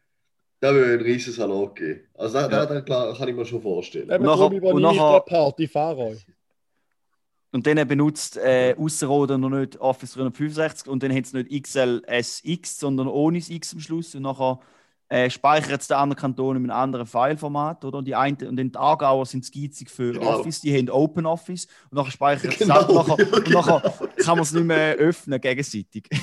da 0.61 0.73
würde 0.75 0.93
ein 0.95 1.01
riesen 1.01 1.33
Salat 1.33 1.77
geben. 1.77 2.01
Also 2.15 2.35
da, 2.35 2.51
Ja. 2.51 2.67
da, 2.67 2.81
da 2.81 3.15
kann 3.17 3.29
ich 3.29 3.35
mir 3.35 3.45
schon 3.45 3.63
vorstellen. 3.63 4.11
Eben 4.11 4.25
nachher- 4.25 4.51
darum 4.51 4.63
und 4.63 4.79
ich 4.79 4.83
nachher- 4.99 5.21
den 5.21 5.25
Part, 5.27 5.61
ich 5.61 5.71
fahre 5.71 5.99
euch. 5.99 6.27
Und 7.51 7.67
dann 7.67 7.89
benutzt 7.89 8.37
äh, 8.37 8.75
Ausserrhoden 8.79 9.41
noch 9.41 9.49
nicht 9.49 9.81
Office 9.81 10.13
365 10.13 10.87
und 10.87 11.03
dann 11.03 11.13
hat 11.15 11.25
es 11.25 11.33
nicht 11.33 11.51
XLSX, 11.51 12.79
sondern 12.79 13.09
ohne 13.09 13.39
das 13.39 13.49
X 13.49 13.73
am 13.73 13.81
Schluss. 13.81 14.15
Und 14.15 14.23
nachher 14.23 14.61
äh, 15.09 15.31
speichert 15.31 15.81
es 15.81 15.89
der 15.89 15.99
andere 15.99 16.21
Kanton 16.21 16.57
in 16.57 16.65
einem 16.65 16.79
anderen 16.79 17.07
Fileformat, 17.07 17.85
oder? 17.85 17.99
Und 17.99 18.05
die, 18.05 18.15
eine, 18.15 18.37
und 18.49 18.57
die 18.57 18.77
Aargauer 18.77 19.25
sind 19.25 19.45
skizig 19.45 19.91
für 19.91 20.13
Genau. 20.13 20.39
Office, 20.39 20.61
die 20.61 20.77
haben 20.77 20.91
Open 20.91 21.25
Office 21.25 21.67
und 21.91 21.97
nachher 21.97 22.11
speichert 22.11 22.53
es 22.53 22.59
Genau, 22.59 22.81
nachher, 22.93 23.17
ja, 23.19 23.37
und 23.37 23.51
nachher 23.51 24.09
kann 24.19 24.37
man 24.37 24.43
es 24.43 24.53
nicht 24.53 24.65
mehr 24.65 24.97
öffnen 24.97 25.41
gegenseitig. 25.41 26.09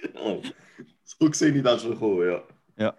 Genau. 0.00 0.40
So 1.02 1.32
sehe 1.32 1.50
ich 1.52 1.60
das 1.60 1.82
schon 1.82 1.98
kommen, 1.98 2.24
ja. 2.24 2.42
ja. 2.76 2.94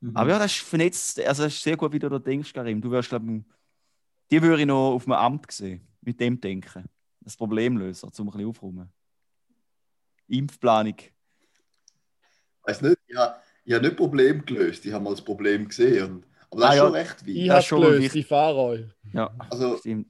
Mhm. 0.00 0.14
Aber 0.14 0.28
ja, 0.28 0.38
das 0.38 0.52
ist 0.52 0.60
vernetzt, 0.60 1.18
also 1.20 1.44
das 1.44 1.54
ist 1.54 1.62
sehr 1.62 1.78
gut, 1.78 1.92
wie 1.94 1.98
du 1.98 2.10
da 2.10 2.18
denkst, 2.18 2.52
Karim. 2.52 2.78
Du 2.78 2.90
wirst, 2.90 3.08
glaube 3.08 3.24
ich, 3.32 3.42
die 4.30 4.42
würde 4.42 4.60
ich 4.60 4.66
noch 4.66 4.92
auf 4.92 5.06
einem 5.06 5.14
Amt 5.14 5.50
sehen, 5.50 5.80
mit 6.02 6.20
dem 6.20 6.38
Denken. 6.38 6.84
Das 7.20 7.38
Problemlöser, 7.38 8.08
um 8.18 8.28
ein 8.28 8.32
bisschen 8.32 8.48
aufräumen. 8.48 8.92
Impfplanung. 10.28 10.96
Weiß 12.64 12.82
nicht, 12.82 12.98
ich 13.06 13.16
habe 13.16 13.36
Ich 13.66 13.72
habe 13.72 13.84
nicht 13.86 13.96
Problem 13.96 14.44
gelöst, 14.44 14.84
ich 14.84 14.92
habe 14.92 15.02
mal 15.04 15.10
das 15.10 15.22
Problem 15.24 15.66
gesehen. 15.68 16.04
Und, 16.16 16.26
aber 16.50 16.60
das 16.60 16.70
Ah, 16.70 16.72
ist 16.72 16.76
ja. 16.76 16.84
schon 16.84 16.92
recht 16.92 17.16
Ich 17.26 17.26
weit. 17.26 17.48
Das 17.48 17.54
habe 17.56 17.62
schon 17.64 17.80
gelöst, 17.80 18.14
ich 18.14 18.26
fahre 18.26 18.56
euch. 18.56 18.84
Ja, 19.12 19.34
Also, 19.50 19.76
stimmt. 19.78 20.06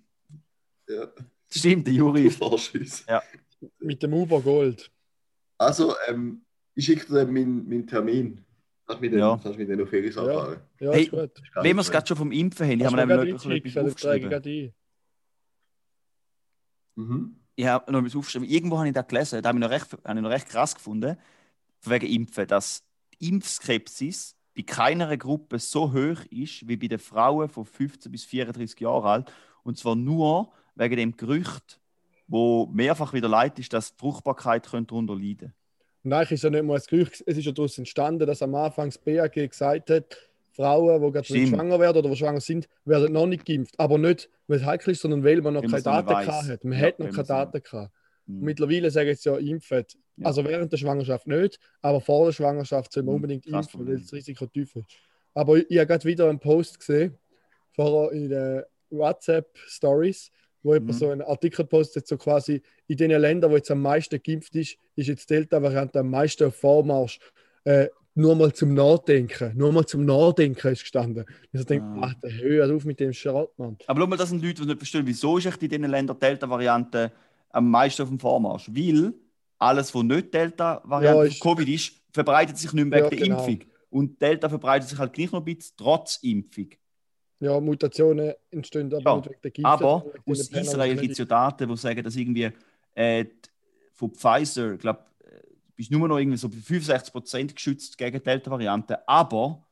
ja, 0.88 1.08
Stimmt, 1.50 1.86
der 1.86 1.94
Juri. 1.94 2.32
uns. 2.40 3.06
Mit 3.78 4.02
dem 4.02 4.12
Uber 4.12 4.40
Gold. 4.40 4.90
Also, 5.56 5.94
ähm, 6.08 6.44
ich 6.74 6.84
schicke 6.84 7.06
dir 7.06 7.24
meinen 7.26 7.68
meinen 7.68 7.86
Termin. 7.86 8.44
Kannst 8.86 9.02
du 9.02 9.08
dann, 9.08 9.18
Ja. 9.18 9.36
dann 9.36 9.80
auf 9.82 9.88
Ferris 9.88 10.14
Ja. 10.16 10.22
anfahren? 10.22 10.60
Ja, 10.80 10.92
Hey, 10.92 11.04
ist 11.04 11.10
gut. 11.10 11.30
Wenn 11.62 11.76
wir 11.76 11.80
es 11.80 11.90
gerade 11.90 12.06
schon 12.06 12.16
vom 12.16 12.32
Impfen 12.32 12.66
haben, 12.66 12.80
ich 12.80 12.84
habe 12.86 12.96
mir 12.96 13.06
nämlich 13.06 13.32
noch 13.44 13.50
etwas 13.50 13.76
ich 13.76 13.78
aufgeschrieben. 13.78 14.72
Mhm. 16.96 17.36
Ich 17.56 17.66
habe 17.66 17.92
noch 17.92 18.00
etwas 18.00 18.16
aufgeschrieben. 18.16 18.48
Irgendwo 18.48 18.78
habe 18.78 18.88
ich 18.88 18.94
das 18.94 19.06
gelesen, 19.06 19.42
da 19.42 19.48
habe 19.48 19.58
ich 19.58 19.62
noch 19.62 19.70
recht, 19.70 19.92
habe 20.04 20.18
ich 20.18 20.22
noch 20.22 20.30
recht 20.30 20.48
krass 20.48 20.74
gefunden, 20.74 21.16
wegen 21.90 22.06
Impfen, 22.06 22.46
dass 22.46 22.84
die 23.20 23.28
Impfskepsis 23.28 24.36
bei 24.56 24.62
keiner 24.62 25.16
Gruppe 25.16 25.58
so 25.58 25.92
hoch 25.92 26.24
ist 26.30 26.66
wie 26.68 26.76
bei 26.76 26.86
den 26.86 26.98
Frauen 26.98 27.48
von 27.48 27.64
15 27.64 28.10
bis 28.12 28.24
34 28.24 28.78
Jahren 28.80 29.04
alt. 29.04 29.32
Und 29.62 29.78
zwar 29.78 29.96
nur 29.96 30.52
wegen 30.74 30.96
dem 30.96 31.16
Gerücht, 31.16 31.80
wo 32.28 32.66
mehrfach 32.66 33.12
wieder 33.12 33.28
leid 33.28 33.58
ist, 33.58 33.72
dass 33.72 33.92
die 33.94 33.98
Fruchtbarkeit 33.98 34.68
könnte 34.68 34.88
darunter 34.88 35.14
leiden 35.14 35.54
Und 36.04 36.12
eigentlich 36.12 36.32
ist 36.32 36.44
ja 36.44 36.50
nicht 36.50 36.64
mal 36.64 36.76
ein 36.76 36.82
Gerücht, 36.88 37.22
es 37.26 37.36
ist 37.36 37.44
ja 37.44 37.52
daraus 37.52 37.78
entstanden, 37.78 38.26
dass 38.26 38.42
am 38.42 38.54
Anfang 38.54 38.88
das 38.88 38.98
BAG 38.98 39.32
gesagt 39.32 39.90
hat, 39.90 40.16
Frauen, 40.52 41.02
die 41.02 41.10
gerade 41.10 41.26
schwanger 41.26 41.80
werden 41.80 41.98
oder 41.98 42.10
die 42.10 42.16
schwanger 42.16 42.40
sind, 42.40 42.68
werden 42.84 43.12
noch 43.12 43.26
nicht 43.26 43.44
geimpft. 43.44 43.78
Aber 43.78 43.98
nicht, 43.98 44.30
weil 44.46 44.58
es 44.58 44.64
heikel 44.64 44.92
ist, 44.92 45.00
sondern 45.00 45.24
weil 45.24 45.42
man 45.42 45.54
noch 45.54 45.62
keine 45.62 45.82
Daten 45.82 46.14
hat. 46.14 46.64
Man 46.64 46.78
Ja, 46.78 46.86
hat 46.86 46.98
noch 47.00 47.10
keine 47.10 47.24
Daten 47.24 47.62
gehabt. 47.62 47.92
Mhm. 48.26 48.40
Mittlerweile 48.40 48.90
sagen 48.90 49.08
jetzt 49.08 49.24
ja, 49.24 49.36
impfen. 49.36 49.84
Ja. 50.16 50.26
Also 50.26 50.44
während 50.44 50.70
der 50.72 50.76
Schwangerschaft 50.76 51.26
nicht, 51.26 51.58
aber 51.82 52.00
vor 52.00 52.26
der 52.26 52.32
Schwangerschaft 52.32 52.92
soll 52.92 53.02
man 53.02 53.12
Mhm, 53.12 53.16
unbedingt 53.16 53.46
krass 53.46 53.66
impfen, 53.66 53.86
weil 53.88 53.98
das 53.98 54.12
Risiko 54.12 54.46
tief 54.46 54.76
ist. 54.76 54.86
Aber 55.34 55.56
ich, 55.56 55.66
ich 55.70 55.78
habe 55.78 55.86
gerade 55.88 56.04
wieder 56.04 56.28
einen 56.28 56.38
Post 56.38 56.78
gesehen, 56.78 57.18
vorher 57.74 58.12
in 58.12 58.28
den 58.28 58.62
WhatsApp-Stories, 58.90 60.30
wo 60.62 60.74
jemand 60.74 60.90
Mhm. 60.90 60.98
so 60.98 61.08
einen 61.10 61.22
Artikel 61.22 61.64
postet, 61.64 62.06
so 62.06 62.16
quasi 62.16 62.62
in 62.86 62.96
den 62.96 63.10
Ländern, 63.10 63.50
wo 63.50 63.56
jetzt 63.56 63.70
am 63.70 63.82
meisten 63.82 64.20
geimpft 64.22 64.54
ist, 64.56 64.76
ist 64.96 65.08
jetzt 65.08 65.28
Delta-Variante 65.28 65.98
am 66.00 66.10
meisten 66.10 66.44
auf 66.44 66.56
Vormarsch. 66.56 67.18
Äh, 67.64 67.88
nur 68.16 68.36
mal 68.36 68.52
zum 68.52 68.74
Nachdenken, 68.74 69.56
nur 69.56 69.72
mal 69.72 69.84
zum 69.86 70.04
Nachdenken 70.04 70.68
ist 70.68 70.82
gestanden. 70.82 71.24
Ich 71.52 71.64
denke, 71.66 71.84
Ah. 71.84 72.12
ach, 72.22 72.30
hör 72.30 72.72
auf 72.72 72.84
mit 72.84 73.00
dem 73.00 73.12
Schrott, 73.12 73.58
Mann. 73.58 73.76
Aber 73.88 74.00
schau 74.00 74.06
mal, 74.06 74.16
das 74.16 74.28
sind 74.28 74.42
Leute, 74.44 74.62
die 74.62 74.68
nicht 74.68 74.78
verstehen, 74.78 75.02
wieso 75.06 75.36
ist 75.38 75.46
echt 75.46 75.60
in 75.62 75.68
diesen 75.68 75.90
Ländern 75.90 76.18
Delta-Variante 76.18 77.10
am 77.50 77.68
meisten 77.70 78.02
auf 78.02 78.08
dem 78.08 78.20
Vormarsch? 78.20 78.68
Weil 78.72 79.12
alles, 79.64 79.94
was 79.94 80.02
nicht 80.02 80.32
Delta-Variante 80.32 81.28
Ja, 81.28 81.40
Covid 81.40 81.68
ist, 81.68 81.92
verbreitet 82.12 82.58
sich 82.58 82.72
nicht 82.72 82.84
mehr 82.86 82.98
Ja, 83.00 83.10
wegen 83.10 83.16
der 83.16 83.26
genau. 83.28 83.46
Impfung. 83.46 83.68
Und 83.90 84.20
Delta 84.20 84.48
verbreitet 84.48 84.88
sich 84.88 84.98
halt 84.98 85.12
gleich 85.12 85.30
noch 85.32 85.40
ein 85.40 85.44
bisschen 85.44 85.74
trotz 85.76 86.16
Impfung. 86.22 86.68
Ja, 87.40 87.60
Mutationen 87.60 88.32
entstehen 88.50 88.92
aber 88.92 89.10
Ja, 89.10 89.16
nicht 89.16 89.28
wegen 89.28 89.40
der 89.42 89.50
Geimpften, 89.50 89.64
Aber 89.64 90.04
aus 90.26 90.48
Israel 90.48 90.96
gibt 90.96 91.12
es 91.12 91.18
ja 91.18 91.24
Daten, 91.24 91.68
die 91.68 91.76
sagen, 91.76 92.02
dass 92.02 92.16
irgendwie 92.16 92.50
äh, 92.94 93.26
von 93.92 94.10
Pfizer, 94.12 94.72
ich 94.74 94.80
glaube, 94.80 95.04
bist 95.76 95.90
nur 95.90 96.08
noch 96.08 96.18
irgendwie 96.18 96.36
so 96.38 96.48
bei 96.48 96.56
65% 96.56 97.54
geschützt 97.54 97.98
gegen 97.98 98.18
die 98.18 98.22
Delta-Variante. 98.22 99.06
Aber 99.08 99.66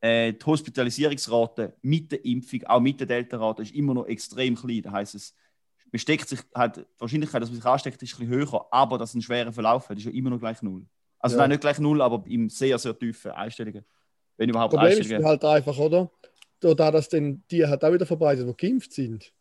äh, 0.00 0.32
die 0.32 0.44
Hospitalisierungsrate 0.46 1.76
mit 1.82 2.12
der 2.12 2.24
Impfung, 2.24 2.64
auch 2.64 2.80
mit 2.80 3.00
der 3.00 3.06
Delta-Rate, 3.06 3.62
ist 3.62 3.74
immer 3.74 3.94
noch 3.94 4.06
extrem 4.06 4.54
klein. 4.56 4.82
Das 4.82 4.92
heisst, 4.92 5.14
es 5.14 5.34
besteckt 5.90 6.28
sich 6.28 6.40
halt, 6.54 6.76
die 6.78 6.84
Wahrscheinlichkeit, 6.98 7.42
dass 7.42 7.50
man 7.50 7.56
sich 7.56 7.64
ansteckt, 7.66 8.02
ist 8.02 8.14
ein 8.14 8.28
bisschen 8.28 8.34
höher, 8.34 8.66
aber 8.70 8.98
dass 8.98 9.10
es 9.10 9.14
einen 9.14 9.22
schweren 9.22 9.52
Verlauf 9.52 9.88
hat, 9.88 9.98
ist 9.98 10.04
ja 10.04 10.10
immer 10.10 10.30
noch 10.30 10.38
gleich 10.38 10.62
null. 10.62 10.84
Also 11.18 11.36
Ja. 11.36 11.42
nein, 11.42 11.50
nicht 11.50 11.60
gleich 11.60 11.78
null, 11.78 12.00
aber 12.02 12.22
im 12.28 12.48
sehr, 12.48 12.78
sehr 12.78 12.96
tiefen 12.98 13.30
Einstellungen. 13.32 13.84
Wenn 14.36 14.50
überhaupt 14.50 14.72
Problem 14.74 14.92
ist 14.92 14.98
Einstellungen. 14.98 15.26
halt 15.28 15.44
einfach, 15.44 15.78
oder? 15.78 16.10
Da, 16.60 16.74
da 16.74 16.90
das 16.90 17.08
dann 17.08 17.42
die 17.50 17.66
halt 17.66 17.84
auch 17.84 17.92
wieder 17.92 18.06
verbreitet, 18.06 18.48
die 18.48 18.66
geimpft 18.66 18.92
sind, 18.92 19.32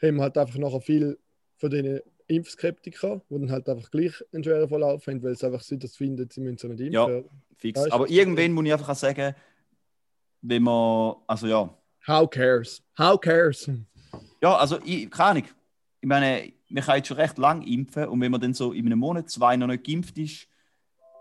haben 0.00 0.16
wir 0.16 0.22
halt 0.22 0.38
einfach 0.38 0.58
nachher 0.58 0.80
viel 0.80 1.18
von 1.56 1.70
den 1.70 2.00
Impfskeptikern, 2.26 3.22
die 3.28 3.34
dann 3.38 3.50
halt 3.50 3.68
einfach 3.68 3.90
gleich 3.90 4.14
einen 4.32 4.42
schweren 4.42 4.68
Verlauf 4.68 5.06
haben, 5.06 5.22
weil 5.22 5.36
sie 5.36 5.46
einfach 5.46 5.60
so 5.60 5.76
das 5.76 5.96
finden, 5.96 6.28
sie 6.30 6.40
müssen 6.40 6.58
so 6.58 6.68
nicht 6.68 6.80
impfen. 6.80 6.92
Ja. 6.92 7.22
Fix. 7.56 7.80
Ist 7.80 7.92
Aber 7.92 8.08
irgendwann 8.08 8.52
muss 8.52 8.64
ich 8.64 8.72
einfach 8.72 8.88
auch 8.88 8.94
sagen, 8.96 9.34
wenn 10.40 10.62
man, 10.62 11.16
also 11.26 11.46
ja, 11.46 11.78
How 12.06 12.28
cares? 12.28 12.82
How 12.98 13.20
cares? 13.20 13.70
Ja, 14.42 14.56
also 14.56 14.78
ich, 14.84 15.10
keine 15.10 15.30
Ahnung. 15.30 15.44
Ich 16.00 16.08
meine, 16.08 16.52
man 16.68 16.82
kann 16.82 16.96
jetzt 16.96 17.08
schon 17.08 17.16
recht 17.16 17.38
lang 17.38 17.62
impfen 17.62 18.06
und 18.08 18.20
wenn 18.20 18.32
man 18.32 18.40
dann 18.40 18.54
so 18.54 18.72
in 18.72 18.86
einem 18.86 18.98
Monat, 18.98 19.30
zwei 19.30 19.56
noch 19.56 19.68
nicht 19.68 19.84
geimpft 19.84 20.18
ist, 20.18 20.48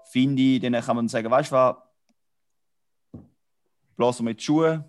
finde 0.09 0.41
ich, 0.41 0.59
dann 0.61 0.73
kann 0.73 0.95
man 0.95 1.07
sagen, 1.07 1.29
weißt 1.29 1.51
du 1.51 1.55
was, 1.55 1.75
blasen 3.95 4.25
wir 4.25 4.33
die 4.33 4.43
Schuhe. 4.43 4.83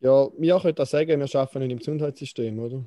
Ja, 0.00 0.28
wir 0.38 0.60
können 0.60 0.74
das 0.74 0.90
sagen, 0.90 1.08
wir 1.20 1.34
arbeiten 1.40 1.58
nicht 1.60 1.72
im 1.72 1.78
Gesundheitssystem, 1.78 2.58
oder? 2.58 2.84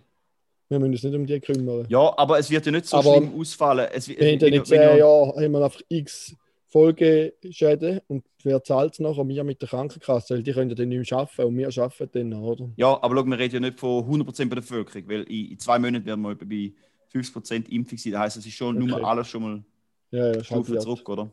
Wir 0.69 0.79
müssen 0.79 0.91
uns 0.93 1.03
nicht 1.03 1.15
um 1.15 1.25
die 1.25 1.39
kümmern. 1.39 1.85
Ja, 1.89 2.13
aber 2.17 2.37
es 2.37 2.49
wird 2.49 2.65
ja 2.65 2.71
nicht 2.71 2.85
so 2.85 2.97
Aber 2.97 3.17
schlimm 3.17 3.39
ausfallen. 3.39 3.87
Es, 3.91 4.07
Wir 4.07 4.15
haben 4.17 4.23
in 4.39 4.41
wenn 4.53 4.65
zehn 4.65 4.81
ja- 4.81 4.95
Jahren 4.97 5.29
haben 5.35 5.51
wir 5.51 5.63
einfach 5.65 5.81
x 5.89 6.35
Folgeschäden 6.69 8.01
und 8.07 8.23
wer 8.43 8.63
zahlt 8.63 8.93
es 8.93 8.99
nachher? 8.99 9.27
Wir 9.27 9.43
mit 9.43 9.61
der 9.61 9.69
Krankenkasse, 9.69 10.35
weil 10.35 10.43
die 10.43 10.51
können 10.53 10.69
ja 10.69 10.75
dann 10.75 10.89
nicht 10.89 11.09
mehr 11.11 11.19
arbeiten 11.19 11.43
und 11.45 11.57
wir 11.57 11.67
arbeiten 11.67 12.09
dann 12.13 12.29
noch, 12.29 12.41
oder? 12.41 12.69
Ja, 12.77 13.01
aber 13.01 13.15
schau, 13.17 13.25
wir 13.25 13.39
reden 13.39 13.55
ja 13.55 13.59
nicht 13.69 13.79
von 13.79 14.03
100% 14.05 14.25
bei 14.49 14.55
der 14.55 14.61
Bevölkerung, 14.61 15.09
weil 15.09 15.23
in, 15.23 15.51
in 15.51 15.59
zwei 15.59 15.79
Monaten 15.79 16.05
werden 16.05 16.21
wir 16.21 16.31
etwa 16.31 16.45
bei 16.45 16.71
50% 17.13 17.69
Impfung 17.69 17.97
sein. 17.97 18.11
Das 18.13 18.21
heisst, 18.21 18.37
es 18.37 18.45
ist 18.45 18.53
schon 18.53 18.77
Okay. 18.77 18.85
nur 18.85 19.03
alles 19.03 19.27
schon 19.27 19.41
mal 19.41 19.63
Ja, 20.11 20.31
ja, 20.33 20.43
Stufe 20.43 20.77
zurück, 20.77 21.09
oder? 21.09 21.31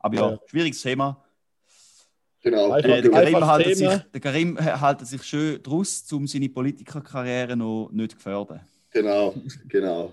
Aber 0.00 0.14
ja, 0.16 0.30
Ja. 0.32 0.40
schwieriges 0.46 0.82
Thema. 0.82 1.24
Genau. 2.40 2.70
Einfach- 2.72 2.88
Äh, 2.90 3.02
der, 3.02 3.10
Karim 3.10 3.46
haltet 3.46 3.76
sich, 3.76 3.88
Thema. 3.88 4.04
der 4.12 4.20
Karim 4.20 4.58
hält 4.58 5.06
sich 5.06 5.22
schön 5.24 5.62
draus, 5.62 6.04
um 6.12 6.26
seine 6.26 6.48
Politikerkarriere 6.48 7.56
noch 7.56 7.90
nicht 7.92 8.12
zu 8.12 8.16
gefährden. 8.16 8.60
Genau, 8.90 9.34
genau. 9.68 10.12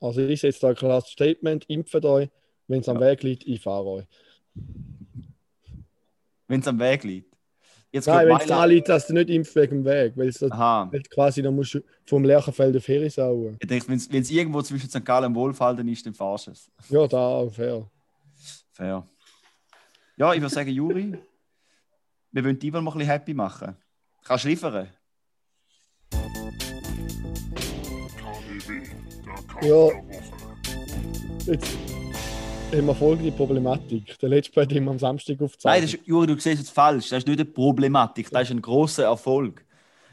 Also 0.00 0.20
ich 0.22 0.40
setze 0.40 0.60
da 0.60 0.68
ein 0.70 0.74
klares 0.74 1.06
Statement, 1.08 1.64
impft 1.68 2.04
euch, 2.04 2.28
wenn 2.72 2.80
es 2.80 2.88
am 2.88 2.98
Weg 2.98 3.22
liegt, 3.22 3.46
ich 3.46 3.60
fahre 3.60 3.84
euch. 3.84 4.04
Wenn 6.48 6.60
es 6.60 6.66
am 6.66 6.78
Weg 6.78 7.04
liegt. 7.04 7.30
Jetzt 7.92 8.06
Nein, 8.06 8.26
wenn 8.26 8.36
es 8.38 8.46
da 8.46 8.64
liegt, 8.64 8.88
dass 8.88 9.06
du 9.06 9.12
nicht 9.12 9.28
impfst 9.28 9.54
wegen 9.54 9.82
dem 9.82 9.84
Weg, 9.84 10.16
weil 10.16 10.28
es 10.28 10.38
quasi 11.10 11.42
dann 11.42 11.54
musst 11.54 11.74
du 11.74 11.80
vom 12.06 12.24
Lerchenfeld 12.24 12.74
auf 12.74 12.88
Herisau. 12.88 13.54
Ich 13.60 13.68
denke, 13.68 13.86
wenn 13.88 14.22
es 14.22 14.30
irgendwo 14.30 14.62
zwischen 14.62 14.88
St. 14.88 15.04
Gallen 15.04 15.26
und 15.26 15.34
Wohlfalten 15.34 15.86
ist, 15.88 16.06
dann 16.06 16.14
fahrst 16.14 16.46
du 16.46 16.50
es. 16.52 16.70
Ja, 16.88 17.06
da 17.06 17.18
auch, 17.18 17.52
fair. 17.52 17.86
Fair. 18.72 19.06
Ja, 20.16 20.32
ich 20.32 20.40
würde 20.40 20.54
sagen, 20.54 20.70
Juri, 20.70 21.18
wir 22.30 22.44
wollen 22.44 22.58
die 22.58 22.70
mal 22.70 22.78
ein 22.78 22.84
bisschen 22.86 23.00
happy 23.02 23.34
machen. 23.34 23.76
Kannst 24.24 24.44
du 24.44 24.48
liefern? 24.48 24.88
Ja. 29.60 29.88
Jetzt 31.44 31.91
haben 32.72 32.86
wir 32.86 32.94
folgende 32.94 33.32
Problematik. 33.32 34.18
Der 34.18 34.28
letzte 34.30 34.60
haben 34.60 34.84
wir 34.84 34.90
am 34.90 34.98
Samstag 34.98 35.36
Nein, 35.38 35.44
aufgezeigt. 35.44 35.84
das 35.84 35.94
ist, 35.94 36.06
Juri, 36.06 36.26
du 36.26 36.38
siehst 36.38 36.62
es 36.62 36.70
falsch. 36.70 37.10
Das 37.10 37.18
ist 37.18 37.26
nicht 37.26 37.38
eine 37.38 37.44
Problematik, 37.44 38.30
das 38.30 38.42
ist 38.44 38.50
ein 38.50 38.62
großer 38.62 39.04
Erfolg. 39.04 39.64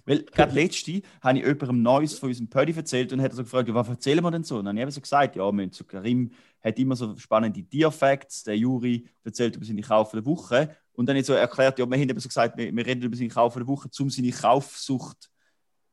Weil 0.05 0.23
gerade 0.23 0.53
letzte 0.53 1.01
habe 1.21 1.37
ich 1.37 1.45
jemandem 1.45 1.81
Neues 1.81 2.17
von 2.19 2.29
unserem 2.29 2.49
Pödi 2.49 2.73
erzählt 2.73 3.13
und 3.13 3.21
hat 3.21 3.31
er 3.31 3.35
so 3.35 3.43
gefragt, 3.43 3.73
was 3.73 3.87
erzählen 3.87 4.23
wir 4.23 4.31
denn 4.31 4.43
so? 4.43 4.57
Und 4.57 4.65
dann 4.65 4.75
habe 4.75 4.79
ich 4.79 4.83
eben 4.83 4.91
so 4.91 5.01
gesagt, 5.01 5.35
ja, 5.35 5.51
wir 5.51 5.63
haben 5.63 5.71
so 5.71 5.83
Karim 5.83 6.31
hat 6.61 6.77
immer 6.77 6.95
so 6.95 7.15
spannende 7.17 7.63
Tier-Facts, 7.63 8.43
der 8.43 8.57
Juri 8.57 9.07
erzählt 9.23 9.55
über 9.55 9.65
seine 9.65 9.81
Kauf 9.81 10.11
der 10.11 10.25
Woche. 10.25 10.75
Und 10.93 11.07
dann 11.07 11.13
habe 11.13 11.21
ich 11.21 11.27
so 11.27 11.33
erklärt, 11.33 11.79
ja, 11.79 11.85
wir 11.85 11.95
haben 11.95 12.09
eben 12.09 12.19
so 12.19 12.27
gesagt, 12.27 12.57
wir, 12.57 12.75
wir 12.75 12.85
reden 12.85 13.03
über 13.03 13.15
seine 13.15 13.29
Kauf 13.29 13.53
der 13.53 13.67
Woche, 13.67 13.87
um 13.99 14.09
seine 14.09 14.31
Kaufsucht 14.31 15.29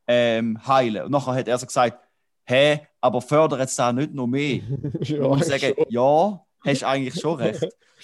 ähm, 0.09 0.67
heilen. 0.67 1.05
Und 1.05 1.13
nachher 1.13 1.35
hat 1.35 1.47
er 1.47 1.59
so 1.59 1.67
gesagt, 1.67 2.03
hä, 2.45 2.81
aber 3.01 3.21
fördert 3.21 3.61
es 3.61 3.77
da 3.77 3.93
nicht 3.93 4.13
noch 4.13 4.27
mehr? 4.27 4.61
ja, 5.03 5.23
Und 5.25 5.43
ich 5.43 5.47
sage, 5.47 5.75
schon. 5.77 5.85
ja, 5.91 6.46
hast 6.67 6.85
eigentlich 6.85 7.21
schon 7.21 7.37
recht. 7.37 7.63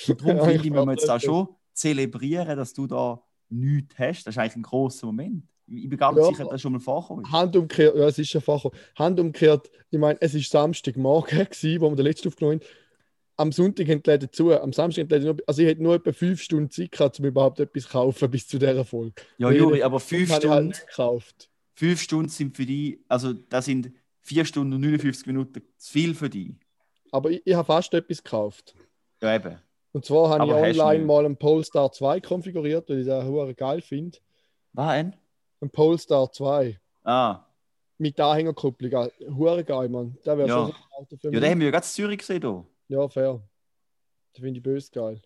Und 0.08 0.20
darum 0.20 0.36
Ja, 0.36 0.44
finde 0.44 0.66
ich 0.66 0.72
wir 0.72 0.90
jetzt 0.92 1.08
da 1.08 1.20
schon 1.20 1.48
zelebrieren, 1.72 2.56
dass 2.56 2.72
du 2.72 2.86
da 2.86 3.22
nichts 3.48 3.98
hast, 3.98 4.26
das 4.26 4.34
ist 4.34 4.38
eigentlich 4.38 4.56
ein 4.56 4.62
großer 4.62 5.06
Moment. 5.06 5.44
Ich 5.66 5.88
bin 5.88 5.98
nicht 5.98 6.00
Ja. 6.00 6.24
sicher, 6.24 6.42
dass 6.44 6.50
das 6.52 6.60
schon 6.60 6.72
mal 6.72 6.80
vorkommt. 6.80 7.30
Hand 7.30 7.56
umgekehrt, 7.56 7.96
ja, 7.96 8.06
es 8.06 8.18
ist 8.18 8.30
schon 8.30 8.40
vorgekommen. 8.40 8.78
Hand 8.96 9.20
umgekehrt, 9.20 9.70
ich 9.90 9.98
meine, 9.98 10.18
es 10.20 10.34
war 10.34 10.40
Samstagmorgen, 10.40 11.38
gewesen, 11.50 11.80
wo 11.80 11.88
wir 11.90 11.96
den 11.96 12.04
letzten 12.06 12.28
aufgenommen 12.28 12.60
haben. 12.60 12.66
Am 13.36 13.52
Sonntag 13.52 13.88
haben 13.88 14.02
die 14.02 14.10
Läden 14.10 14.30
zu, 14.32 14.52
am 14.52 14.72
Samstag 14.72 15.02
haben 15.02 15.08
die 15.08 15.14
Läden 15.14 15.26
nur, 15.28 15.36
also 15.46 15.62
ich 15.62 15.68
hätte 15.68 15.82
nur 15.82 15.94
etwa 15.94 16.12
fünf 16.12 16.42
Stunden 16.42 16.70
Zeit 16.70 16.92
gehabt, 16.92 17.18
um 17.18 17.24
überhaupt 17.26 17.60
etwas 17.60 17.84
zu 17.84 17.88
kaufen 17.88 18.30
bis 18.30 18.46
zu 18.46 18.58
dieser 18.58 18.84
Folge. 18.84 19.14
Ja, 19.38 19.50
Juri, 19.50 19.82
aber 19.82 20.00
fünf 20.00 20.34
Stunden, 20.34 20.72
gekauft. 20.72 21.48
fünf 21.74 22.00
Stunden 22.02 22.28
sind 22.28 22.56
für 22.56 22.66
dich, 22.66 22.98
also 23.08 23.32
das 23.32 23.64
sind 23.64 23.92
vier 24.20 24.44
Stunden 24.44 24.74
und 24.74 24.80
59 24.82 25.26
Minuten 25.26 25.62
zu 25.78 25.92
viel 25.92 26.14
für 26.14 26.28
dich. 26.28 26.50
Aber 27.12 27.30
ich, 27.30 27.42
ich 27.44 27.54
habe 27.54 27.66
fast 27.66 27.94
etwas 27.94 28.22
gekauft. 28.24 28.74
Ja, 29.22 29.36
eben. 29.36 29.58
Und 29.92 30.04
zwar 30.04 30.30
habe 30.30 30.42
Aber 30.42 30.68
ich 30.68 30.80
online 30.80 31.04
mal 31.04 31.24
einen 31.24 31.36
Polestar 31.36 31.92
2 31.92 32.20
konfiguriert, 32.20 32.88
weil 32.88 33.00
ich 33.00 33.06
den 33.06 33.24
hure 33.26 33.54
geil 33.54 33.80
finde. 33.82 34.18
Was 34.72 34.88
ein? 34.88 35.14
Ein 35.60 35.70
Polestar 35.70 36.32
2 36.32 36.80
Ah, 37.04 37.44
mit 37.98 38.18
Anhängerkupplung. 38.18 39.08
Hure 39.36 39.62
geil, 39.64 39.88
Mann. 39.88 40.16
Der 40.24 40.38
wäre 40.38 40.48
Ja. 40.48 40.54
schon 40.54 40.66
so 40.68 40.72
ein 40.72 40.82
Auto 41.02 41.16
für 41.16 41.26
ja, 41.26 41.30
mich. 41.30 41.40
den 41.40 41.50
haben 41.50 41.60
wir 41.60 41.70
ja 41.70 41.76
in 41.76 41.82
Zürich 41.82 42.18
gesehen. 42.18 42.40
Da. 42.40 42.64
Ja, 42.88 43.08
fair. 43.08 43.40
Das 44.32 44.40
finde 44.42 44.58
ich 44.58 44.62
böse 44.62 44.90
geil. 44.90 45.20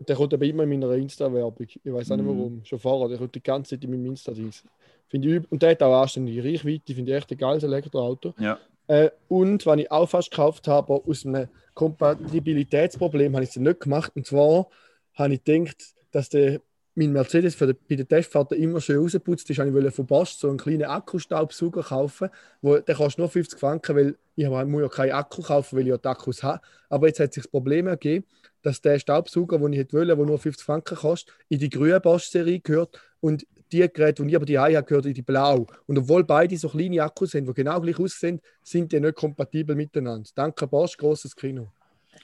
Der 0.00 0.16
kommt 0.16 0.34
aber 0.34 0.44
immer 0.44 0.64
in 0.64 0.70
meiner 0.70 0.92
Insta-Werbung. 0.94 1.66
Ich 1.68 1.80
weiß 1.92 2.10
auch 2.10 2.16
nicht 2.16 2.26
Mhm. 2.26 2.38
warum. 2.38 2.64
Schon 2.64 2.78
vorher. 2.80 3.08
Der 3.08 3.18
kommt 3.18 3.34
die 3.36 3.42
ganze 3.42 3.70
Zeit 3.76 3.84
in 3.84 3.90
meinem 3.92 4.06
Insta-Dings. 4.06 4.64
Finde 5.06 5.28
ich 5.28 5.34
üb- 5.36 5.46
Und 5.48 5.62
der 5.62 5.70
hat 5.70 5.82
auch 5.82 6.02
anständige 6.02 6.42
Reichweite. 6.42 6.92
Finde 6.94 7.12
ich 7.12 7.16
echt 7.18 7.30
ein 7.30 7.38
geiles 7.38 7.62
Elektroauto. 7.62 8.34
Ja. 8.38 8.58
Äh, 8.86 9.10
und 9.28 9.64
was 9.66 9.78
ich 9.78 9.90
auch 9.90 10.08
fast 10.08 10.30
gekauft 10.30 10.68
habe, 10.68 10.92
aus 10.92 11.24
einem 11.24 11.48
Kompatibilitätsproblem, 11.74 13.34
habe 13.34 13.44
ich 13.44 13.50
es 13.50 13.56
nicht 13.56 13.80
gemacht. 13.80 14.12
Und 14.14 14.26
zwar 14.26 14.68
habe 15.14 15.34
ich 15.34 15.44
gedacht, 15.44 15.94
dass 16.10 16.28
der, 16.28 16.60
mein 16.94 17.12
Mercedes 17.12 17.54
für 17.54 17.68
die, 17.68 17.72
bei 17.72 17.96
der 17.96 18.06
Testfahrt 18.06 18.52
immer 18.52 18.80
schön 18.80 18.98
rausgeputzt 18.98 19.48
ist. 19.48 19.58
Ich 19.58 19.72
wollte 19.72 19.90
von 19.90 20.06
Bosch 20.06 20.32
so 20.32 20.48
einen 20.48 20.58
kleinen 20.58 20.84
Akkustaubsauger 20.84 21.82
kaufen, 21.82 22.28
wo, 22.60 22.76
der 22.76 22.94
kostet 22.94 23.18
nur 23.18 23.28
50 23.28 23.58
Franken, 23.58 23.96
weil 23.96 24.18
ich 24.36 24.48
muss 24.48 24.82
ja 24.82 24.88
keinen 24.88 25.12
Akku 25.12 25.42
kaufen, 25.42 25.76
weil 25.76 25.84
ich 25.84 25.90
ja 25.90 25.98
die 25.98 26.08
Akkus 26.08 26.42
habe. 26.42 26.60
Aber 26.88 27.06
jetzt 27.06 27.20
hat 27.20 27.32
sich 27.32 27.44
das 27.44 27.50
Problem 27.50 27.86
ergeben, 27.86 28.26
dass 28.62 28.80
der 28.80 28.98
Staubsauger, 28.98 29.58
den 29.58 29.72
ich 29.72 29.92
wollen, 29.92 30.08
der 30.08 30.16
nur 30.16 30.38
50 30.38 30.64
Franken 30.64 30.96
kostet, 30.96 31.34
in 31.48 31.58
die 31.58 31.70
grüne 31.70 32.00
Bosch-Serie 32.00 32.60
gehört 32.60 33.00
und 33.20 33.46
die 33.72 33.88
Geräte, 33.92 34.22
die 34.22 34.30
ich 34.30 34.36
aber 34.36 34.46
die 34.46 34.58
habe, 34.58 34.82
gehört 34.82 35.06
in 35.06 35.14
die 35.14 35.22
blau. 35.22 35.66
Und 35.86 35.98
obwohl 35.98 36.24
beide 36.24 36.56
so 36.56 36.68
kleine 36.68 37.02
Akkus 37.02 37.32
sind, 37.32 37.48
die 37.48 37.54
genau 37.54 37.80
gleich 37.80 37.98
aussehen, 37.98 38.40
sind 38.62 38.92
die 38.92 39.00
nicht 39.00 39.16
kompatibel 39.16 39.74
miteinander. 39.74 40.28
Danke 40.34 40.66
Bosch, 40.66 40.96
grosses 40.96 41.34
Kino. 41.34 41.72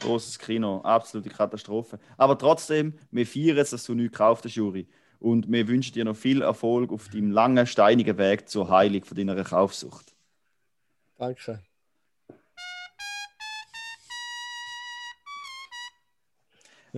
Großes 0.01 0.38
Kino, 0.38 0.80
absolute 0.82 1.30
Katastrophe. 1.30 1.99
Aber 2.16 2.38
trotzdem, 2.38 2.94
wir 3.11 3.26
feiern 3.26 3.57
es, 3.57 3.70
dass 3.70 3.84
du 3.84 3.94
nichts 3.94 4.12
gekauft 4.12 4.44
hast, 4.44 4.55
Juri. 4.55 4.86
Und 5.18 5.51
wir 5.51 5.66
wünschen 5.66 5.94
dir 5.94 6.05
noch 6.05 6.16
viel 6.16 6.42
Erfolg 6.42 6.92
auf 6.92 7.09
deinem 7.09 7.32
langen, 7.32 7.66
steinigen 7.66 8.16
Weg 8.18 8.49
zur 8.49 8.68
Heilung 8.68 9.05
von 9.05 9.16
deiner 9.16 9.42
Kaufsucht. 9.42 10.14
Danke. 11.16 11.61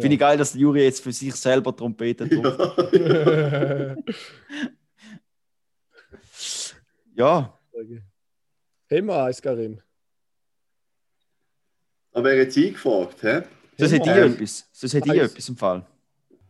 Ja. 0.00 0.02
Finde 0.02 0.14
ich 0.14 0.20
geil, 0.20 0.38
dass 0.38 0.52
der 0.52 0.60
Juri 0.60 0.82
jetzt 0.82 1.02
für 1.02 1.12
sich 1.12 1.34
selber 1.34 1.74
Trompete 1.76 2.28
tut. 2.28 2.44
Ja, 7.14 7.52
Haben 8.90 9.06
wir 9.06 9.24
eins, 9.24 9.42
Karim? 9.42 9.78
Aber 12.12 12.32
er 12.32 12.46
hat 12.46 12.52
sie 12.52 12.72
gefragt, 12.72 13.22
hä? 13.22 13.42
das 13.76 13.92
hätte 13.92 14.10
ich 14.10 14.16
etwas. 14.16 14.70
Das 14.80 14.94
hätte 14.94 15.14
ich 15.14 15.20
etwas 15.20 15.48
im 15.50 15.56
Fall. 15.56 15.84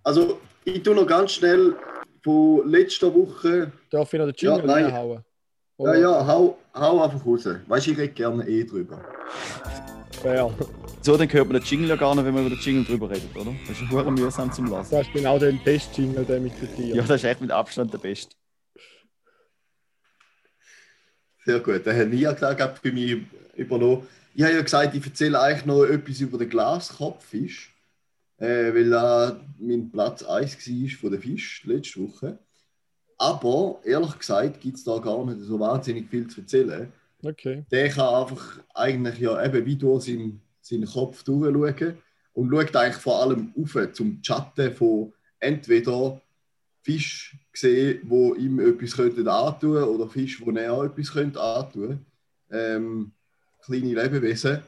Also, 0.05 0.40
ich 0.64 0.80
tue 0.82 0.94
noch 0.94 1.07
ganz 1.09 1.32
schnell 1.32 1.74
von 2.22 2.68
letzter 2.70 3.12
Woche. 3.12 3.72
Darf 3.90 4.12
ich 4.12 4.18
noch 4.20 4.26
den 4.26 4.34
Jingle 4.36 4.64
Ja, 4.66 4.72
reinhauen? 4.72 5.24
Ja, 5.78 5.94
ja, 5.96 6.26
hau, 6.26 6.57
hau 6.74 7.03
einfach 7.03 7.26
raus. 7.26 7.48
Weißt 7.66 7.86
du, 7.88 7.90
ich 7.90 7.98
rede 7.98 8.12
gerne 8.12 8.46
eh 8.46 8.64
drüber. 8.64 9.05
Fair. 10.22 10.55
So, 11.03 11.16
dann 11.16 11.32
hört 11.32 11.48
man 11.48 11.61
den 11.61 11.64
Jingle 11.64 11.88
ja 11.88 11.96
gar 11.96 12.14
nicht, 12.14 12.24
wenn 12.26 12.34
man 12.34 12.46
über 12.46 12.55
den 12.55 12.62
Jingle 12.62 12.84
drüber 12.84 13.09
redet, 13.09 13.34
oder? 13.34 13.55
Das 13.66 13.80
ist 13.80 13.90
hure 13.90 14.12
mühsam 14.12 14.53
zum 14.53 14.66
Lassen. 14.66 14.94
Das 14.94 15.07
ist 15.07 15.12
genau 15.14 15.38
der 15.38 15.53
Test-Jingle, 15.64 16.26
der 16.26 16.40
mit 16.40 16.53
den 16.61 16.76
Tieren. 16.76 16.96
Ja, 16.96 17.03
das 17.03 17.22
ist 17.22 17.24
echt 17.24 17.40
mit 17.40 17.51
Abstand 17.51 17.92
der 17.92 17.98
Beste. 17.98 18.36
Sehr 21.46 21.61
gut. 21.61 21.86
Der 21.86 21.94
Herr 21.94 22.05
Nia 22.05 22.32
gesagt, 22.32 22.82
bei 22.82 22.92
mir 22.92 23.24
übernommen. 23.57 24.07
Ich 24.34 24.42
habe 24.42 24.55
ja 24.55 24.62
gesagt, 24.62 24.94
ich 24.94 25.05
erzähle 25.05 25.40
eigentlich 25.40 25.64
noch 25.64 25.84
etwas 25.84 26.20
über 26.20 26.36
den 26.36 26.51
Glaskopffisch, 26.51 27.74
äh, 28.36 28.74
weil 28.74 28.90
da 28.90 29.40
mein 29.59 29.90
Platz 29.90 30.22
1 30.22 30.68
war 30.68 30.98
von 31.01 31.11
der 31.12 31.20
Fisch 31.20 31.64
letzte 31.64 32.01
Woche. 32.01 32.38
Aber 33.16 33.80
ehrlich 33.84 34.18
gesagt 34.18 34.61
gibt 34.61 34.76
es 34.76 34.84
da 34.84 34.98
gar 34.98 35.24
nicht 35.24 35.40
so 35.40 35.59
wahnsinnig 35.59 36.09
viel 36.11 36.28
zu 36.28 36.42
erzählen. 36.42 36.92
Okay. 37.22 37.64
Der 37.70 37.88
kann 37.88 38.22
einfach 38.22 38.61
eigentlich 38.74 39.18
ja 39.18 39.42
eben 39.44 39.64
wie 39.64 39.76
durch 39.76 40.05
seinen, 40.05 40.42
seinen 40.71 40.87
Kopf 40.87 41.23
durchschauen 41.25 41.99
und 42.33 42.51
schaut 42.51 42.77
eigentlich 42.77 43.03
vor 43.03 43.23
allem 43.23 43.53
auf 43.61 43.77
zum 43.93 44.23
Chatten 44.23 44.75
von 44.75 45.12
entweder 45.39 46.21
Fisch 46.83 47.37
sehen, 47.53 48.01
wo 48.05 48.35
ihm 48.35 48.59
etwas 48.61 48.97
könnten 48.97 49.29
antun 49.29 49.83
oder 49.83 50.09
Fisch, 50.09 50.41
wo 50.41 50.51
er 50.51 50.85
etwas 50.85 51.12
könnte 51.12 51.41
antun. 51.41 52.07
Ähm, 52.51 53.12
kleine 53.62 53.95
Lebewesen. 53.95 54.62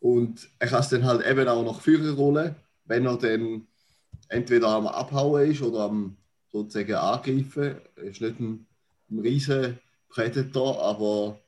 Und 0.00 0.48
er 0.58 0.68
kann 0.68 0.80
es 0.80 0.88
dann 0.88 1.04
halt 1.04 1.26
eben 1.26 1.48
auch 1.48 1.64
nach 1.64 1.80
vorne 1.80 2.10
rollen, 2.10 2.56
wenn 2.84 3.06
er 3.06 3.16
dann 3.16 3.66
entweder 4.28 4.68
am 4.68 4.86
Abhauen 4.86 5.50
ist 5.50 5.62
oder 5.62 5.84
am 5.84 6.16
sozusagen 6.52 6.94
angreifen. 6.94 7.76
Er 7.96 8.02
ist 8.02 8.20
nicht 8.20 8.40
ein, 8.40 8.66
ein 9.10 9.18
riesen 9.20 9.78
Predator, 10.08 10.82
aber, 10.82 11.38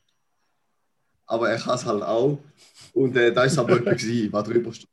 aber 1.26 1.50
er 1.50 1.58
kann 1.58 1.74
es 1.74 1.84
halt 1.84 2.02
auch. 2.02 2.38
Und 2.92 3.16
äh, 3.16 3.32
das 3.32 3.56
war 3.56 3.64
aber 3.64 3.78
etwas, 3.78 4.02
gewesen, 4.02 4.32
was 4.32 4.44
drüber 4.44 4.72
steht. 4.72 4.88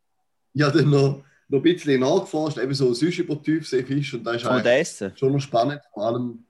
Ich 0.53 0.61
habe 0.61 0.77
dann 0.77 0.89
noch, 0.89 1.23
noch 1.47 1.59
ein 1.59 1.63
bisschen 1.63 1.99
nachgeforscht, 1.99 2.57
eben 2.57 2.73
so 2.73 2.93
sonst 2.93 3.17
über 3.19 3.41
Tiefseefisch 3.41 4.13
und 4.13 4.23
das 4.23 4.43
ist 4.43 4.65
essen? 4.65 5.13
schon 5.15 5.33
noch 5.33 5.39
spannend, 5.39 5.81
vor 5.93 6.07
allem, 6.07 6.45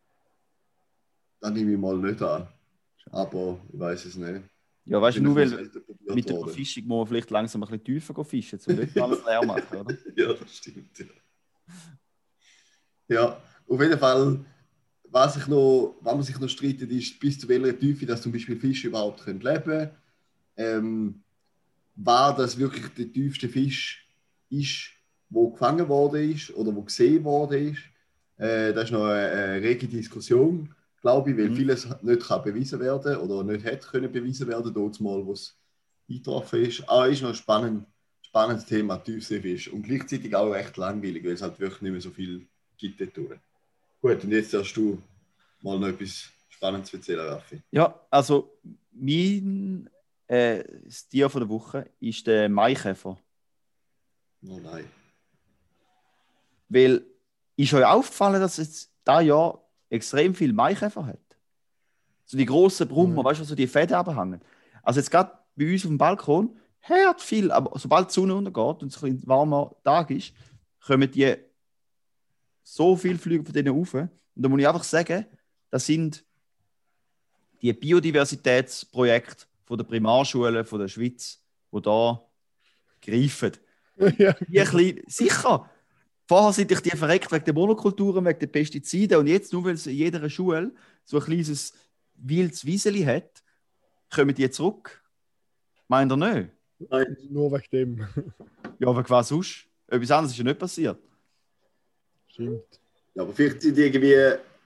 da 1.39 1.49
nehme 1.49 1.73
ich 1.73 1.77
mal 1.77 1.97
nicht 1.97 2.21
an. 2.21 2.47
Aber 3.11 3.59
ich 3.71 3.79
weiß 3.79 4.05
es 4.05 4.15
nicht. 4.15 4.41
Ja, 4.85 5.01
weißt 5.01 5.17
du, 5.17 5.21
nur 5.21 5.35
weil 5.35 5.69
mit 6.13 6.27
der. 6.27 6.39
Verfischung 6.39 6.85
muss 6.85 6.99
man 6.99 7.07
vielleicht 7.07 7.31
langsam 7.31 7.63
ein 7.63 7.69
bisschen 7.69 7.83
tiefer 7.83 8.25
fischen, 8.25 8.59
um 8.67 8.75
nicht 8.75 8.99
alles 8.99 9.23
leer 9.25 9.45
machen, 9.45 9.77
oder? 9.77 9.97
Ja, 10.15 10.33
das 10.33 10.57
stimmt. 10.57 10.99
Ja. 10.99 11.05
ja, 13.07 13.41
auf 13.67 13.81
jeden 13.81 13.97
Fall, 13.97 14.39
was, 15.13 15.37
ich 15.37 15.47
noch, 15.47 15.97
was 16.01 16.13
man 16.15 16.23
sich 16.23 16.39
noch 16.39 16.49
streitet, 16.49 16.91
ist, 16.91 17.19
bis 17.19 17.39
zu 17.39 17.47
welcher 17.47 17.77
Tiefe 17.77 18.05
dass 18.05 18.21
zum 18.21 18.31
Beispiel 18.31 18.57
Fische 18.59 18.87
überhaupt 18.87 19.23
können 19.23 19.41
leben 19.41 19.63
können. 19.63 19.91
Ähm, 20.57 21.23
war 21.95 22.35
das 22.35 22.57
wirklich 22.57 22.87
der 22.95 23.11
tiefste 23.11 23.49
Fisch 23.49 24.07
ist, 24.49 24.91
wo 25.29 25.51
gefangen 25.51 25.87
worden 25.89 26.31
ist 26.31 26.51
oder 26.55 26.75
wo 26.75 26.83
gesehen 26.83 27.23
worden 27.23 27.73
ist. 27.73 27.81
Äh, 28.37 28.73
das 28.73 28.85
ist 28.85 28.91
noch 28.91 29.05
eine, 29.05 29.29
eine 29.29 29.61
rege 29.61 29.87
Diskussion, 29.87 30.73
glaube 31.01 31.31
ich, 31.31 31.37
weil 31.37 31.49
Mhm. 31.49 31.55
vieles 31.55 31.87
nicht 32.01 32.23
kann 32.27 32.43
bewiesen 32.43 32.79
werden 32.79 33.17
oder 33.17 33.43
nicht 33.43 33.65
hätte 33.65 33.87
können 33.87 34.11
bewiesen 34.11 34.47
werden, 34.47 34.73
dort 34.73 34.99
mal, 35.01 35.25
wo 35.25 35.33
es 35.33 35.57
eingetroffen 36.09 36.61
ist. 36.65 36.87
Aber 36.89 37.09
ist 37.09 37.21
noch 37.21 37.29
ein 37.29 37.35
spannend, 37.35 37.87
spannendes 38.23 38.65
Thema, 38.65 38.97
Tiefseefisch. 38.97 39.69
Und 39.71 39.83
gleichzeitig 39.83 40.35
auch 40.35 40.51
recht 40.51 40.77
langweilig, 40.77 41.23
weil 41.23 41.33
es 41.33 41.41
halt 41.41 41.59
wirklich 41.59 41.81
nicht 41.81 41.91
mehr 41.91 42.01
so 42.01 42.11
viel 42.11 42.47
gibt 42.77 42.99
dort. 43.17 43.39
Gut, 44.03 44.21
und 44.25 44.31
jetzt 44.31 44.53
hast 44.53 44.73
du 44.73 45.01
mal 45.61 45.79
noch 45.79 45.87
etwas 45.87 46.29
Spannendes 46.49 46.89
zu 46.89 46.97
erzählen, 46.97 47.25
Raffi. 47.25 47.61
Ja, 47.71 47.97
also 48.09 48.51
mein 48.91 49.89
äh, 50.27 50.61
das 50.83 51.07
Tier 51.07 51.29
von 51.29 51.39
der 51.39 51.47
Woche 51.49 51.89
ist 52.01 52.27
der 52.27 52.49
Maikäfer. 52.49 53.17
Oh 54.45 54.59
nein. 54.61 54.83
Weil 56.67 57.05
ist 57.55 57.73
euch 57.73 57.85
aufgefallen, 57.85 58.41
dass 58.41 58.57
jetzt 58.57 58.91
da 59.05 59.21
Jahr 59.21 59.63
extrem 59.89 60.35
viel 60.35 60.51
Maikäfer 60.51 61.05
hat? 61.05 61.19
So 62.25 62.35
die 62.37 62.45
großen 62.45 62.85
Brummer, 62.89 63.21
Mhm. 63.21 63.25
weißt 63.25 63.39
du, 63.39 63.45
so 63.45 63.55
die 63.55 63.67
Fäden 63.67 63.93
abhängen. 63.95 64.41
Also 64.81 64.99
jetzt 64.99 65.11
gerade 65.11 65.31
bei 65.55 65.71
uns 65.71 65.85
auf 65.85 65.89
dem 65.89 65.97
Balkon 65.97 66.57
hört 66.81 67.21
viel, 67.21 67.51
aber 67.53 67.79
sobald 67.79 68.09
die 68.09 68.13
Sonne 68.15 68.35
untergeht 68.35 68.83
und 68.83 68.93
es 68.93 69.01
ein 69.01 69.25
warmer 69.25 69.73
Tag 69.85 70.11
ist, 70.11 70.33
kommen 70.85 71.09
die 71.09 71.37
so 72.63 72.95
viel 72.95 73.17
Flüge 73.17 73.43
von 73.43 73.53
denen 73.53 73.75
rauf. 73.75 73.93
Und 73.93 74.09
da 74.35 74.49
muss 74.49 74.59
ich 74.59 74.67
einfach 74.67 74.83
sagen, 74.83 75.25
das 75.69 75.85
sind 75.85 76.25
die 77.61 77.73
Biodiversitätsprojekte 77.73 79.45
von 79.65 79.77
der 79.77 79.85
Primarschule 79.85 80.65
von 80.65 80.79
der 80.79 80.87
Schweiz, 80.87 81.41
die 81.71 81.81
da 81.81 82.21
greifen. 83.01 83.51
ja. 84.17 84.33
Die 84.47 84.59
ein 84.59 84.71
bisschen, 84.71 85.01
sicher. 85.07 85.69
Vorher 86.27 86.53
sind 86.53 86.71
ich 86.71 86.79
die 86.79 86.91
verreckt 86.91 87.31
wegen 87.31 87.45
der 87.45 87.53
Monokulturen, 87.53 88.25
wegen 88.25 88.39
der 88.39 88.47
Pestizide 88.47 89.19
und 89.19 89.27
jetzt, 89.27 89.51
nur 89.53 89.65
weil 89.65 89.73
es 89.73 89.87
in 89.87 89.95
jeder 89.95 90.29
Schule 90.29 90.73
so 91.03 91.17
ein 91.17 91.23
kleines 91.23 91.73
wildes 92.15 92.65
Wieseli 92.65 93.03
hat, 93.03 93.43
kommen 94.09 94.33
die 94.33 94.49
zurück. 94.49 95.03
Meint 95.87 96.11
ihr 96.11 96.17
nicht? 96.17 96.49
Nein. 96.89 97.17
Nur 97.29 97.51
wegen 97.51 97.69
dem. 97.71 98.07
Ja, 98.79 98.87
aber 98.87 99.07
was 99.09 99.27
sonst? 99.27 99.67
Etwas 99.87 100.11
anderes 100.11 100.31
ist 100.31 100.37
ja 100.37 100.43
nicht 100.43 100.59
passiert. 100.59 100.99
Stimmt. 102.33 102.63
Ja, 103.15 103.23
aber 103.23 103.33
vielleicht 103.33 103.61
sind 103.61 103.77
irgendwie, 103.77 104.15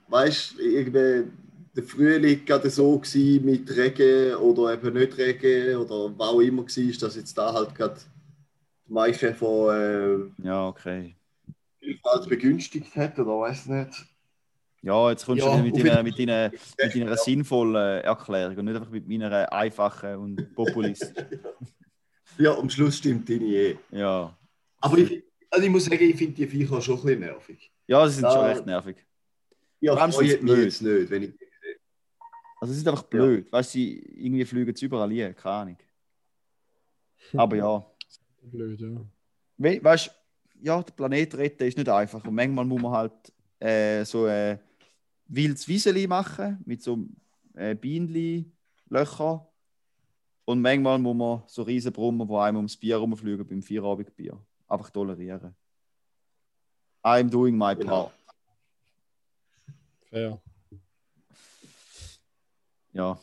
weißt 0.08 0.58
du, 0.58 0.62
irgendwie 0.62 1.30
der 1.76 1.82
Frühling 1.84 2.44
gerade 2.44 2.70
so 2.70 2.98
gewesen 2.98 3.44
mit 3.44 3.70
Regen 3.76 4.34
oder 4.36 4.72
eben 4.72 4.94
nicht 4.94 5.16
Regen 5.18 5.76
oder 5.76 6.18
was 6.18 6.28
auch 6.28 6.40
immer 6.40 6.62
war, 6.62 6.98
dass 7.00 7.16
jetzt 7.16 7.36
da 7.36 7.52
halt 7.52 7.74
gerade 7.74 8.00
die 8.86 8.92
Maiche 8.92 9.34
von 9.34 10.32
äh, 10.40 10.42
Ja, 10.46 10.68
okay. 10.68 11.14
Vielfalt 11.78 12.28
begünstigt 12.28 12.96
hat 12.96 13.18
oder 13.18 13.38
weiß 13.38 13.66
nicht. 13.66 14.06
Ja, 14.80 15.10
jetzt 15.10 15.26
kommst 15.26 15.44
Ja, 15.44 15.56
du 15.56 15.62
mit 15.62 15.76
deiner, 15.76 16.02
mit 16.02 16.18
deiner, 16.18 16.50
mit 16.82 16.94
deiner 16.94 17.16
sinnvollen 17.16 18.02
Erklärung 18.02 18.56
und 18.56 18.64
nicht 18.64 18.76
einfach 18.76 18.90
mit 18.90 19.06
meiner 19.08 19.52
einfachen 19.52 20.16
und 20.16 20.54
populistischen. 20.54 21.14
Ja, 22.40 22.56
am 22.56 22.70
Schluss 22.70 22.98
stimmt 22.98 23.28
deine 23.28 23.44
eh. 23.46 23.76
Ja. 23.90 24.36
Aber 24.80 24.98
ich, 24.98 25.24
also 25.50 25.64
ich 25.64 25.70
muss 25.70 25.84
sagen, 25.84 26.02
ich 26.02 26.16
finde 26.16 26.34
die 26.34 26.46
Viecher 26.46 26.80
schon 26.80 26.96
ein 26.98 27.02
bisschen 27.04 27.20
nervig. 27.20 27.72
Ja, 27.86 28.06
sie 28.08 28.14
sind 28.16 28.24
Ja. 28.24 28.32
schon 28.32 28.44
recht 28.44 28.66
nervig. 28.66 29.06
Ja, 29.80 29.92
Vor 29.92 30.02
allem 30.02 30.12
sind 30.12 30.28
sie 30.28 30.36
blöd. 30.38 30.64
jetzt 30.64 30.82
nicht, 30.82 31.10
wenn 31.10 31.22
ich 31.24 31.34
Also 32.60 32.72
sie 32.72 32.80
sind 32.80 32.88
einfach 32.88 33.04
blöd. 33.04 33.50
Weißt 33.52 33.74
du, 33.74 33.78
sie 33.78 33.98
irgendwie 33.98 34.44
fliegen 34.44 34.74
sie 34.74 34.86
überall 34.86 35.10
hin, 35.10 35.34
keine 35.36 35.54
Ahnung. 35.54 35.78
Aber 37.34 37.56
ja. 37.56 37.86
Blöd, 38.42 38.80
ja. 38.80 39.04
We 39.58 39.82
weißt 39.82 40.06
du, 40.08 40.10
ja, 40.66 40.82
der 40.82 40.92
Planet 40.92 41.34
retten 41.36 41.66
ist 41.68 41.76
nicht 41.76 41.88
einfach. 41.88 42.24
Und 42.24 42.34
manchmal 42.34 42.64
muss 42.64 42.80
man 42.82 42.92
halt 42.92 43.12
äh, 43.60 44.04
so 44.04 44.24
ein 44.26 44.58
wildes 45.28 45.68
Wieseli 45.68 46.06
machen 46.06 46.58
mit 46.64 46.82
so 46.82 46.98
äh, 47.54 47.74
Bienenli, 47.74 48.50
Löcher. 48.88 49.46
Und 50.44 50.60
manchmal 50.62 50.98
muss 50.98 51.16
man 51.16 51.42
so 51.46 51.62
riesen 51.62 51.92
Brummen, 51.92 52.26
die 52.26 52.34
einem 52.34 52.56
ums 52.56 52.76
Bier 52.76 52.96
rumfliegen 52.96 53.46
beim 53.46 53.62
Vierabendbier. 53.62 54.40
Einfach 54.68 54.90
tolerieren. 54.90 55.54
I'm 57.02 57.30
doing 57.30 57.56
my 57.56 57.74
part. 57.74 57.78
Genau. 57.78 58.12
Fair. 60.10 60.40
Ja, 62.92 63.18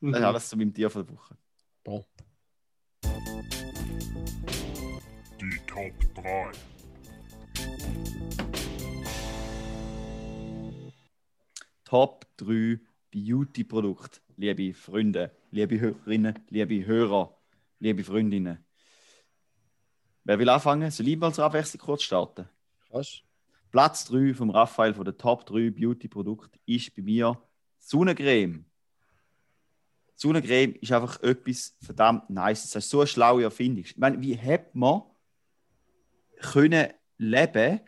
Mhm. 0.00 0.12
das 0.12 0.20
ist 0.20 0.26
alles 0.26 0.48
zu 0.50 0.56
meinem 0.56 0.74
Tier 0.74 0.90
von 0.90 1.06
der 1.06 1.14
Woche. 1.16 1.36
Boah. 1.84 2.04
Die 5.40 5.58
Top 5.66 5.92
3. 6.14 6.52
Top 11.84 12.26
3 12.38 12.80
Beauty-Produkte, 13.12 14.20
liebe 14.36 14.74
Freunde, 14.74 15.30
liebe 15.50 15.78
Hörerinnen, 15.80 16.38
liebe 16.50 16.84
Hörer, 16.84 17.36
liebe 17.78 18.02
Freundinnen. 18.04 18.64
Wer 20.26 20.40
will 20.40 20.48
anfangen? 20.48 20.90
Soll 20.90 21.06
ich 21.06 21.16
mal 21.16 21.32
zur 21.32 21.44
Abwechslung 21.44 21.80
kurz 21.80 22.02
starten? 22.02 22.48
Krass. 22.90 23.20
Platz 23.70 24.06
3 24.06 24.34
vom 24.34 24.50
Raphael 24.50 24.92
von 24.92 25.04
den 25.04 25.16
Top 25.16 25.46
3 25.46 25.70
Beauty-Produkten 25.70 26.58
ist 26.66 26.96
bei 26.96 27.02
mir 27.02 27.40
Sonnencreme. 27.78 28.64
Sonnencreme 30.16 30.74
ist 30.80 30.90
einfach 30.90 31.22
etwas 31.22 31.76
verdammt 31.80 32.28
nice. 32.28 32.72
Das 32.72 32.84
ist 32.84 32.90
so 32.90 32.98
eine 33.00 33.06
schlaue 33.06 33.44
Erfindung. 33.44 33.84
Ich 33.84 33.96
meine, 33.98 34.20
wie 34.20 34.34
hätte 34.34 34.70
man 34.72 35.02
können 36.40 36.88
leben, 37.18 37.80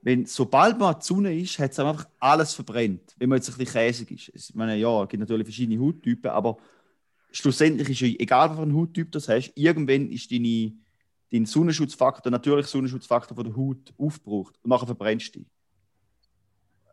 wenn 0.00 0.24
sobald 0.24 0.78
man 0.78 0.98
die 0.98 1.04
Sonne 1.04 1.38
ist, 1.38 1.58
hat 1.58 1.72
es 1.72 1.78
einfach 1.78 2.08
alles 2.18 2.54
verbrennt. 2.54 3.14
Wenn 3.18 3.28
man 3.28 3.36
jetzt 3.36 3.50
ein 3.50 3.58
bisschen 3.58 3.74
käsig 3.74 4.10
ist. 4.34 4.48
Ich 4.48 4.54
meine, 4.54 4.76
ja, 4.76 5.02
es 5.02 5.10
gibt 5.10 5.20
natürlich 5.20 5.44
verschiedene 5.46 5.84
Hauttypen, 5.84 6.30
aber 6.30 6.56
schlussendlich 7.32 7.90
ist 7.90 8.00
ja 8.00 8.08
egal, 8.18 8.48
was 8.48 8.60
einen 8.60 8.74
Hauttyp 8.74 9.12
du 9.12 9.18
hast, 9.18 9.52
irgendwann 9.54 10.10
ist 10.10 10.32
deine, 10.32 10.72
dein 11.32 11.46
Sonnenschutzfaktor, 11.46 12.30
natürlich 12.30 12.66
Sonnenschutzfaktor 12.66 13.34
von 13.36 13.44
der 13.44 13.56
Haut 13.56 13.92
aufgebraucht 13.98 14.54
und 14.62 14.68
nachher 14.70 14.86
verbrennst 14.86 15.34
du 15.34 15.40
dich. 15.40 15.48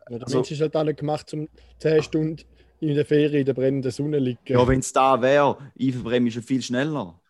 Ja, 0.08 0.18
der 0.18 0.26
Also- 0.26 0.38
Mensch 0.38 0.50
ist 0.50 0.60
halt 0.60 0.74
auch 0.76 0.84
nicht 0.84 0.98
gemacht, 0.98 1.32
um 1.34 1.48
10 1.78 2.02
Stunden 2.02 2.42
in 2.80 2.94
der 2.94 3.04
Ferie 3.04 3.40
in 3.40 3.44
der 3.46 3.54
brennenden 3.54 3.90
Sonne 3.90 4.16
zu 4.18 4.24
liegen. 4.24 4.38
Ja, 4.46 4.66
wenn 4.66 4.80
es 4.80 4.92
da 4.92 5.20
wäre, 5.20 5.58
ich 5.74 5.92
verbrenne 5.92 6.20
mich 6.20 6.34
schon 6.34 6.42
viel 6.42 6.62
schneller. 6.62 7.20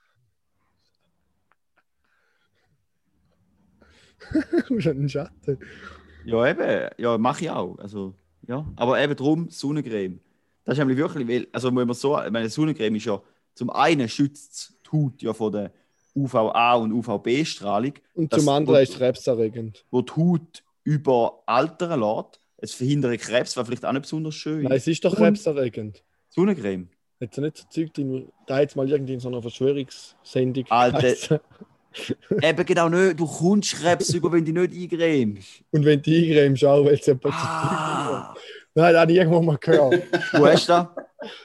Du 4.69 4.79
einen 4.89 5.09
Schatten. 5.09 5.59
Ja, 6.25 6.47
eben. 6.47 6.91
Ja, 6.99 7.19
mache 7.19 7.45
ich 7.45 7.51
auch. 7.51 7.79
Also, 7.79 8.15
ja. 8.47 8.65
Aber 8.77 9.01
eben 9.03 9.17
darum 9.17 9.49
Sonnencreme. 9.51 10.21
Das 10.65 10.75
ist 10.75 10.79
nämlich 10.79 10.99
wirklich, 10.99 11.27
weil, 11.27 11.49
also 11.53 11.69
wenn 11.75 11.87
man 11.87 11.95
so, 11.95 12.13
meine, 12.31 12.49
Sonnencreme 12.49 12.97
ist 12.97 13.07
ja, 13.07 13.21
zum 13.55 13.71
einen 13.71 14.09
schützt 14.09 14.75
die 14.87 14.91
Haut 14.97 15.23
ja 15.23 15.33
von 15.33 15.53
der 15.53 15.73
UVA 16.15 16.75
und 16.75 16.93
UVB-Strahlung, 16.93 17.93
Und 18.15 18.33
Das- 18.33 18.41
zum 18.41 18.49
anderen 18.49 18.83
ist 18.83 18.91
es 18.91 18.97
krebserregend. 18.97 19.85
wo 19.91 20.03
die 20.03 20.13
Haut 20.13 20.63
überaltern 20.85 22.01
lässt. 22.01 22.41
Es 22.59 22.75
verhindert 22.75 23.19
Krebs, 23.21 23.57
was 23.57 23.67
vielleicht 23.67 23.85
auch 23.87 23.93
nicht 23.93 24.03
besonders 24.03 24.35
schön 24.35 24.63
Nein, 24.65 24.73
es 24.73 24.87
ist 24.87 25.05
doch 25.05 25.13
Und- 25.13 25.19
krebserregend. 25.19 26.03
Sonnencreme. 26.29 26.89
Hat 27.21 27.35
sie 27.35 27.41
nicht 27.43 27.57
so 27.59 27.65
Zeug 27.69 27.93
drin? 27.95 28.29
Da 28.47 28.57
hat 28.59 28.69
es 28.71 28.77
mal 28.77 28.89
irgendwie 28.89 29.15
in 29.15 29.21
so 29.21 29.29
einer 29.29 29.43
Verschwörungssendung 29.43 30.65
Alter. 30.71 31.41
eben 32.43 32.65
genau 32.67 32.89
nicht. 32.89 33.19
Du 33.21 33.27
kommst 33.27 33.75
Krebs 33.75 34.11
über, 34.15 34.33
wenn 34.33 34.45
du 34.45 34.53
nicht 34.53 34.93
eingrämst. 34.93 35.63
Und 35.71 35.85
wenn 35.85 36.01
die 36.03 36.25
eingrämst, 36.31 36.65
auch, 36.65 36.85
weil 36.85 36.95
es 36.95 37.07
jemand 37.07 37.27
Ah. 37.35 38.35
Nein, 38.75 38.93
das 38.93 39.01
habe 39.03 39.13
ich 39.13 39.19
irgendwo 39.19 39.43
mal 39.43 39.59
gehört. 39.59 40.03
Wo 40.33 40.47
hast 40.47 40.69
du 40.69 40.73
da? 40.73 40.95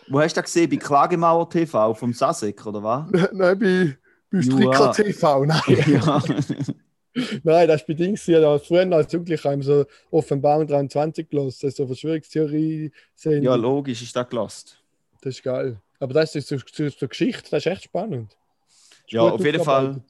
Wo 0.07 0.19
hast 0.21 0.37
du 0.37 0.41
das 0.41 0.45
gesehen? 0.53 0.69
Bei 0.69 0.77
Klagemauer 0.77 1.49
TV 1.49 1.93
vom 1.95 2.13
Sasek, 2.13 2.65
oder 2.65 2.83
was? 2.83 3.09
Nein, 3.33 3.59
bei, 3.59 3.65
Ja. 3.65 3.93
Stricker 4.41 4.91
TV. 4.91 5.45
Nein. 5.45 5.61
ja. 5.87 6.23
Nein, 7.43 7.67
das 7.67 7.81
ist 7.81 7.87
bei 7.87 7.93
Dings. 7.93 8.27
Habe 8.27 8.59
früher 8.59 8.91
als 8.91 9.11
Jugendlicher 9.11 9.51
haben 9.51 9.61
so 9.61 9.85
Offenbarung 10.11 10.67
23 10.67 11.29
gelesen. 11.29 11.57
Das 11.61 11.63
ist 11.63 11.77
so 11.77 11.87
Verschwörungstheorie. 11.87 12.91
ja, 13.23 13.55
logisch 13.55 14.01
ist 14.01 14.15
das 14.15 14.27
gelost. 14.29 14.83
Das 15.21 15.35
ist 15.35 15.43
geil. 15.43 15.81
Aber 15.99 16.13
das 16.13 16.35
ist 16.35 16.47
so, 16.47 16.57
so, 16.57 16.89
so 16.89 17.07
Geschichte, 17.07 17.49
das 17.51 17.65
ist 17.65 17.71
echt 17.71 17.83
spannend. 17.83 18.37
Ist 18.67 19.13
Ja, 19.13 19.21
auf 19.21 19.43
jeden 19.43 19.63
Fall. 19.63 20.01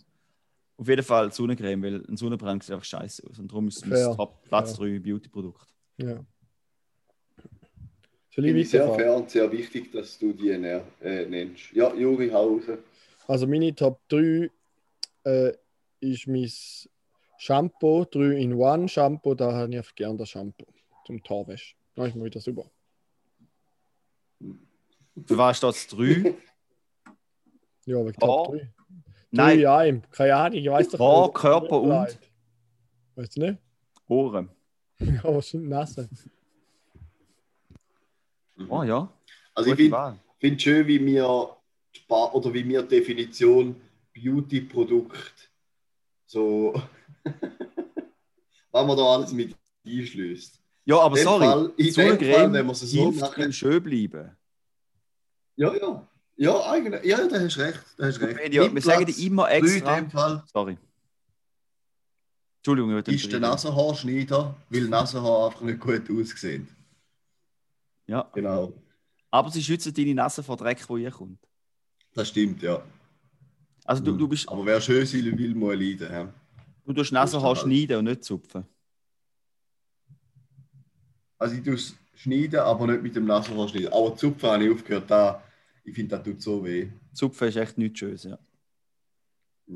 Auf 0.78 0.90
jeden 0.90 1.04
Fall 1.04 1.32
Sonnencreme, 1.32 1.84
weil 1.84 2.04
ein 2.06 2.18
Sonnenbrand 2.18 2.64
sieht 2.64 2.74
einfach 2.74 2.84
scheiße 2.84 3.24
aus. 3.30 3.40
Und 3.40 3.50
darum 3.50 3.70
ist 3.70 3.86
es 3.86 4.16
Top 4.18 4.44
Platz 4.44 4.76
Fair. 4.76 4.88
3 4.88 5.00
Beauty-Produkt. 5.00 5.68
Ja. 5.98 6.20
Finde 8.30 8.60
ich 8.60 8.70
sehr 8.70 8.94
fair 8.94 9.16
und 9.16 9.30
sehr 9.30 9.50
wichtig, 9.50 9.94
dass 9.94 10.20
du 10.20 10.34
die 10.34 10.58
näher, 10.58 10.84
äh, 11.02 11.26
nennst. 11.26 11.72
Ja, 11.72 11.94
Juri, 11.94 12.30
hau 12.30 12.56
raus. 12.56 12.64
Also 13.28 13.48
meine 13.48 13.74
Top 13.76 14.02
3 14.10 14.50
äh, 15.26 15.54
ist 16.00 16.28
mein 16.28 16.50
Shampoo, 17.38 18.06
3 18.06 18.38
in 18.38 18.62
1 18.62 18.92
Shampoo. 18.92 19.34
Da 19.34 19.52
habe 19.54 19.72
ich 19.72 19.78
einfach 19.78 19.96
gerne 19.96 20.18
das 20.18 20.30
Shampoo 20.30 20.66
zum 21.06 21.22
Haarwäsche. 21.28 21.76
Dann 21.96 22.08
ist 22.10 22.16
mir 22.16 22.26
wieder 22.26 22.40
super. 22.40 22.70
Für 25.26 25.38
was 25.38 25.58
steht 25.58 25.70
es 25.72 25.88
3? 25.88 26.36
Ja, 27.86 27.98
wegen 28.06 28.08
Haar? 28.22 28.44
Top 28.46 28.52
3. 28.54 28.72
Nein, 29.32 29.60
Ja, 29.60 29.84
keine 30.12 30.36
Ahnung, 30.36 30.58
ich 30.60 30.70
weiß 30.70 30.90
doch 30.90 31.00
Haar, 31.00 31.24
nicht. 31.28 31.34
Körper 31.36 31.82
und? 31.82 32.20
Weißt 33.16 33.36
du 33.38 33.42
nicht? 33.42 33.60
Ohren. 34.08 34.50
Ja, 35.00 35.24
wahrscheinlich 35.26 35.70
Nase. 35.70 36.10
Oh 38.70 38.84
ja. 38.84 39.12
Also 39.54 39.70
ich 39.70 39.74
gute 39.74 39.84
finde 39.84 39.92
Wahl. 39.98 40.20
find 40.40 40.62
schön, 40.62 40.88
wie 40.88 41.06
wir 41.06 41.55
Ba- 42.08 42.32
oder 42.34 42.54
wie 42.54 42.64
die 42.64 42.88
Definition 42.88 43.76
Beauty-Produkt 44.14 45.50
so 46.26 46.74
was 48.72 48.88
man 48.88 48.98
da 48.98 49.04
alles 49.04 49.32
mit 49.32 49.56
einschließt. 49.86 50.62
Ja, 50.86 51.00
aber 51.00 51.18
In 51.18 51.24
sorry. 51.24 51.46
Fall- 51.46 51.74
in 51.78 51.86
dem 51.86 51.94
Fall, 51.94 52.04
Sonnencreme 52.18 52.54
wenn 52.54 52.70
es 52.70 52.80
so 52.82 53.12
hilft 53.12 53.56
schön 53.56 53.82
bleiben. 53.84 54.38
Ja, 55.56 55.74
ja. 55.76 56.08
Ja, 56.38 56.70
eigentlich. 56.70 57.04
Ja, 57.06 57.26
da 57.28 57.40
hast 57.40 57.58
recht. 57.58 57.82
Da 57.98 58.08
hast 58.08 58.20
recht. 58.20 58.54
Ja, 58.54 58.74
wir 58.74 58.82
sagen 58.82 59.06
dir 59.06 59.18
immer 59.26 59.50
extra. 59.50 59.98
In 59.98 60.04
dem 60.06 60.12
Fall 60.12 60.44
Sorry. 60.52 60.78
Entschuldigung, 62.58 62.98
ich 63.08 63.24
ist 63.24 63.32
der. 63.32 63.40
Nasenhaarschneider, 63.40 64.56
weil 64.70 64.82
Nasenhaar 64.90 65.48
einfach 65.48 65.62
nicht 65.62 65.80
gut 65.80 66.10
aussehen. 66.10 66.68
Ja, 68.08 68.30
Genau. 68.34 68.74
aber 69.32 69.50
sie 69.52 69.64
schützen 69.64 69.94
deine 69.94 70.14
Nase 70.16 70.44
vor 70.44 70.58
Dreck, 70.58 70.84
wo 70.90 70.98
ihr 70.98 71.12
kommt. 71.12 71.40
Das 72.16 72.30
stimmt, 72.30 72.62
ja. 72.64 72.82
Also 73.84 74.02
du, 74.04 74.14
du 74.18 74.28
bist, 74.28 74.50
Aber 74.50 74.66
wer 74.66 74.82
schön 74.82 75.06
sein 75.06 75.38
will, 75.38 75.54
muss 75.54 75.76
leiden. 75.76 76.12
Ja. 76.12 76.34
du 76.86 76.94
tust 76.94 77.12
Nasenhaar 77.12 77.50
halt- 77.50 77.60
schneiden 77.60 77.98
und 77.98 78.06
nicht 78.06 78.24
zupfen. 78.24 78.66
Also 81.38 81.56
ich 81.56 81.64
tue 81.64 81.74
es 81.76 81.96
schneiden, 82.16 82.60
aber 82.62 82.88
nicht 82.88 83.04
mit 83.04 83.16
dem 83.16 83.26
Nasenhaar 83.26 83.68
schneiden. 83.68 83.92
Aber 83.94 84.16
Zupfen 84.16 84.50
habe 84.50 84.64
ich 84.66 84.72
aufgehört. 84.74 85.12
Da, 85.12 85.44
ich 85.84 85.94
finde, 85.94 86.16
das 86.16 86.24
tut 86.26 86.42
so 86.42 86.64
weh. 86.64 86.90
Zupfen 87.14 87.48
ist 87.50 87.58
echt 87.58 87.78
nichts 87.78 88.00
Schönes, 88.00 88.24
ja. 88.24 88.40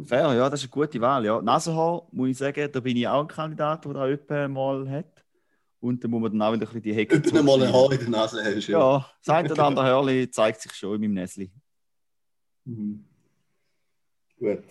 Fair, 0.06 0.34
ja, 0.36 0.50
das 0.50 0.62
ist 0.64 0.74
eine 0.74 0.86
gute 0.86 1.02
Wahl. 1.02 1.26
Ja. 1.26 1.42
Nasenhaar, 1.42 2.08
muss 2.12 2.30
ich 2.30 2.38
sagen, 2.38 2.70
da 2.72 2.80
bin 2.80 2.96
ich 2.96 3.08
auch 3.08 3.22
ein 3.22 3.28
Kandidat, 3.28 3.84
der 3.86 3.94
da 3.94 4.08
etwa 4.08 4.48
mal 4.48 4.90
hat. 4.90 5.26
Und 5.82 6.04
da 6.04 6.08
muss 6.08 6.22
man 6.22 6.32
dann 6.32 6.42
auch 6.42 6.54
wieder 6.54 6.62
ein 6.64 6.68
bisschen 6.68 6.82
die 6.84 6.94
Hecke 6.94 7.16
Wenn 7.24 7.34
du 7.34 7.44
mal 7.44 7.62
ein. 7.64 7.74
Haar 7.74 7.92
in 7.92 8.00
der 8.00 8.10
Nase 8.10 8.44
hast. 8.44 8.68
Ja, 8.68 9.06
das 9.24 9.36
eine 9.36 9.52
oder 9.52 9.66
andere 9.66 9.86
Hörli 9.86 10.30
zeigt 10.32 10.62
sich 10.62 10.74
schon 10.74 10.96
in 10.96 11.02
meinem 11.02 11.14
Näsli. 11.16 11.52
Mhm. 12.66 13.04
Gut. 14.38 14.64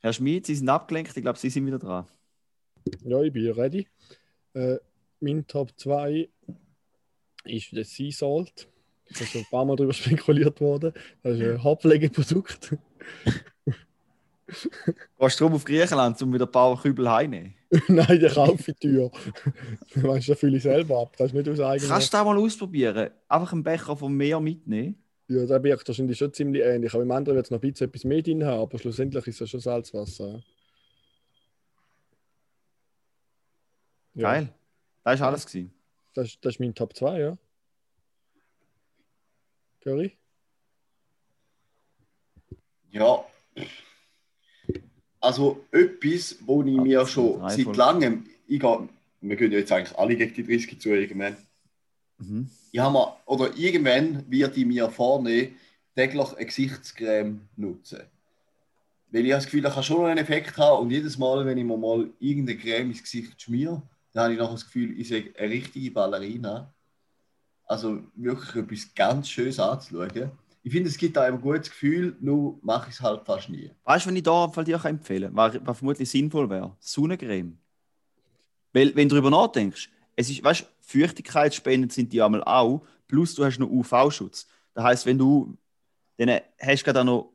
Herr 0.00 0.12
Schmid, 0.12 0.46
Sie 0.46 0.54
sind 0.54 0.68
abgelenkt, 0.68 1.16
ich 1.16 1.22
glaube, 1.22 1.38
Sie 1.38 1.50
sind 1.50 1.66
wieder 1.66 1.78
dran. 1.78 2.06
Ja, 3.04 3.20
ich 3.22 3.32
bin 3.32 3.50
ready. 3.52 3.86
Äh, 4.54 4.76
mein 5.20 5.46
Top 5.46 5.72
2 5.76 6.28
ist 7.44 7.72
der 7.72 7.84
Sea 7.84 8.12
Salt. 8.12 8.68
Da 9.10 9.20
ist 9.20 9.32
schon 9.32 9.40
ein 9.40 9.46
paar 9.50 9.64
Mal 9.64 9.76
darüber 9.76 9.92
spekuliert 9.94 10.60
worden. 10.60 10.92
Das 11.22 11.38
ist 11.38 11.42
ein 11.42 11.62
Haarpflegeprodukt. 11.64 12.76
Gehst 15.18 15.40
du 15.40 15.44
drum 15.44 15.54
auf 15.54 15.64
Griechenland, 15.64 16.20
um 16.22 16.32
wieder 16.32 16.46
ein 16.46 16.52
paar 16.52 16.80
Kübel 16.80 17.10
heimnehmen? 17.10 17.54
Nein, 17.88 18.18
der 18.18 18.30
kaufe 18.30 18.70
ich 18.70 18.78
teuer. 18.78 19.10
Weißt 19.94 20.28
du, 20.28 20.32
das 20.32 20.40
fülle 20.40 20.56
ich 20.56 20.62
selber 20.62 21.02
ab. 21.02 21.14
Das 21.18 21.28
ist 21.28 21.34
nicht 21.34 21.48
aus 21.48 21.60
eigener. 21.60 21.88
Kannst 21.88 22.12
du 22.12 22.16
das 22.16 22.24
mal 22.24 22.38
ausprobieren? 22.38 23.10
Einfach 23.28 23.52
einen 23.52 23.62
Becher 23.62 23.96
vom 23.96 24.16
Meer 24.16 24.40
mitnehmen? 24.40 24.96
Ja, 25.28 25.44
der 25.44 25.62
wirkt 25.62 25.86
wahrscheinlich 25.86 26.16
schon 26.18 26.32
ziemlich 26.32 26.62
ähnlich. 26.62 26.92
Aber 26.94 27.02
im 27.02 27.10
anderen 27.10 27.36
wird 27.36 27.46
es 27.46 27.50
noch 27.50 27.58
ein 27.58 27.70
bisschen 27.70 27.88
etwas 27.88 28.04
mehr 28.04 28.22
drin 28.22 28.44
haben, 28.44 28.60
aber 28.62 28.78
schlussendlich 28.78 29.26
ist 29.26 29.40
es 29.40 29.50
schon 29.50 29.60
Salzwasser. 29.60 30.42
Ja. 34.14 34.32
Geil. 34.32 34.52
Das 35.04 35.20
war 35.20 35.28
alles. 35.28 35.46
Gewesen. 35.46 35.72
Das, 36.14 36.28
ist- 36.28 36.44
das 36.44 36.54
ist 36.54 36.60
mein 36.60 36.74
Top 36.74 36.96
2, 36.96 37.20
ja. 37.20 37.38
Curry? 39.82 40.16
Ja. 42.90 43.24
Also 45.20 45.64
etwas, 45.72 46.36
wo 46.46 46.62
ich 46.62 46.76
mir 46.76 47.02
Ab- 47.02 47.08
schon 47.08 47.48
seit 47.50 47.76
langem, 47.76 48.26
ich 48.46 48.60
gehe, 48.60 48.88
wir 49.20 49.36
gehen 49.36 49.52
ja 49.52 49.58
jetzt 49.58 49.72
eigentlich 49.72 49.96
alle 49.98 50.16
gegen 50.16 50.32
die 50.34 50.42
30 50.44 50.80
zu 50.80 50.88
irgendwann. 50.90 51.36
Mhm. 52.18 52.50
Ich 52.72 52.80
habe 52.80 52.92
mir, 52.92 53.16
oder 53.26 53.56
irgendwann 53.56 54.24
wird 54.30 54.56
ich 54.56 54.66
mir 54.66 54.90
vornehmen, 54.90 55.56
täglich 55.94 56.32
eine 56.34 56.46
Gesichtscreme 56.46 57.40
nutzen. 57.56 58.02
Weil 59.10 59.24
ich 59.24 59.32
habe 59.32 59.38
das 59.38 59.46
Gefühl, 59.46 59.62
das 59.62 59.74
kann 59.74 59.82
schon 59.82 60.06
einen 60.06 60.18
Effekt 60.18 60.56
haben 60.58 60.82
und 60.82 60.90
jedes 60.90 61.16
Mal, 61.16 61.44
wenn 61.46 61.56
ich 61.56 61.64
mir 61.64 61.76
mal 61.76 62.10
irgendeine 62.18 62.58
Creme 62.58 62.90
ins 62.90 63.02
Gesicht 63.02 63.40
schmiere, 63.40 63.82
dann 64.12 64.24
habe 64.24 64.32
ich 64.34 64.38
nachher 64.38 64.52
das 64.52 64.66
Gefühl, 64.66 65.00
ich 65.00 65.08
sehe 65.08 65.32
eine 65.38 65.50
richtige 65.50 65.90
Ballerina. 65.90 66.72
Also 67.64 68.02
wirklich 68.14 68.56
etwas 68.56 68.94
ganz 68.94 69.28
Schönes 69.28 69.58
anzuschauen. 69.58 70.30
Ich 70.62 70.72
finde, 70.72 70.88
es 70.88 70.98
gibt 70.98 71.16
da 71.16 71.22
ein 71.22 71.40
gutes 71.40 71.70
Gefühl, 71.70 72.16
nur 72.20 72.58
mache 72.62 72.90
ich 72.90 72.96
es 72.96 73.00
halt 73.00 73.24
fast 73.24 73.48
nie. 73.48 73.70
Weißt 73.84 74.04
du, 74.04 74.08
wenn 74.08 74.16
ich 74.16 74.22
da 74.22 74.48
Fall 74.48 74.64
dir 74.64 74.82
empfehlen 74.84 75.34
kann, 75.34 75.36
was, 75.36 75.58
was 75.64 75.78
vermutlich 75.78 76.10
sinnvoll 76.10 76.48
wäre? 76.50 76.76
Sonnencreme. 76.80 77.58
Weil, 78.72 78.94
wenn 78.94 79.08
du 79.08 79.14
darüber 79.14 79.30
nachdenkst, 79.30 79.90
es 80.18 80.28
ist, 80.28 80.42
weißt 80.42 80.62
du, 80.62 80.64
Feuchtigkeitsspenden 80.80 81.90
sind 81.90 82.12
die 82.12 82.20
einmal 82.20 82.42
auch, 82.42 82.84
plus 83.06 83.36
du 83.36 83.44
hast 83.44 83.58
noch 83.58 83.70
UV-Schutz. 83.70 84.48
Das 84.74 84.82
heißt, 84.82 85.06
wenn 85.06 85.16
du, 85.16 85.56
dann 86.16 86.40
hast 86.60 86.80
du 86.80 86.84
gerade 86.84 87.04
noch, 87.04 87.32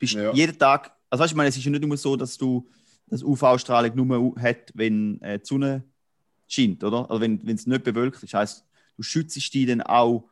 bist 0.00 0.14
Ja. 0.14 0.32
jeden 0.32 0.58
Tag, 0.58 0.92
also 1.08 1.22
weißt 1.22 1.30
du, 1.30 1.34
ich 1.34 1.36
meine, 1.36 1.48
es 1.50 1.56
ist 1.56 1.64
ja 1.64 1.70
nicht 1.70 1.84
immer 1.84 1.96
so, 1.96 2.16
dass 2.16 2.36
du 2.36 2.68
das 3.06 3.22
UV-Strahlung 3.22 3.94
nur 3.94 4.34
hat, 4.40 4.72
wenn 4.74 5.20
äh, 5.22 5.38
die 5.38 5.44
Sonne 5.46 5.84
scheint, 6.48 6.82
oder? 6.82 7.08
Also 7.08 7.20
wenn 7.20 7.46
wenn 7.46 7.54
es 7.54 7.66
nicht 7.66 7.84
bewölkt 7.84 8.16
ist. 8.16 8.32
Das 8.32 8.40
heißt, 8.40 8.64
du 8.96 9.02
schützt 9.04 9.36
dich 9.36 9.66
dann 9.66 9.82
auch 9.82 10.28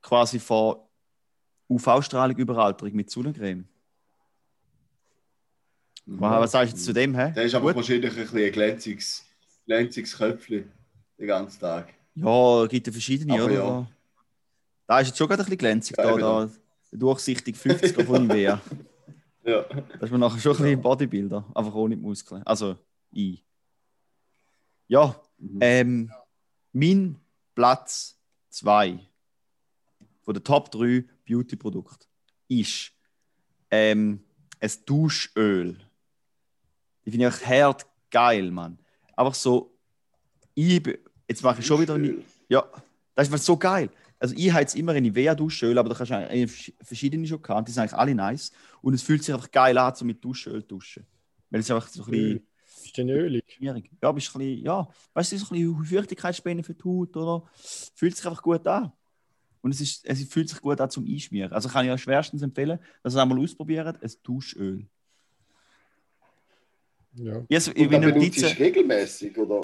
quasi 0.00 0.38
vor 0.38 0.88
UV-Strahlung 1.68 2.38
Überalterung 2.38 2.94
mit 2.94 3.10
Sonnencreme. 3.10 3.68
Was, 6.06 6.40
was 6.40 6.52
sagst 6.52 6.72
du 6.74 6.78
zu 6.78 6.92
dem? 6.94 7.14
Hä? 7.14 7.32
Der 7.32 7.44
ist 7.44 7.54
aber 7.54 7.66
Gut. 7.66 7.76
wahrscheinlich 7.76 8.10
ein, 8.10 8.16
bisschen 8.16 8.38
ein 8.38 8.52
glänziges, 8.52 9.24
glänziges 9.74 10.16
Köpfchen 10.16 10.68
den 11.16 11.26
ganzen 11.28 11.60
Tag. 11.60 11.94
Ja, 12.16 12.64
es 12.64 12.68
gibt 12.70 12.86
ja 12.88 12.92
verschiedene, 12.92 13.34
Aber 13.34 13.44
oder? 13.44 13.54
ja. 13.54 13.86
Da 14.88 14.98
ist 14.98 15.06
jetzt 15.08 15.18
schon 15.18 15.28
gerade 15.28 15.42
ein 15.42 15.44
bisschen 15.44 15.58
glänzig, 15.58 15.96
Ja, 15.96 16.16
da, 16.16 16.46
da, 16.46 16.50
durchsichtig 16.90 17.54
50er 17.56 18.04
von 18.04 18.26
Nivea. 18.26 18.60
Ja. 19.44 19.62
Da 19.62 20.04
ist 20.04 20.10
man 20.10 20.18
nachher 20.20 20.40
schon 20.40 20.56
ein 20.56 20.62
bisschen 20.62 20.82
Bodybuilder, 20.82 21.44
einfach 21.54 21.74
ohne 21.74 21.94
die 21.96 22.02
Muskeln. 22.02 22.42
Also, 22.44 22.76
ich. 23.12 23.44
Ja, 24.88 25.14
Mhm. 25.38 25.58
ähm, 25.62 26.12
mein 26.72 27.16
Platz 27.54 28.18
2 28.50 28.98
von 30.22 30.34
den 30.34 30.44
Top 30.44 30.70
3 30.72 31.04
Beauty-Produkten 31.26 32.04
ist 32.48 32.92
ähm, 33.70 34.22
ein 34.58 34.70
Duschöl. 34.84 35.78
Die 37.06 37.10
finde 37.12 37.28
ich 37.28 37.34
echt 37.34 37.46
hart 37.46 37.86
geil, 38.10 38.50
Mann. 38.50 38.78
Einfach 39.20 39.34
so, 39.34 39.76
ich, 40.54 40.82
jetzt 41.28 41.42
mache 41.42 41.60
ich 41.60 41.66
schon 41.66 41.78
wieder 41.78 41.94
eine, 41.94 42.14
ja, 42.48 42.64
das 43.14 43.28
ist 43.28 43.44
so 43.44 43.58
geil. 43.58 43.90
Also 44.18 44.34
ich 44.34 44.50
habe 44.50 44.62
jetzt 44.62 44.74
immer 44.76 44.92
eine 44.92 45.02
Nivea-Duschöl, 45.02 45.76
aber 45.76 45.90
da 45.90 45.94
kannst 45.94 46.10
du 46.10 46.72
verschiedene 46.82 47.26
schon 47.26 47.42
gehabt. 47.42 47.68
Die 47.68 47.72
sind 47.72 47.82
eigentlich 47.82 47.98
alle 47.98 48.14
nice. 48.14 48.50
Und 48.80 48.94
es 48.94 49.02
fühlt 49.02 49.22
sich 49.22 49.34
einfach 49.34 49.50
geil 49.50 49.76
an, 49.76 49.94
so 49.94 50.06
mit 50.06 50.24
Duschöl 50.24 50.62
zu 50.62 50.68
duschen. 50.68 51.06
Weil 51.50 51.60
es 51.60 51.70
einfach 51.70 51.88
so 51.88 52.02
ein 52.04 52.10
bisschen 52.10 52.46
Ist 52.82 52.96
denn 52.96 53.10
ölig? 53.10 53.44
schwierig. 53.46 53.90
Ja, 54.02 54.10
bist 54.12 54.34
ein 54.34 54.38
bisschen, 54.38 54.64
ja, 54.64 54.88
weißt 55.12 55.32
du, 55.32 55.38
so 55.38 55.46
ein 55.46 55.50
bisschen 55.50 55.84
Feuchtigkeitsspende 55.84 56.62
für 56.62 56.74
die 56.74 56.84
Haut, 56.84 57.14
oder? 57.14 57.46
Fühlt 57.94 58.16
sich 58.16 58.26
einfach 58.26 58.42
gut 58.42 58.66
an. 58.66 58.90
Und 59.60 59.72
es, 59.74 59.82
ist, 59.82 60.06
es 60.06 60.24
fühlt 60.24 60.48
sich 60.48 60.62
gut 60.62 60.80
an 60.80 60.88
zum 60.88 61.04
Einschmieren. 61.06 61.52
Also 61.52 61.68
kann 61.68 61.84
ich 61.84 61.92
euch 61.92 62.00
schwerstens 62.00 62.40
empfehlen, 62.40 62.78
dass 63.02 63.12
ihr 63.12 63.18
es 63.18 63.22
einmal 63.22 63.38
ausprobiert, 63.38 64.02
ein 64.02 64.12
Duschöl. 64.22 64.86
Ja. 67.14 67.42
Ich, 67.48 67.56
also, 67.56 67.70
Und 67.72 67.78
ich 67.78 67.88
bin 67.88 68.02
dann 68.02 68.14
benutzt 68.14 68.42
du 68.42 68.46
regelmäßig 68.58 69.36
oder 69.38 69.62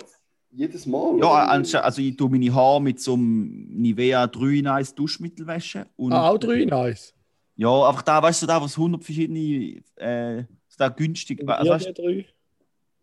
jedes 0.50 0.86
Mal? 0.86 1.18
ja, 1.18 1.46
also 1.80 2.00
ich 2.02 2.16
tue 2.16 2.28
meine 2.30 2.52
Haare 2.54 2.82
mit 2.82 3.00
so 3.00 3.14
einem 3.14 3.68
Nivea 3.70 4.26
3 4.26 4.60
Nice 4.62 4.94
Duschmittelwäsche. 4.94 5.86
Und, 5.96 6.12
Ah, 6.12 6.30
auch 6.30 6.38
drei 6.38 6.64
nice. 6.64 7.12
Ja, 7.56 7.88
einfach 7.88 8.02
da, 8.02 8.22
weißt 8.22 8.42
du, 8.42 8.46
da, 8.46 8.60
was 8.60 8.76
100 8.76 9.02
verschiedene, 9.02 9.80
äh, 9.96 10.44
da 10.76 10.88
günstig, 10.88 11.40
Und 11.40 11.48
also, 11.48 11.70
weißt, 11.70 11.96
drei? 11.96 12.26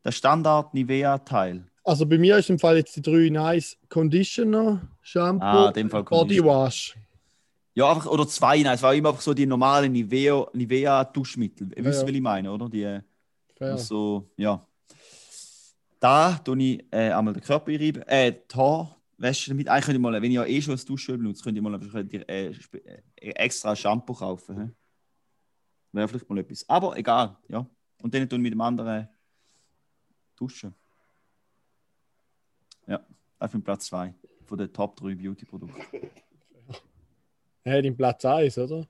der 0.05 0.11
Standard 0.11 0.73
Nivea-Teil. 0.73 1.65
Also 1.85 2.05
bei 2.05 2.17
mir 2.17 2.37
ist 2.37 2.49
im 2.49 2.59
Fall 2.59 2.77
jetzt 2.77 2.95
die 2.95 3.01
drei 3.01 3.29
nice 3.29 3.77
Conditioner, 3.89 4.81
Shampoo, 5.01 5.43
Ah, 5.45 5.67
in 5.69 5.73
dem 5.73 5.89
Fall 5.89 6.03
Body 6.03 6.37
Conditioner. 6.37 6.51
Wash. 6.65 6.95
Ja, 7.75 7.89
einfach, 7.91 8.05
oder 8.05 8.27
zwei, 8.27 8.61
nein, 8.61 8.75
es 8.75 8.83
war 8.83 8.93
immer 8.93 9.09
einfach 9.09 9.21
so 9.21 9.33
die 9.33 9.47
normalen 9.47 9.91
Nivea, 9.91 10.45
Nivea 10.53 11.03
Duschmittel. 11.05 11.69
Ihr 11.75 11.79
Ja, 11.79 11.85
wisst, 11.89 12.01
ja. 12.03 12.07
was 12.07 12.13
ich 12.13 12.21
meine, 12.21 12.51
oder? 12.51 12.69
Die 12.69 12.99
Fair. 13.55 13.77
so, 13.77 14.29
ja. 14.37 14.65
Da 15.99 16.37
tue 16.39 16.61
ich 16.61 16.85
äh, 16.91 17.11
einmal 17.11 17.33
den 17.33 17.41
Körper 17.43 17.71
einreiben, 17.71 18.01
äh, 18.03 18.31
die 18.33 18.55
Haarwäsche 18.57 19.51
damit. 19.51 19.69
Eigentlich 19.69 19.85
könnte 19.85 19.97
ich 19.97 20.01
mal, 20.01 20.13
wenn 20.13 20.23
ich 20.31 20.35
ja 20.35 20.45
eh 20.45 20.61
schon 20.61 20.73
ein 20.73 20.85
Duschöl 20.85 21.17
benutze, 21.17 21.43
könnte 21.43 21.59
ich 21.59 21.63
mal 21.63 21.73
einfach, 21.73 21.95
äh, 21.95 22.53
spe- 22.53 22.83
äh, 22.85 23.01
extra 23.15 23.75
Shampoo 23.75 24.13
kaufen. 24.13 24.57
hä? 24.61 24.69
Wäre 25.93 26.07
vielleicht 26.07 26.29
mal 26.29 26.39
etwas. 26.39 26.67
Aber 26.67 26.97
egal, 26.97 27.37
ja. 27.47 27.65
Und 28.01 28.13
dann 28.13 28.27
tun 28.27 28.39
ich 28.39 28.43
mit 28.43 28.53
dem 28.53 28.61
anderen 28.61 29.07
duschen. 30.35 30.73
Ja, 32.87 32.99
ist 33.39 33.53
mein 33.53 33.63
Platz 33.63 33.85
2 33.85 34.13
von 34.45 34.57
den 34.57 34.73
Top 34.73 34.95
3 34.97 35.15
Beauty-Produkten. 35.15 35.81
Hey, 37.65 37.81
den 37.81 37.95
Platz 37.95 38.25
1, 38.25 38.57
oder? 38.57 38.85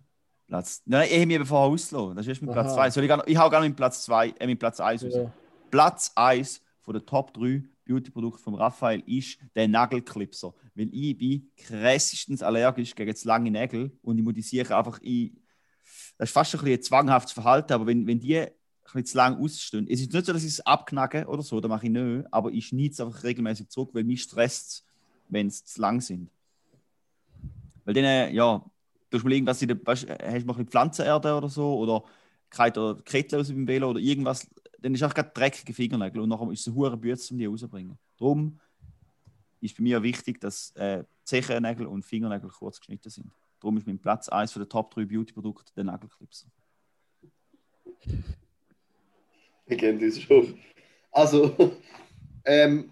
Platz. 0.48 0.82
Nein, 0.86 1.08
ich 1.10 1.16
habe 1.16 1.26
mich 1.26 1.36
eben 1.36 1.46
vorher 1.46 1.72
ausgelassen. 1.72 2.16
Das 2.16 2.28
ist 2.28 2.42
mein 2.42 2.54
Platz 2.54 2.68
Aha. 2.68 2.76
2. 2.76 2.90
Soll 2.92 3.04
ich, 3.04 3.10
gar- 3.10 3.28
ich 3.28 3.38
hau 3.38 3.50
gerne 3.50 3.66
meinen 3.66 3.76
Platz 3.76 4.04
2, 4.04 4.30
äh, 4.30 4.46
meinen 4.46 4.58
Platz 4.58 4.80
1 4.80 5.04
raus. 5.04 5.14
Ja. 5.16 5.32
Platz 5.72 6.12
1 6.16 6.62
von 6.82 6.94
den 6.94 7.06
Top 7.06 7.34
3 7.34 7.64
Beauty-Produkten 7.86 8.42
von 8.44 8.56
Raphael 8.56 9.04
ist 9.06 9.38
der 9.56 9.68
Nagelclipser. 9.68 10.54
Weil 10.76 10.90
ich 10.94 11.18
bin 11.18 11.52
krassestens 11.58 12.42
allergisch 12.42 12.96
gegen 12.96 13.16
zu 13.16 13.28
lange 13.28 13.52
Nägel 13.52 13.92
und 14.02 14.18
ich 14.18 14.24
muss 14.24 14.34
die 14.34 14.42
sicher 14.42 14.78
einfach 14.78 15.00
ich, 15.02 15.34
Das 16.18 16.30
ist 16.30 16.34
fast 16.34 16.54
ein, 16.56 16.60
bisschen 16.62 16.78
ein 16.80 16.84
zwanghaftes 16.84 17.34
Verhalten, 17.34 17.74
aber 17.74 17.86
wenn, 17.88 18.08
wenn 18.08 18.20
die 18.20 18.38
ein 18.38 18.52
bisschen 18.84 19.06
zu 19.06 19.18
lang 19.18 19.38
ausstehen, 19.38 19.88
es 19.90 20.02
ist 20.02 20.14
nicht 20.14 20.26
so, 20.26 20.34
dass 20.34 20.44
ich 20.44 20.50
es 20.50 20.66
abknacke 20.66 21.26
oder 21.28 21.42
so, 21.42 21.60
das 21.60 21.70
mache 21.70 21.88
ich 21.88 21.92
nicht, 21.92 22.26
aber 22.32 22.52
ich 22.52 22.68
schneide 22.68 22.92
es 22.92 23.00
einfach 23.00 23.24
regelmäßig 23.24 23.70
zurück, 23.70 23.90
weil 23.94 24.04
mich 24.04 24.22
stresst 24.24 24.68
es, 24.70 24.86
wenn 25.30 25.48
es 25.48 25.66
zu 25.66 25.82
lang 25.82 26.00
sind. 26.00 26.30
Weil 27.86 27.94
dann, 27.96 28.34
ja, 28.34 28.64
hast 29.18 29.24
mal 29.24 29.34
irgendwas 29.34 29.62
in 29.62 29.68
der, 29.70 29.78
weißt, 29.86 30.10
hast 30.10 30.42
du 30.42 30.46
mal 30.46 30.58
ein 30.58 30.68
Pflanzenerde 30.68 31.36
oder 31.36 31.50
so 31.50 31.78
oder 31.78 32.04
kalt 32.50 32.78
oder 32.78 33.02
Kettle 33.02 33.40
aus 33.40 33.48
dem 33.48 33.68
Velo 33.68 33.90
oder 33.90 34.00
irgendwas, 34.00 34.48
dann 34.80 34.94
ist 34.94 35.04
auch 35.04 35.14
gerade 35.14 35.32
dreckige 35.34 35.74
Fingernägel 35.74 36.22
und 36.22 36.30
nachher 36.30 36.52
ist 36.52 36.68
es 36.68 36.74
hure 36.74 36.98
Bütze, 36.98 37.34
um 37.34 37.38
die 37.38 37.46
rauszubringen. 37.46 37.98
Darum 38.18 38.60
ist 39.62 39.78
bei 39.78 39.84
mir 39.84 40.04
wichtig, 40.04 40.40
dass 40.42 40.72
äh, 40.76 41.04
Zechennägel 41.24 41.88
und 41.88 42.04
Fingernägel 42.04 42.50
kurz 42.50 42.80
geschnitten 42.80 43.10
sind. 43.10 43.32
Darum 43.60 43.78
ist 43.78 43.88
mein 43.88 44.00
Platz 44.00 44.28
1 44.28 44.52
von 44.52 44.62
den 44.62 44.70
Top 44.70 44.94
3 44.94 45.06
Beauty-Produkten 45.06 45.72
der 45.76 45.86
Nagelclipser. 45.86 46.48
Wir 49.66 49.78
kennen 49.78 50.00
das 50.00 50.20
schon. 50.20 50.60
Also, 51.12 51.78
ähm, 52.46 52.92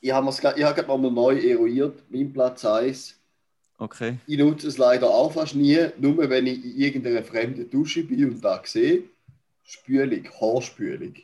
ich 0.00 0.12
habe 0.12 0.28
ich 0.28 0.64
hab 0.64 0.76
gerade 0.76 0.86
mal 0.86 1.10
neu 1.10 1.38
eruiert, 1.38 2.04
mein 2.08 2.32
Platz 2.32 2.64
1. 2.64 3.21
Okay. 3.82 4.18
Ich 4.28 4.38
nutze 4.38 4.68
es 4.68 4.78
leider 4.78 5.08
auch 5.10 5.32
fast 5.32 5.56
nie, 5.56 5.76
nur 5.98 6.16
wenn 6.30 6.46
ich 6.46 6.64
in 6.64 6.76
irgendeiner 6.78 7.22
fremden 7.24 7.68
Dusche 7.68 8.04
bin 8.04 8.24
und 8.30 8.44
da 8.44 8.60
sehe, 8.64 9.02
Spülung, 9.64 10.22
Haarspülung. 10.40 11.14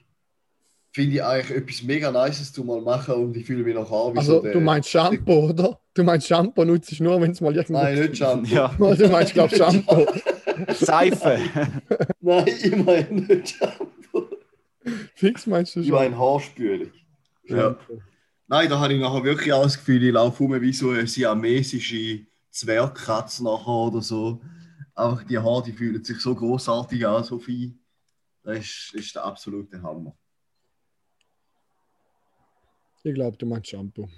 Finde 0.92 1.14
ich 1.16 1.22
eigentlich 1.22 1.56
etwas 1.56 1.82
mega 1.84 2.10
Nices 2.10 2.52
zu 2.52 2.64
mal 2.64 2.80
machen 2.80 3.14
und 3.14 3.36
ich 3.36 3.46
fühle 3.46 3.62
mich 3.62 3.74
nach 3.76 3.88
Haar 3.88 4.12
wie 4.14 4.18
Also, 4.18 4.36
so 4.38 4.42
der... 4.42 4.52
du 4.54 4.60
meinst 4.60 4.88
Shampoo, 4.90 5.50
oder? 5.50 5.78
Du 5.94 6.02
meinst 6.02 6.26
Shampoo 6.26 6.64
nutzt 6.64 6.98
du 6.98 7.04
nur, 7.04 7.20
wenn 7.20 7.30
es 7.30 7.40
mal 7.40 7.54
irgendwo. 7.54 7.74
Nein, 7.80 7.98
nicht 8.00 8.16
Shampoo. 8.16 8.52
Ja, 8.54 8.74
Du 8.78 9.08
meinst, 9.08 9.34
glaube 9.34 9.52
ich, 9.54 9.58
Shampoo. 9.58 10.06
Seife. 10.74 11.38
Nein, 12.20 12.46
ich 12.48 12.76
meine 12.76 13.08
nicht 13.22 13.50
Shampoo. 13.56 14.26
Fix 15.14 15.46
meinst 15.46 15.76
du 15.76 15.80
Ich 15.80 15.86
schon? 15.88 15.94
meine 15.96 16.18
Haarspülung. 16.18 16.90
Ja. 17.44 17.76
Nein, 18.48 18.68
da 18.70 18.80
habe 18.80 18.94
ich 18.94 19.00
nachher 19.00 19.22
wirklich 19.24 19.52
auch 19.52 19.62
das 19.62 19.76
Gefühl, 19.76 20.02
ich 20.02 20.12
laufe 20.12 20.42
rum 20.42 20.60
wie 20.60 20.72
so 20.72 20.90
eine 20.90 21.06
siamesische 21.06 22.20
Zwergkatze 22.58 23.44
nachher 23.44 23.68
oder 23.68 24.02
so. 24.02 24.40
Einfach 24.94 25.24
die 25.24 25.38
Haare, 25.38 25.62
die 25.62 25.72
fühlen 25.72 26.02
sich 26.02 26.20
so 26.20 26.34
großartig 26.34 27.06
an, 27.06 27.22
so 27.24 27.38
fein. 27.38 27.78
Das 28.42 28.58
ist, 28.58 28.94
ist 28.94 29.14
der 29.14 29.24
absolute 29.24 29.80
Hammer. 29.82 30.16
Ich 33.04 33.14
glaube, 33.14 33.36
du 33.36 33.46
meinst 33.46 33.68
Shampoo. 33.68 34.08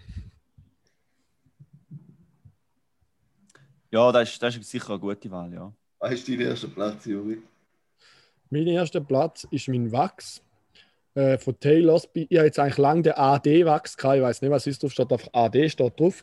Ja, 3.90 4.10
das 4.12 4.30
ist, 4.30 4.42
das 4.42 4.56
ist 4.56 4.70
sicher 4.70 4.90
eine 4.90 5.00
gute 5.00 5.30
Wahl, 5.30 5.52
ja. 5.52 5.72
Was 5.98 6.12
ist 6.12 6.28
dein 6.28 6.40
erster 6.40 6.68
Platz, 6.68 7.04
Juri? 7.04 7.42
Mein 8.48 8.66
erster 8.66 9.00
Platz 9.00 9.46
ist 9.50 9.68
mein 9.68 9.92
Wachs 9.92 10.42
äh, 11.14 11.36
von 11.38 11.58
Taylors. 11.60 12.08
Ich 12.14 12.36
habe 12.36 12.46
jetzt 12.46 12.58
eigentlich 12.58 12.78
lange 12.78 13.02
den 13.02 13.12
AD-Wachs 13.12 13.96
gehabt. 13.96 14.16
Ich 14.16 14.22
weiß 14.22 14.42
nicht, 14.42 14.50
was 14.50 14.66
ist 14.66 14.82
drauf, 14.82 14.92
steht 14.92 15.12
einfach 15.12 15.28
AD, 15.32 15.68
steht 15.68 16.00
drauf. 16.00 16.22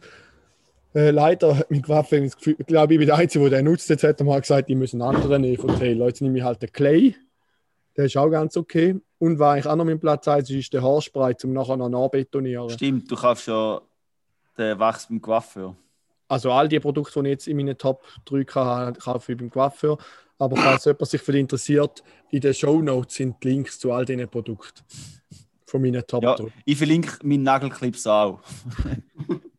Äh, 0.97 1.11
leider 1.11 1.63
das 1.69 2.37
Gefühl, 2.37 2.55
ich 2.57 2.65
glaube, 2.65 2.93
ich 2.93 2.97
bin 2.97 3.05
der 3.07 3.17
Einzige, 3.17 3.47
der 3.51 3.59
den 3.59 3.65
nutzt. 3.65 3.87
Jetzt 3.87 4.03
hat 4.03 4.19
er 4.19 4.25
mal 4.25 4.41
gesagt, 4.41 4.67
ich 4.67 4.75
muss 4.75 4.93
einen 4.93 5.03
anderen 5.03 5.41
nehmen 5.41 5.57
von 5.57 5.77
Taylor. 5.77 6.07
Jetzt 6.07 6.23
nehme 6.23 6.39
ich 6.39 6.43
halt 6.43 6.59
den 6.59 6.71
Clay. 6.71 7.15
Der 7.95 8.05
ist 8.05 8.17
auch 8.17 8.31
ganz 8.31 8.57
okay. 8.57 8.99
Und 9.19 9.37
was 9.37 9.53
eigentlich 9.53 9.67
auch 9.67 9.75
noch 9.75 9.85
mein 9.85 9.99
Platz 9.99 10.27
1 10.27 10.49
ist, 10.49 10.55
ist 10.55 10.73
der 10.73 10.81
Haarspray, 10.81 11.35
um 11.43 11.53
nachher 11.53 11.77
noch 11.77 11.89
nachbetonieren. 11.89 12.71
Stimmt, 12.71 13.11
du 13.11 13.15
kaufst 13.15 13.47
ja 13.47 13.79
den 14.57 14.79
Wachs 14.79 15.05
beim 15.07 15.21
Coiffeur. 15.21 15.75
Also 16.27 16.51
all 16.51 16.67
die 16.67 16.79
Produkte, 16.79 17.21
die 17.21 17.27
ich 17.27 17.31
jetzt 17.33 17.47
in 17.47 17.57
meinen 17.57 17.77
Top 17.77 18.03
3 18.25 18.43
habe, 18.55 18.99
kaufe 18.99 19.33
ich 19.33 19.37
beim 19.37 19.51
Coiffeur. 19.51 19.99
Aber 20.39 20.55
falls 20.57 20.85
jemand 20.85 21.07
sich 21.07 21.21
für 21.21 21.31
die 21.31 21.41
interessiert, 21.41 22.03
in 22.31 22.41
den 22.41 22.55
Show 22.55 22.81
Notes 22.81 23.17
sind 23.17 23.35
die 23.43 23.49
Links 23.49 23.77
zu 23.77 23.91
all 23.91 24.05
diesen 24.05 24.27
Produkten. 24.27 24.81
Von 25.67 25.83
meinen 25.83 26.07
Top 26.07 26.23
Ja, 26.23 26.33
3. 26.35 26.47
ich 26.65 26.77
verlinke 26.77 27.19
meinen 27.21 27.43
Nagelclips 27.43 28.07
auch. 28.07 28.39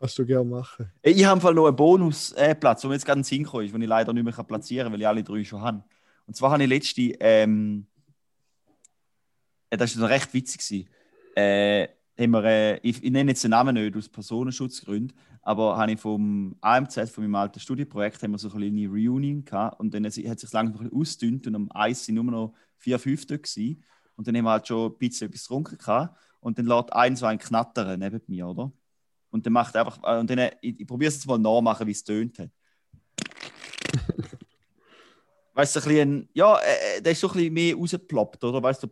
Kannst 0.00 0.18
du 0.18 0.24
gerne 0.24 0.48
machen. 0.48 0.90
Ich 1.02 1.22
habe 1.26 1.54
noch 1.54 1.66
einen 1.66 1.76
Bonusplatz, 1.76 2.82
wo 2.82 2.88
mir 2.88 2.94
jetzt 2.94 3.04
gerade 3.04 3.20
ein 3.20 3.24
Sinn 3.24 3.44
gekommen 3.44 3.66
ist, 3.66 3.74
den 3.74 3.82
ich 3.82 3.88
leider 3.88 4.14
nicht 4.14 4.24
mehr 4.24 4.32
platzieren 4.32 4.86
kann, 4.86 4.92
weil 4.94 5.00
ich 5.02 5.06
alle 5.06 5.22
drei 5.22 5.44
schon 5.44 5.60
habe. 5.60 5.84
Und 6.26 6.34
zwar 6.34 6.52
habe 6.52 6.62
ich 6.62 6.70
letzte, 6.70 7.02
ähm, 7.20 7.86
äh, 9.68 9.76
das 9.76 10.00
war 10.00 10.08
recht 10.08 10.32
witzig, 10.32 10.88
äh, 11.36 11.88
haben 12.18 12.30
wir, 12.30 12.44
äh, 12.44 12.76
ich, 12.78 13.04
ich 13.04 13.10
nenne 13.10 13.32
jetzt 13.32 13.44
den 13.44 13.50
Namen 13.50 13.74
nicht 13.74 13.94
aus 13.94 14.08
Personenschutzgründen, 14.08 15.14
aber 15.42 15.76
habe 15.76 15.92
ich 15.92 16.00
vom 16.00 16.56
AMZ, 16.62 17.10
von 17.10 17.24
meinem 17.24 17.34
alten 17.34 17.60
Studienprojekt, 17.60 18.22
haben 18.22 18.30
wir 18.30 18.38
so 18.38 18.50
eine 18.50 18.58
kleine 18.58 18.88
Reunion 18.88 19.44
gehabt 19.44 19.80
und 19.80 19.92
dann 19.92 20.06
hat 20.06 20.12
sich 20.14 20.52
langsam 20.52 20.80
ein 20.80 20.92
ausgedünnt 20.94 21.46
und 21.46 21.54
am 21.54 21.68
Eis 21.74 22.06
sind 22.06 22.14
nur 22.14 22.24
noch 22.24 22.54
vier, 22.78 22.98
fünf 22.98 23.26
dort 23.26 23.42
gewesen. 23.42 23.84
Und 24.16 24.26
dann 24.26 24.36
haben 24.36 24.44
wir 24.44 24.50
halt 24.50 24.66
schon 24.66 24.92
ein 24.92 24.98
bisschen 24.98 25.28
etwas 25.28 25.42
getrunken 25.42 25.76
gehabt. 25.76 26.16
und 26.40 26.58
dann 26.58 26.66
lädt 26.66 26.90
ein 26.94 27.16
so 27.16 27.26
ein 27.26 27.38
Knattern 27.38 28.00
neben 28.00 28.22
mir, 28.28 28.46
oder? 28.48 28.72
Und 29.30 29.46
dann 29.46 29.52
macht 29.52 29.76
einfach, 29.76 29.98
äh, 30.02 30.18
und 30.18 30.28
dann, 30.28 30.50
ich, 30.60 30.80
ich 30.80 30.86
probiere 30.86 31.08
es 31.08 31.16
jetzt 31.16 31.26
mal 31.26 31.38
nachmachen, 31.38 31.86
wie 31.86 31.92
es 31.92 32.04
tönt 32.04 32.38
hat. 32.38 32.50
weißt 35.54 35.76
du, 35.76 35.80
ein 35.80 35.84
bisschen, 35.84 36.28
ja, 36.32 36.58
äh, 36.58 36.98
äh, 36.98 37.02
der 37.02 37.12
ist 37.12 37.20
so 37.20 37.28
ein 37.28 37.34
bisschen 37.34 37.54
mehr 37.54 37.76
rausgeploppt, 37.76 38.44
oder? 38.44 38.62
Weißt 38.62 38.82
du, 38.82 38.88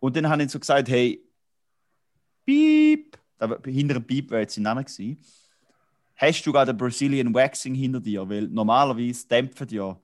und 0.00 0.16
dann 0.16 0.28
habe 0.28 0.42
ich 0.42 0.50
so 0.50 0.58
gesagt, 0.58 0.88
hey, 0.88 1.22
Piep, 2.44 3.18
da 3.38 3.58
hinter 3.64 3.94
dem 3.94 4.06
Piep 4.06 4.30
wäre 4.30 4.42
jetzt 4.42 4.54
sein 4.54 4.64
Name 4.64 4.84
gewesen. 4.84 5.18
Hast 6.16 6.44
du 6.44 6.52
gerade 6.52 6.70
ein 6.70 6.76
Brazilian 6.76 7.34
Waxing 7.34 7.74
hinter 7.74 8.00
dir? 8.00 8.28
Weil 8.28 8.48
normalerweise 8.48 9.26
dämpfen 9.26 9.68
ja 9.70 9.98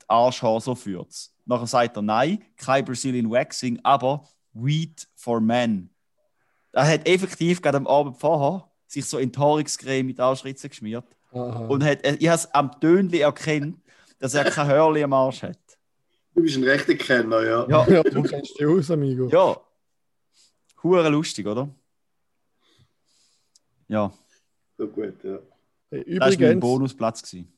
die 0.00 0.08
Arschhaare 0.08 0.60
so 0.60 0.74
führt's. 0.74 1.34
Nachher 1.44 1.66
sagt 1.66 1.96
er, 1.96 2.02
nein, 2.02 2.42
kein 2.56 2.84
Brazilian 2.84 3.30
Waxing, 3.30 3.78
aber 3.82 4.26
Weed 4.52 5.06
for 5.14 5.40
Men. 5.40 5.90
Er 6.74 6.86
hat 6.88 7.06
effektiv 7.08 7.62
gerade 7.62 7.76
am 7.76 7.86
Abend 7.86 8.16
vorher 8.18 8.68
sich 8.86 9.04
so 9.04 9.18
Enthaarungscreme 9.18 10.06
mit 10.06 10.18
Arschritzen 10.20 10.70
geschmiert 10.70 11.04
Aha. 11.32 11.66
und 11.66 11.84
hat, 11.84 12.04
äh, 12.04 12.16
ich 12.18 12.26
habe 12.28 12.36
es 12.36 12.52
am 12.52 12.80
Tönli 12.80 13.20
erkannt, 13.20 13.78
dass 14.18 14.34
er 14.34 14.44
kein 14.44 14.66
Hörli 14.68 15.02
am 15.02 15.12
Arsch 15.12 15.42
hat. 15.42 15.58
Du 16.34 16.42
bist 16.42 16.56
ein 16.56 16.64
rechter 16.64 16.94
Kenner, 16.96 17.42
ja. 17.42 17.66
Ja, 17.68 17.88
ja, 17.88 18.02
du 18.02 18.22
kennst 18.22 18.58
dich 18.58 18.66
aus, 18.66 18.90
amigo. 18.90 19.28
ja. 19.28 19.56
Hure 20.82 21.08
lustig, 21.08 21.46
oder? 21.46 21.68
Ja, 23.88 24.12
So 24.76 24.88
gut, 24.88 25.22
ja. 25.22 25.38
Hey, 25.90 26.04
das 26.04 26.18
war 26.18 26.18
mein 26.18 26.32
Übrigens, 26.34 26.60
Bonusplatz. 26.60 27.22
Gewesen. 27.22 27.52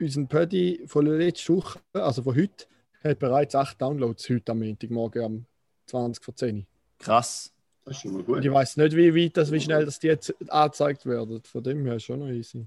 unser 0.00 0.24
Pödi 0.24 0.82
von 0.86 1.04
der 1.04 1.14
letzten 1.14 1.56
Woche, 1.56 1.78
also 1.92 2.22
von 2.22 2.34
heute, 2.34 2.66
hat 3.04 3.18
bereits 3.18 3.54
8 3.54 3.80
Downloads 3.80 4.28
heute 4.30 4.52
am 4.52 4.60
Montagmorgen 4.60 5.24
am 5.24 5.46
20 5.86 6.24
vor 6.24 6.34
10 6.34 6.56
Uhr. 6.58 6.64
Krass. 6.98 7.52
Das 7.84 7.96
ist 7.96 8.02
schon 8.02 8.12
mal 8.12 8.18
Und 8.20 8.26
gut. 8.26 8.44
ich 8.44 8.50
weiß 8.52 8.76
nicht, 8.76 8.94
wie 8.96 9.14
weit, 9.14 9.36
das, 9.36 9.50
wie 9.50 9.60
schnell 9.60 9.84
das 9.84 9.98
die 9.98 10.06
jetzt 10.06 10.34
angezeigt 10.50 11.04
werden. 11.06 11.42
Von 11.42 11.62
dem 11.64 11.84
her 11.84 11.96
ist 11.96 12.04
schon 12.04 12.20
noch 12.20 12.28
easy. 12.28 12.66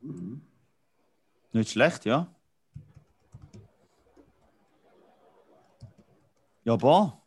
Mhm. 0.00 0.42
Nicht 1.52 1.70
schlecht, 1.70 2.04
ja. 2.04 2.26
Ja, 6.64 6.76
boah. 6.76 7.20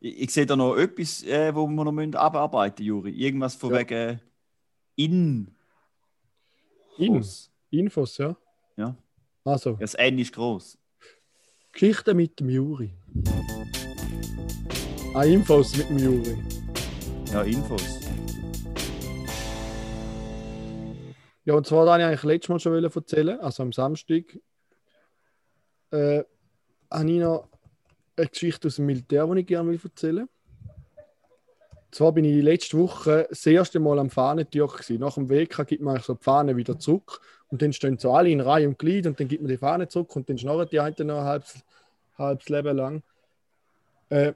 Ich, 0.00 0.20
ich 0.22 0.30
sehe 0.32 0.46
da 0.46 0.56
noch 0.56 0.76
etwas, 0.76 1.22
äh, 1.24 1.54
wo 1.54 1.66
wir 1.66 1.84
noch 1.84 1.92
müssen 1.92 2.14
abarbeiten 2.14 2.84
müssen, 2.84 2.86
Juri. 2.86 3.10
Irgendwas 3.12 3.54
von 3.54 3.72
Ja. 3.72 3.78
wegen 3.80 4.20
In. 4.96 5.54
In, 6.96 7.24
Infos, 7.70 8.18
ja. 8.18 8.36
Ja. 8.76 8.96
Also, 9.44 9.74
Das 9.74 9.94
N 9.94 10.18
ist 10.18 10.32
groß. 10.32 10.76
Geschichte 11.72 12.14
mit 12.14 12.40
dem 12.40 12.48
Juri. 12.50 12.92
Ah, 15.18 15.24
Infos 15.24 15.76
mit 15.76 15.88
dem 15.88 15.98
Juri. 15.98 16.38
Ja, 17.32 17.42
Infos. 17.42 17.82
Ja, 21.44 21.54
und 21.54 21.66
zwar 21.66 21.86
wollte 21.86 22.02
ich 22.02 22.06
eigentlich 22.06 22.22
letztes 22.22 22.48
Mal 22.50 22.60
schon 22.60 22.84
erzählen, 22.84 23.40
also 23.40 23.64
am 23.64 23.72
Samstag. 23.72 24.38
Äh, 25.90 26.22
habe 26.88 27.10
ich 27.10 27.18
noch 27.18 27.48
eine 28.14 28.28
Geschichte 28.28 28.68
aus 28.68 28.76
dem 28.76 28.86
Militär, 28.86 29.26
die 29.26 29.40
ich 29.40 29.46
gerne 29.48 29.76
erzählen 29.82 30.16
will. 30.18 30.28
Und 31.74 31.94
zwar 31.96 32.12
bin 32.12 32.24
ich 32.24 32.40
letzte 32.40 32.78
Woche 32.78 33.26
das 33.28 33.44
erste 33.44 33.80
Mal 33.80 33.98
am 33.98 34.10
Fahnentürch. 34.10 34.72
gewesen. 34.72 35.00
Nach 35.00 35.14
dem 35.14 35.28
WK 35.28 35.66
gibt 35.66 35.82
man 35.82 36.00
so 36.00 36.14
die 36.14 36.22
Fahne 36.22 36.56
wieder 36.56 36.78
zurück 36.78 37.20
und 37.48 37.60
dann 37.60 37.72
stehen 37.72 37.98
so 37.98 38.14
alle 38.14 38.30
in 38.30 38.40
Reihe 38.40 38.68
und 38.68 38.78
Glied 38.78 39.08
und 39.08 39.18
dann 39.18 39.26
gibt 39.26 39.42
man 39.42 39.50
die 39.50 39.58
Fahne 39.58 39.88
zurück 39.88 40.14
und 40.14 40.30
dann 40.30 40.38
schnarren 40.38 40.68
die 40.70 40.78
einen 40.78 41.08
noch 41.08 41.18
ein 41.18 41.24
halbes, 41.24 41.64
halbes 42.16 42.48
Leben 42.48 42.76
lang. 42.76 43.02
Äh, 44.10 44.34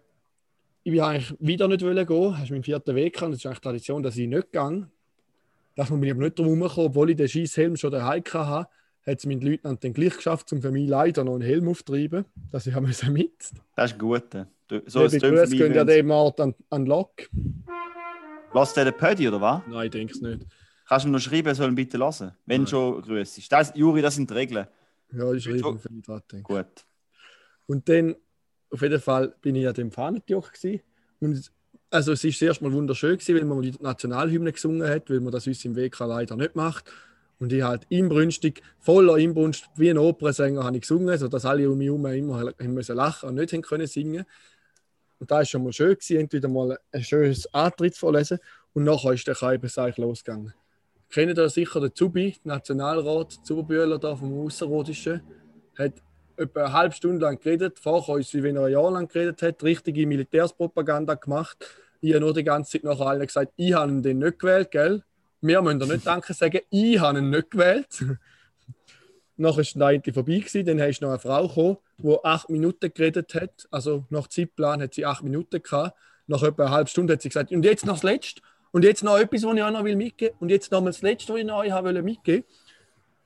ich 0.85 0.93
will 0.93 1.01
eigentlich 1.01 1.35
wieder 1.41 1.69
nicht 1.69 1.83
wollen 1.83 2.07
gehen. 2.07 2.33
Das 2.33 2.43
ist 2.45 2.51
mein 2.51 2.63
vierter 2.63 2.95
WK 2.95 3.23
und 3.23 3.33
es 3.33 3.39
ist 3.39 3.47
eigentlich 3.47 3.61
Tradition, 3.61 4.03
dass 4.03 4.17
ich 4.17 4.27
nicht 4.29 4.53
gehe. 4.53 4.89
Da 5.75 5.85
bin 5.85 6.03
ich 6.03 6.11
aber 6.11 6.21
nicht 6.23 6.39
drum 6.39 6.47
herumgekommen, 6.47 6.87
obwohl 6.91 7.11
ich 7.11 7.17
den 7.17 7.29
Scheißhelm 7.29 7.77
schon 7.77 7.93
daheim 7.93 8.23
hatte, 8.33 8.69
hat 9.07 9.19
es 9.19 9.27
mein 9.27 9.41
Leutnant 9.41 9.83
dann 9.83 9.93
gleich 9.95 10.15
geschafft, 10.17 10.53
um 10.53 10.61
für 10.61 10.71
mich 10.71 10.89
leider 10.89 11.25
noch 11.25 11.35
einen 11.35 11.43
Helm 11.43 11.69
aufzutreiben, 11.69 12.25
dass 12.51 12.67
ich 12.67 12.75
mit 12.79 13.09
mit. 13.09 13.33
Das 13.77 13.93
ist 13.93 13.99
gut. 13.99 14.25
So 14.69 14.81
So 14.87 15.05
es 15.05 15.13
Grüße 15.19 15.47
mich, 15.51 15.59
gehen 15.59 15.75
ja 15.75 15.85
dem 15.85 16.11
Ort 16.11 16.41
an, 16.41 16.55
an 16.71 16.87
Lock. 16.87 17.29
Lass 18.55 18.75
der 18.75 18.85
den 18.85 18.95
Pödi, 18.95 19.29
oder 19.29 19.41
was? 19.41 19.63
Nein, 19.69 19.87
ich 19.87 19.91
denke 19.91 20.13
es 20.13 20.21
nicht. 20.21 20.47
Kannst 20.87 21.05
du 21.05 21.09
ihm 21.09 21.13
noch 21.13 21.21
schreiben, 21.21 21.49
er 21.49 21.55
soll 21.55 21.69
ihn 21.71 21.75
bitte 21.75 21.97
lassen? 21.97 22.33
Wenn 22.45 22.63
Nein. 22.63 22.67
schon 22.69 23.01
Grüße 23.03 23.41
ist. 23.41 23.51
Das, 23.51 23.73
Juri, 23.75 24.03
das 24.03 24.15
sind 24.15 24.29
die 24.29 24.35
Regeln. 24.35 24.67
Ja, 25.13 25.33
ich 25.33 25.43
schreibe 25.45 25.59
So- 25.59 25.71
ihm 25.71 25.79
für 25.79 25.89
die 25.89 26.03
dran 26.03 26.23
denken. 26.31 26.45
Gut. 26.45 26.67
Und 27.67 27.89
dann, 27.89 28.15
auf 28.73 28.83
jeden 28.83 29.01
Fall, 29.01 29.35
bin 29.43 29.55
ich 29.55 29.69
an 29.69 29.75
dem 29.75 29.91
Fahnentjoch 29.93 30.53
gewesen. 30.53 30.81
Und 31.21 31.53
also 31.91 32.13
es 32.13 32.25
ist 32.25 32.39
zuerst 32.39 32.63
mal 32.63 32.73
wunderschön 32.73 33.19
gewesen, 33.19 33.37
weil 33.37 33.45
man 33.45 33.63
die 33.63 33.75
Nationalhymne 33.79 34.53
gesungen 34.53 34.89
hat, 34.89 35.11
weil 35.11 35.21
man 35.21 35.31
das 35.31 35.47
uns 35.47 35.65
im 35.65 35.77
WK 35.77 36.01
leider 36.01 36.37
nicht 36.37 36.57
macht. 36.57 36.91
Und 37.39 37.53
ich 37.53 37.63
halt 37.63 37.85
inbrünstig, 37.91 38.63
voller 38.79 39.19
Inbrunst, 39.19 39.69
wie 39.77 39.91
ein 39.91 39.99
Opernsänger, 39.99 40.65
habe 40.65 40.77
ich 40.77 40.83
gesungen, 40.83 41.19
sodass 41.19 41.45
alle 41.45 41.69
um 41.69 41.77
mich 41.77 41.89
herum 41.89 42.07
immer 42.07 42.39
haben 42.39 42.75
müssen 42.75 42.97
lachen 42.97 43.29
und 43.29 43.35
nicht 43.35 43.53
haben 43.53 43.63
können 43.63 43.87
singen. 43.87 44.25
Und 45.19 45.31
da 45.31 45.43
ist 45.43 45.51
schon 45.51 45.63
mal 45.65 45.73
schön 45.73 45.95
gewesen, 45.95 46.19
entweder 46.19 46.49
mal 46.49 46.79
ein 46.93 47.05
schönes 47.05 47.53
Antrittsvorlesen 47.53 48.39
und 48.73 48.85
nachher 48.85 49.13
ist 49.13 49.27
der 49.27 49.35
Kaibe 49.35 49.69
eigentlich 49.77 49.99
losgegangen. 49.99 50.55
Kennt 51.11 51.37
ihr 51.37 51.49
sicher 51.51 51.81
den 51.81 51.95
Zubi, 51.95 52.37
Nationalrat 52.45 53.33
Zuberbühler 53.45 53.99
da 53.99 54.17
vom 54.17 54.47
Ausserrhodischen, 54.47 55.21
hat 55.77 55.95
etwa 56.43 56.65
eine 56.65 56.73
halbe 56.73 56.95
Stunde 56.95 57.25
lang 57.25 57.41
geredet, 57.41 57.79
vorher 57.79 58.17
uns, 58.17 58.33
wie 58.35 58.43
wenn 58.43 58.57
er 58.57 58.65
ein 58.65 58.73
Jahr 58.73 58.91
lang 58.91 59.09
geredet 59.09 59.43
hat, 59.43 59.63
richtige 59.63 60.07
Militärspropaganda 60.07 61.15
gemacht. 61.15 61.57
Ich 62.01 62.13
habe 62.13 62.21
nur 62.21 62.35
die 62.35 62.45
ganze 62.45 62.73
Zeit 62.73 62.85
nachher 62.85 63.07
allen 63.07 63.27
gesagt, 63.27 63.53
ich 63.57 63.73
habe 63.75 64.01
den 64.01 64.19
nicht 64.19 64.39
gewählt, 64.39 64.71
gell? 64.71 65.03
Wir 65.41 65.61
müssen 65.61 65.81
dir 65.81 65.87
nicht 65.87 66.07
Danke 66.07 66.35
sagen, 66.35 66.61
ich 66.71 67.01
habe 67.01 67.19
ihn 67.19 67.31
nicht 67.31 67.51
gewählt. 67.51 68.05
Nachher 69.37 69.61
ist 69.61 69.75
dann 69.75 69.95
endlich 69.95 70.15
vorbei 70.15 70.39
gewesen, 70.39 70.65
dann 70.67 70.79
ist 70.79 71.01
noch 71.01 71.09
eine 71.09 71.19
Frau 71.19 71.49
gekommen, 71.49 71.79
die 71.99 72.17
acht 72.23 72.49
Minuten 72.49 72.93
geredet 72.93 73.35
hat. 73.35 73.67
Also 73.71 74.05
nach 74.11 74.29
Zeitplan 74.29 74.83
hat 74.83 74.95
sie 74.95 75.05
acht 75.05 75.25
Minuten 75.25 75.61
gehabt. 75.63 75.97
Nach 76.27 76.43
etwa 76.43 76.65
einer 76.65 76.73
halben 76.73 76.89
Stunde 76.89 77.15
hat 77.15 77.23
sie 77.23 77.29
gesagt, 77.29 77.51
und 77.51 77.65
jetzt 77.65 77.85
noch 77.85 77.95
das 77.95 78.03
Letzte. 78.05 78.43
Und 78.71 78.85
jetzt 78.85 79.03
noch 79.03 79.19
etwas, 79.19 79.43
was 79.43 79.55
ich 79.55 79.63
auch 79.63 79.71
noch 79.71 79.85
will 79.85 79.97
mitgeben 79.97 80.37
Und 80.39 80.51
jetzt 80.51 80.71
noch 80.71 80.81
mal 80.81 80.91
das 80.91 81.03
Letzte, 81.03 81.33
was 81.33 81.41
ich 81.41 81.47
noch 81.47 82.03
mitgeben 82.03 82.45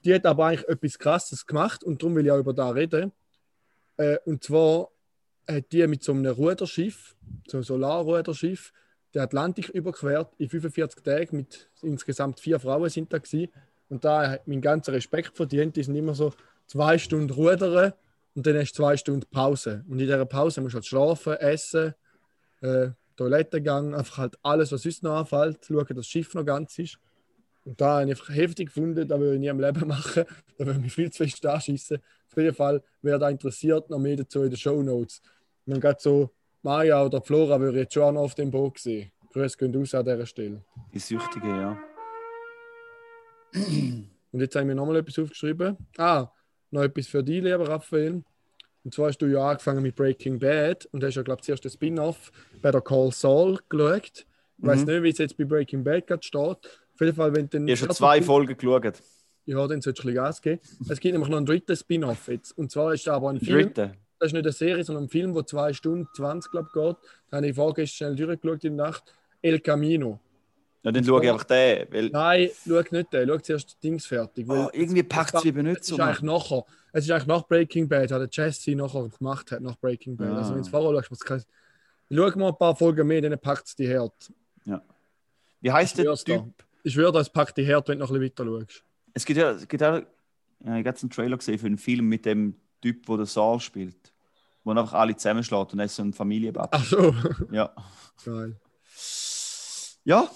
Die 0.07 0.15
hat 0.15 0.25
aber 0.25 0.47
eigentlich 0.47 0.69
etwas 0.69 0.99
Krasses 1.01 1.47
gemacht 1.47 1.83
und 1.83 2.01
darum 2.01 2.15
will 2.15 2.25
ich 2.25 2.31
auch 2.31 2.39
über 2.39 2.55
da 2.55 2.71
reden. 2.71 3.11
Äh, 3.97 4.19
und 4.25 4.45
zwar 4.45 4.89
hat 5.49 5.73
die 5.73 5.85
mit 5.89 6.05
so 6.05 6.13
einem 6.13 6.33
Ruderschiff, 6.33 7.17
so 7.49 7.57
einem 7.57 7.65
Solarruderschiff, 7.65 8.73
den 9.13 9.23
Atlantik 9.23 9.69
überquert 9.71 10.33
in 10.39 10.49
45 10.49 11.03
Tagen 11.03 11.37
mit 11.39 11.69
insgesamt 11.83 12.39
vier 12.39 12.61
Frauen 12.61 12.89
sind 12.89 13.13
da 13.13 13.19
gewesen. 13.19 13.51
Und 13.89 14.05
da 14.05 14.31
hat 14.31 14.47
mein 14.47 14.61
ganzer 14.61 14.93
Respekt 14.93 15.37
verdient. 15.37 15.75
Die 15.75 15.83
sind 15.83 15.97
immer 15.97 16.15
so 16.15 16.33
zwei 16.69 16.99
Stunden 16.99 17.31
rudern 17.31 17.93
und 18.37 18.47
dann 18.47 18.57
hast 18.59 18.75
du 18.75 18.83
zwei 18.83 18.97
Stunden 18.97 19.27
Pause. 19.29 19.85
Und 19.89 19.99
in 19.99 20.07
dieser 20.07 20.25
Pause 20.25 20.61
musst 20.61 20.75
du 20.75 20.77
halt 20.77 20.87
schlafen, 20.87 21.33
essen, 21.33 21.95
äh, 22.61 22.91
Toilettengang, 23.17 23.93
einfach 23.93 24.19
halt 24.19 24.39
alles, 24.43 24.71
was 24.71 24.83
sonst 24.83 25.03
noch 25.03 25.17
anfällt, 25.17 25.65
schauen, 25.67 25.87
dass 25.89 25.97
das 25.97 26.07
Schiff 26.07 26.33
noch 26.35 26.45
ganz 26.45 26.79
ist. 26.79 26.99
Und 27.67 27.79
da 27.81 28.01
habe 28.01 28.13
ich 28.13 28.29
heftig 28.29 28.69
gefunden, 28.69 29.07
da 29.09 29.19
würde 29.21 29.35
ich 29.35 29.41
nie 29.41 29.49
im 29.49 29.61
Leben 29.61 29.87
machen. 29.89 30.25
Da 30.57 30.65
würde 30.67 30.79
ich 30.79 30.85
mich 30.85 30.95
viel 30.95 31.11
zu 31.11 31.25
fest 31.25 31.45
anschießen. 31.45 31.99
Auf 31.99 32.37
jeden 32.37 32.55
Fall, 32.55 32.83
wer 33.03 33.19
da 33.19 33.29
interessiert, 33.29 33.91
noch 33.91 33.99
mehr 33.99 34.17
dazu 34.17 34.43
in 34.45 34.51
den 34.51 34.57
Show 34.57 34.83
Notes. 34.83 35.21
Und 35.67 35.81
gerade 35.81 35.99
so 36.01 36.31
Maya 36.63 37.05
oder 37.05 37.21
Flora 37.21 37.61
würde 37.61 37.79
ich 37.79 37.83
jetzt 37.85 37.95
schon 37.95 38.05
auch 38.05 38.13
noch 38.13 38.21
auf 38.23 38.35
dem 38.37 38.51
Boot 38.51 38.79
sehen. 38.79 39.11
Grüße 39.33 39.59
gehen 39.59 39.75
raus 39.77 39.95
an 39.95 40.05
dieser 40.05 40.25
Stelle. 40.27 40.65
Die 40.95 40.99
Süchtige, 41.01 41.49
ja. 41.49 41.79
Und 44.33 44.41
jetzt 44.41 44.55
haben 44.57 44.69
wir 44.69 44.75
nochmal 44.75 44.97
etwas 44.97 45.19
aufgeschrieben. 45.19 45.77
Ah, 45.97 46.29
noch 46.71 46.83
etwas 46.83 47.07
für 47.07 47.23
dich, 47.23 47.43
lieber 47.43 47.69
Raphael. 47.69 48.23
Und 48.85 48.95
zwar 48.95 49.09
hast 49.09 49.19
du 49.19 49.27
ja 49.27 49.41
angefangen 49.51 49.83
mit 49.83 49.97
Breaking 49.97 50.39
Bad 50.39 50.87
und 50.93 51.03
hast 51.03 51.17
ja, 51.17 51.23
glaube 51.23 51.41
ich, 51.41 51.47
zuerst 51.47 51.65
den 51.65 51.71
Spin-off 51.73 52.31
Better 52.63 52.81
Call 52.81 53.11
Saul 53.13 53.59
geschaut. 53.69 54.27
Ich 54.59 54.67
weiß 54.67 54.81
Mhm. 54.81 54.87
nicht, 54.93 55.03
wie 55.03 55.09
es 55.11 55.19
jetzt 55.19 55.37
bei 55.37 55.45
Breaking 55.45 55.83
Bad 55.83 56.07
gerade 56.07 56.23
steht. 56.23 56.81
Auf 56.97 57.01
jeden 57.03 57.15
Fall, 57.15 57.35
wenn 57.35 57.47
du 57.47 57.59
Ich 57.59 57.83
habe 57.83 57.89
schon 57.89 57.97
zwei 57.97 58.23
Folgen 58.23 58.57
geschaut. 58.57 59.03
Ja, 59.45 59.67
dann 59.67 59.83
solltest 59.83 59.85
du 59.85 60.09
ein 60.09 60.15
bisschen 60.15 60.15
Gas 60.15 60.41
geben. 60.41 60.61
Es 60.89 60.99
gibt 60.99 61.13
nämlich 61.13 61.29
noch 61.29 61.37
einen 61.37 61.45
dritten 61.45 61.77
Spin-off 61.77 62.29
jetzt. 62.29 62.57
Und 62.57 62.71
zwar 62.71 62.95
ist 62.95 63.07
da 63.07 63.17
aber 63.17 63.29
ein 63.29 63.39
Film. 63.39 63.67
Dritte. 63.67 63.93
Das 64.19 64.29
ist 64.29 64.33
nicht 64.33 64.47
eine 64.47 64.53
Serie, 64.53 64.83
sondern 64.83 65.05
ein 65.05 65.09
Film, 65.11 65.35
der 65.35 65.45
2 65.45 65.75
Stunden 65.75 66.09
20, 66.17 66.51
glaube 66.51 66.69
ich, 66.69 66.73
geht. 66.73 66.97
Da 67.31 67.37
habe 67.37 67.49
ich 67.49 67.55
vorgestern 67.55 68.17
schnell 68.17 68.27
durchgeschaut 68.27 68.65
in 68.65 68.79
der 68.79 68.87
Nacht. 68.87 69.15
El 69.43 69.61
Camino. 69.61 70.19
Ja, 70.83 70.91
dann 70.91 71.05
schaue 71.05 71.23
ich 71.23 71.31
einfach 71.31 71.45
den. 71.45 71.87
Weil, 71.91 72.09
Nein, 72.09 72.51
schau 72.67 72.83
nicht 72.91 73.13
den. 73.13 73.29
Schau 73.29 73.39
zuerst 73.39 73.77
die 73.83 73.89
Dings 73.89 74.07
fertig. 74.07 74.49
oh, 74.49 74.71
irgendwie 74.73 75.03
packt 75.03 75.35
es 75.35 75.45
eben 75.45 75.67
nicht 75.67 75.83
es 75.83 75.91
ist 75.91 76.01
eigentlich 76.01 76.23
nachher. 76.23 76.65
Es 76.93 77.05
ist 77.05 77.11
eigentlich 77.11 77.27
nach 77.27 77.47
Breaking 77.47 77.89
Bad, 77.89 78.11
hat 78.11 78.23
der 78.23 78.29
Jesse 78.33 78.75
nachher 78.75 79.07
gemacht 79.07 79.53
hat, 79.53 79.61
nach 79.61 79.77
Breaking 79.77 80.17
Bad. 80.17 80.31
Ah. 80.31 80.39
Also 80.39 80.55
wenn 80.55 80.63
du 80.63 80.71
vorher 80.71 81.05
schaust, 81.05 81.27
kein... 81.27 81.43
Schau 82.11 82.39
mal 82.39 82.49
ein 82.49 82.57
paar 82.57 82.75
Folgen 82.75 83.07
mehr, 83.07 83.21
dann 83.21 83.39
packt 83.39 83.67
es 83.67 83.77
die 83.77 83.95
hart. 83.95 84.33
Wie 85.61 85.73
heißt 85.73 85.99
der 85.99 86.15
Typ? 86.15 86.53
Ich 86.87 86.93
schwöre, 86.95 87.11
das 87.11 87.33
packt 87.33 87.57
die 87.59 87.67
hart, 87.67 87.89
wenn 87.89 87.99
du 87.99 88.05
noch 88.05 88.13
ein 88.13 88.21
bisschen 88.21 88.47
weiter 88.47 88.61
schaust. 88.65 88.85
Es 89.13 89.25
gibt 89.25 89.41
ja, 89.41 89.51
es 89.51 89.67
gibt 89.67 89.81
ja 89.81 89.99
ich 90.61 90.67
habe 90.69 90.79
jetzt 90.81 91.03
einen 91.03 91.11
Trailer 91.11 91.37
gesehen 91.37 91.59
für 91.59 91.67
einen 91.67 91.79
Film 91.79 92.09
mit 92.09 92.25
dem 92.25 92.55
Typ, 92.81 93.05
der 93.07 93.17
den 93.17 93.27
Saal 93.27 93.59
spielt. 93.59 94.13
Wo 94.63 94.71
einfach 94.71 94.93
alle 94.93 95.17
zusammenschlägt 95.17 95.73
und 95.73 95.81
er 95.81 95.87
ist 95.87 95.97
so 95.97 96.03
ein 96.03 96.13
Familienbab. 96.13 96.69
Ach 96.71 96.85
so. 96.85 97.13
Ja. 97.51 97.75
Geil. 98.25 98.57
Ja, 100.05 100.31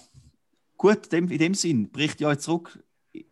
gut, 0.77 1.13
in 1.13 1.29
dem 1.29 1.55
Sinn 1.55 1.89
bricht 1.93 2.21
ja 2.21 2.33
jetzt 2.33 2.43
zurück 2.43 2.83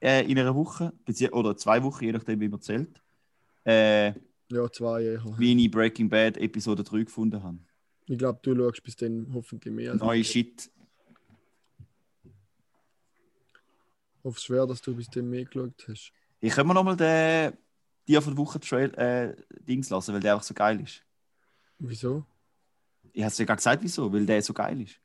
äh, 0.01 0.25
in 0.31 0.39
einer 0.39 0.55
Woche 0.55 0.93
oder 1.33 1.57
zwei 1.57 1.83
Wochen, 1.83 2.05
je 2.05 2.13
nachdem, 2.13 2.41
wie 2.41 2.49
man 2.49 2.61
zählt, 2.61 3.03
äh, 3.67 4.13
Ja, 4.51 4.71
zwei 4.73 5.03
eher. 5.03 5.25
wie 5.39 5.65
ich 5.65 5.71
Breaking 5.73 6.09
Bad 6.09 6.37
Episode 6.37 6.85
3 6.85 7.03
gefunden 7.03 7.43
habe. 7.43 7.59
Ich 8.07 8.17
glaube, 8.17 8.39
du 8.43 8.55
schaust 8.55 8.83
bis 8.85 8.95
dann 8.95 9.27
hoffentlich 9.35 9.75
mehr. 9.75 9.93
als 9.93 10.01
Neue. 10.01 10.23
Shit. 10.23 10.71
Hoffe 14.29 14.41
schwer, 14.41 14.67
dass 14.67 14.83
du 14.83 14.95
bis 14.95 15.09
dann 15.09 15.29
mehr 15.29 15.45
geschaut 15.45 15.85
hast. 15.89 16.13
Ich 16.41 16.53
können 16.53 16.69
wir 16.69 16.75
nochmal 16.75 16.97
den 16.97 17.57
Tier 18.07 18.23
von 18.23 18.35
der 18.35 18.45
Woche 18.45 18.61
Trail 18.61 18.95
äh, 18.95 19.35
Dings 19.61 19.91
lassen, 19.91 20.15
weil 20.15 20.21
der 20.21 20.35
einfach 20.35 20.47
so 20.47 20.55
geil 20.55 20.81
ist. 20.81 21.03
Wieso? 21.79 22.25
Ich 23.13 23.23
habe 23.23 23.33
es 23.33 23.39
ja 23.39 23.45
gerade 23.45 23.57
gesagt, 23.57 23.83
wieso, 23.83 24.13
weil 24.13 24.27
der 24.27 24.43
so 24.43 24.53
geil 24.53 24.81
ist. 24.83 25.01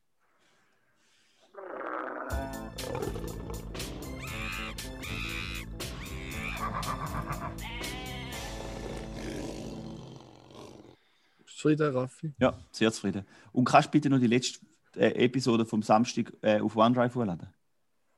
Zufrieden, 11.46 11.96
Raffi? 11.96 12.34
Ja, 12.40 12.60
sehr 12.72 12.92
zufrieden. 12.92 13.26
Und 13.54 13.64
kannst 13.64 13.88
du 13.88 13.92
bitte 13.92 14.10
noch 14.10 14.20
die 14.20 14.28
letzte 14.28 14.60
äh, 14.96 15.26
Episode 15.26 15.66
vom 15.66 15.82
Samstag 15.82 16.34
äh, 16.42 16.60
auf 16.60 16.76
OneDrive 16.76 17.16
hochladen? 17.16 17.48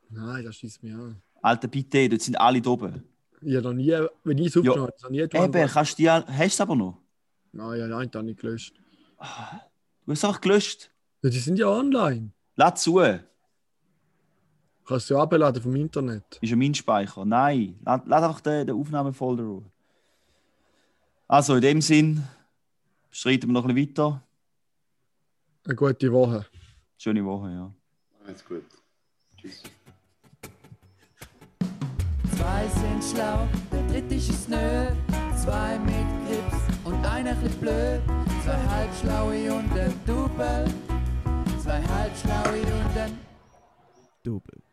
Nein, 0.09 0.43
das 0.45 0.55
schießt 0.55 0.83
mich 0.83 0.93
an. 0.93 1.21
Alter, 1.41 1.67
bitte, 1.67 2.09
dort 2.09 2.21
sind 2.21 2.39
alle 2.39 2.61
da 2.61 2.69
oben. 2.69 3.03
Ich 3.41 3.55
habe 3.55 3.63
noch 3.67 3.73
nie, 3.73 3.91
wenn 4.23 4.37
ich 4.37 4.47
es 4.47 4.57
aufgenommen 4.57 4.81
habe, 4.83 4.93
habe 5.03 5.15
ich 5.15 5.31
nie 5.33 5.39
Eben, 5.39 5.67
kannst 5.69 5.99
du 5.99 6.03
die, 6.03 6.09
hast 6.09 6.27
du 6.27 6.43
es 6.43 6.61
aber 6.61 6.75
noch? 6.75 6.97
Nein, 7.51 7.79
ja, 7.79 7.87
nein, 7.87 8.09
da 8.11 8.23
nicht 8.23 8.39
gelöscht. 8.39 8.75
Du 9.17 10.11
hast 10.11 10.17
es 10.19 10.25
einfach 10.25 10.41
gelöscht. 10.41 10.91
Ja, 11.21 11.29
die 11.29 11.39
sind 11.39 11.57
ja 11.57 11.67
online. 11.67 12.31
Lass 12.55 12.81
zu. 12.81 13.01
Kannst 14.85 15.09
du 15.09 15.13
ja 15.15 15.21
abladen 15.21 15.61
vom 15.61 15.75
Internet. 15.75 16.37
Ist 16.41 16.49
ja 16.49 16.55
mein 16.55 16.73
Speicher. 16.73 17.25
Nein, 17.25 17.79
lass, 17.83 18.01
lass 18.05 18.23
einfach 18.23 18.41
den, 18.41 18.67
den 18.67 18.75
Aufnahmefolder 18.75 19.43
ruhen. 19.43 19.71
Also, 21.27 21.55
in 21.55 21.61
dem 21.61 21.81
Sinn, 21.81 22.23
streiten 23.09 23.47
wir 23.47 23.53
noch 23.53 23.65
ein 23.65 23.73
bisschen 23.73 23.89
weiter. 23.89 24.23
Eine 25.65 25.75
gute 25.75 26.11
Woche. 26.11 26.45
Schöne 26.97 27.25
Woche, 27.25 27.49
ja. 27.49 27.73
Alles 28.25 28.45
gut. 28.45 28.65
Tschüss. 29.37 29.63
Zwei 32.45 32.67
sind 32.67 33.03
schlau, 33.03 33.47
der 33.71 33.81
dritte 33.87 34.13
ist 34.13 34.47
nö. 34.47 34.85
Zwei 35.35 35.79
mit 35.79 36.05
Grips 36.27 36.61
und 36.83 37.03
einer 37.03 37.33
chli 37.41 37.49
blöd. 37.59 38.01
Zwei 38.43 38.59
halbschlaue 38.69 39.51
und 39.51 39.71
ein 39.71 39.93
Double. 40.05 40.65
Zwei 41.63 41.81
halbschlaue 41.81 42.61
und 42.61 42.97
ein 42.99 43.17
Double. 44.21 44.64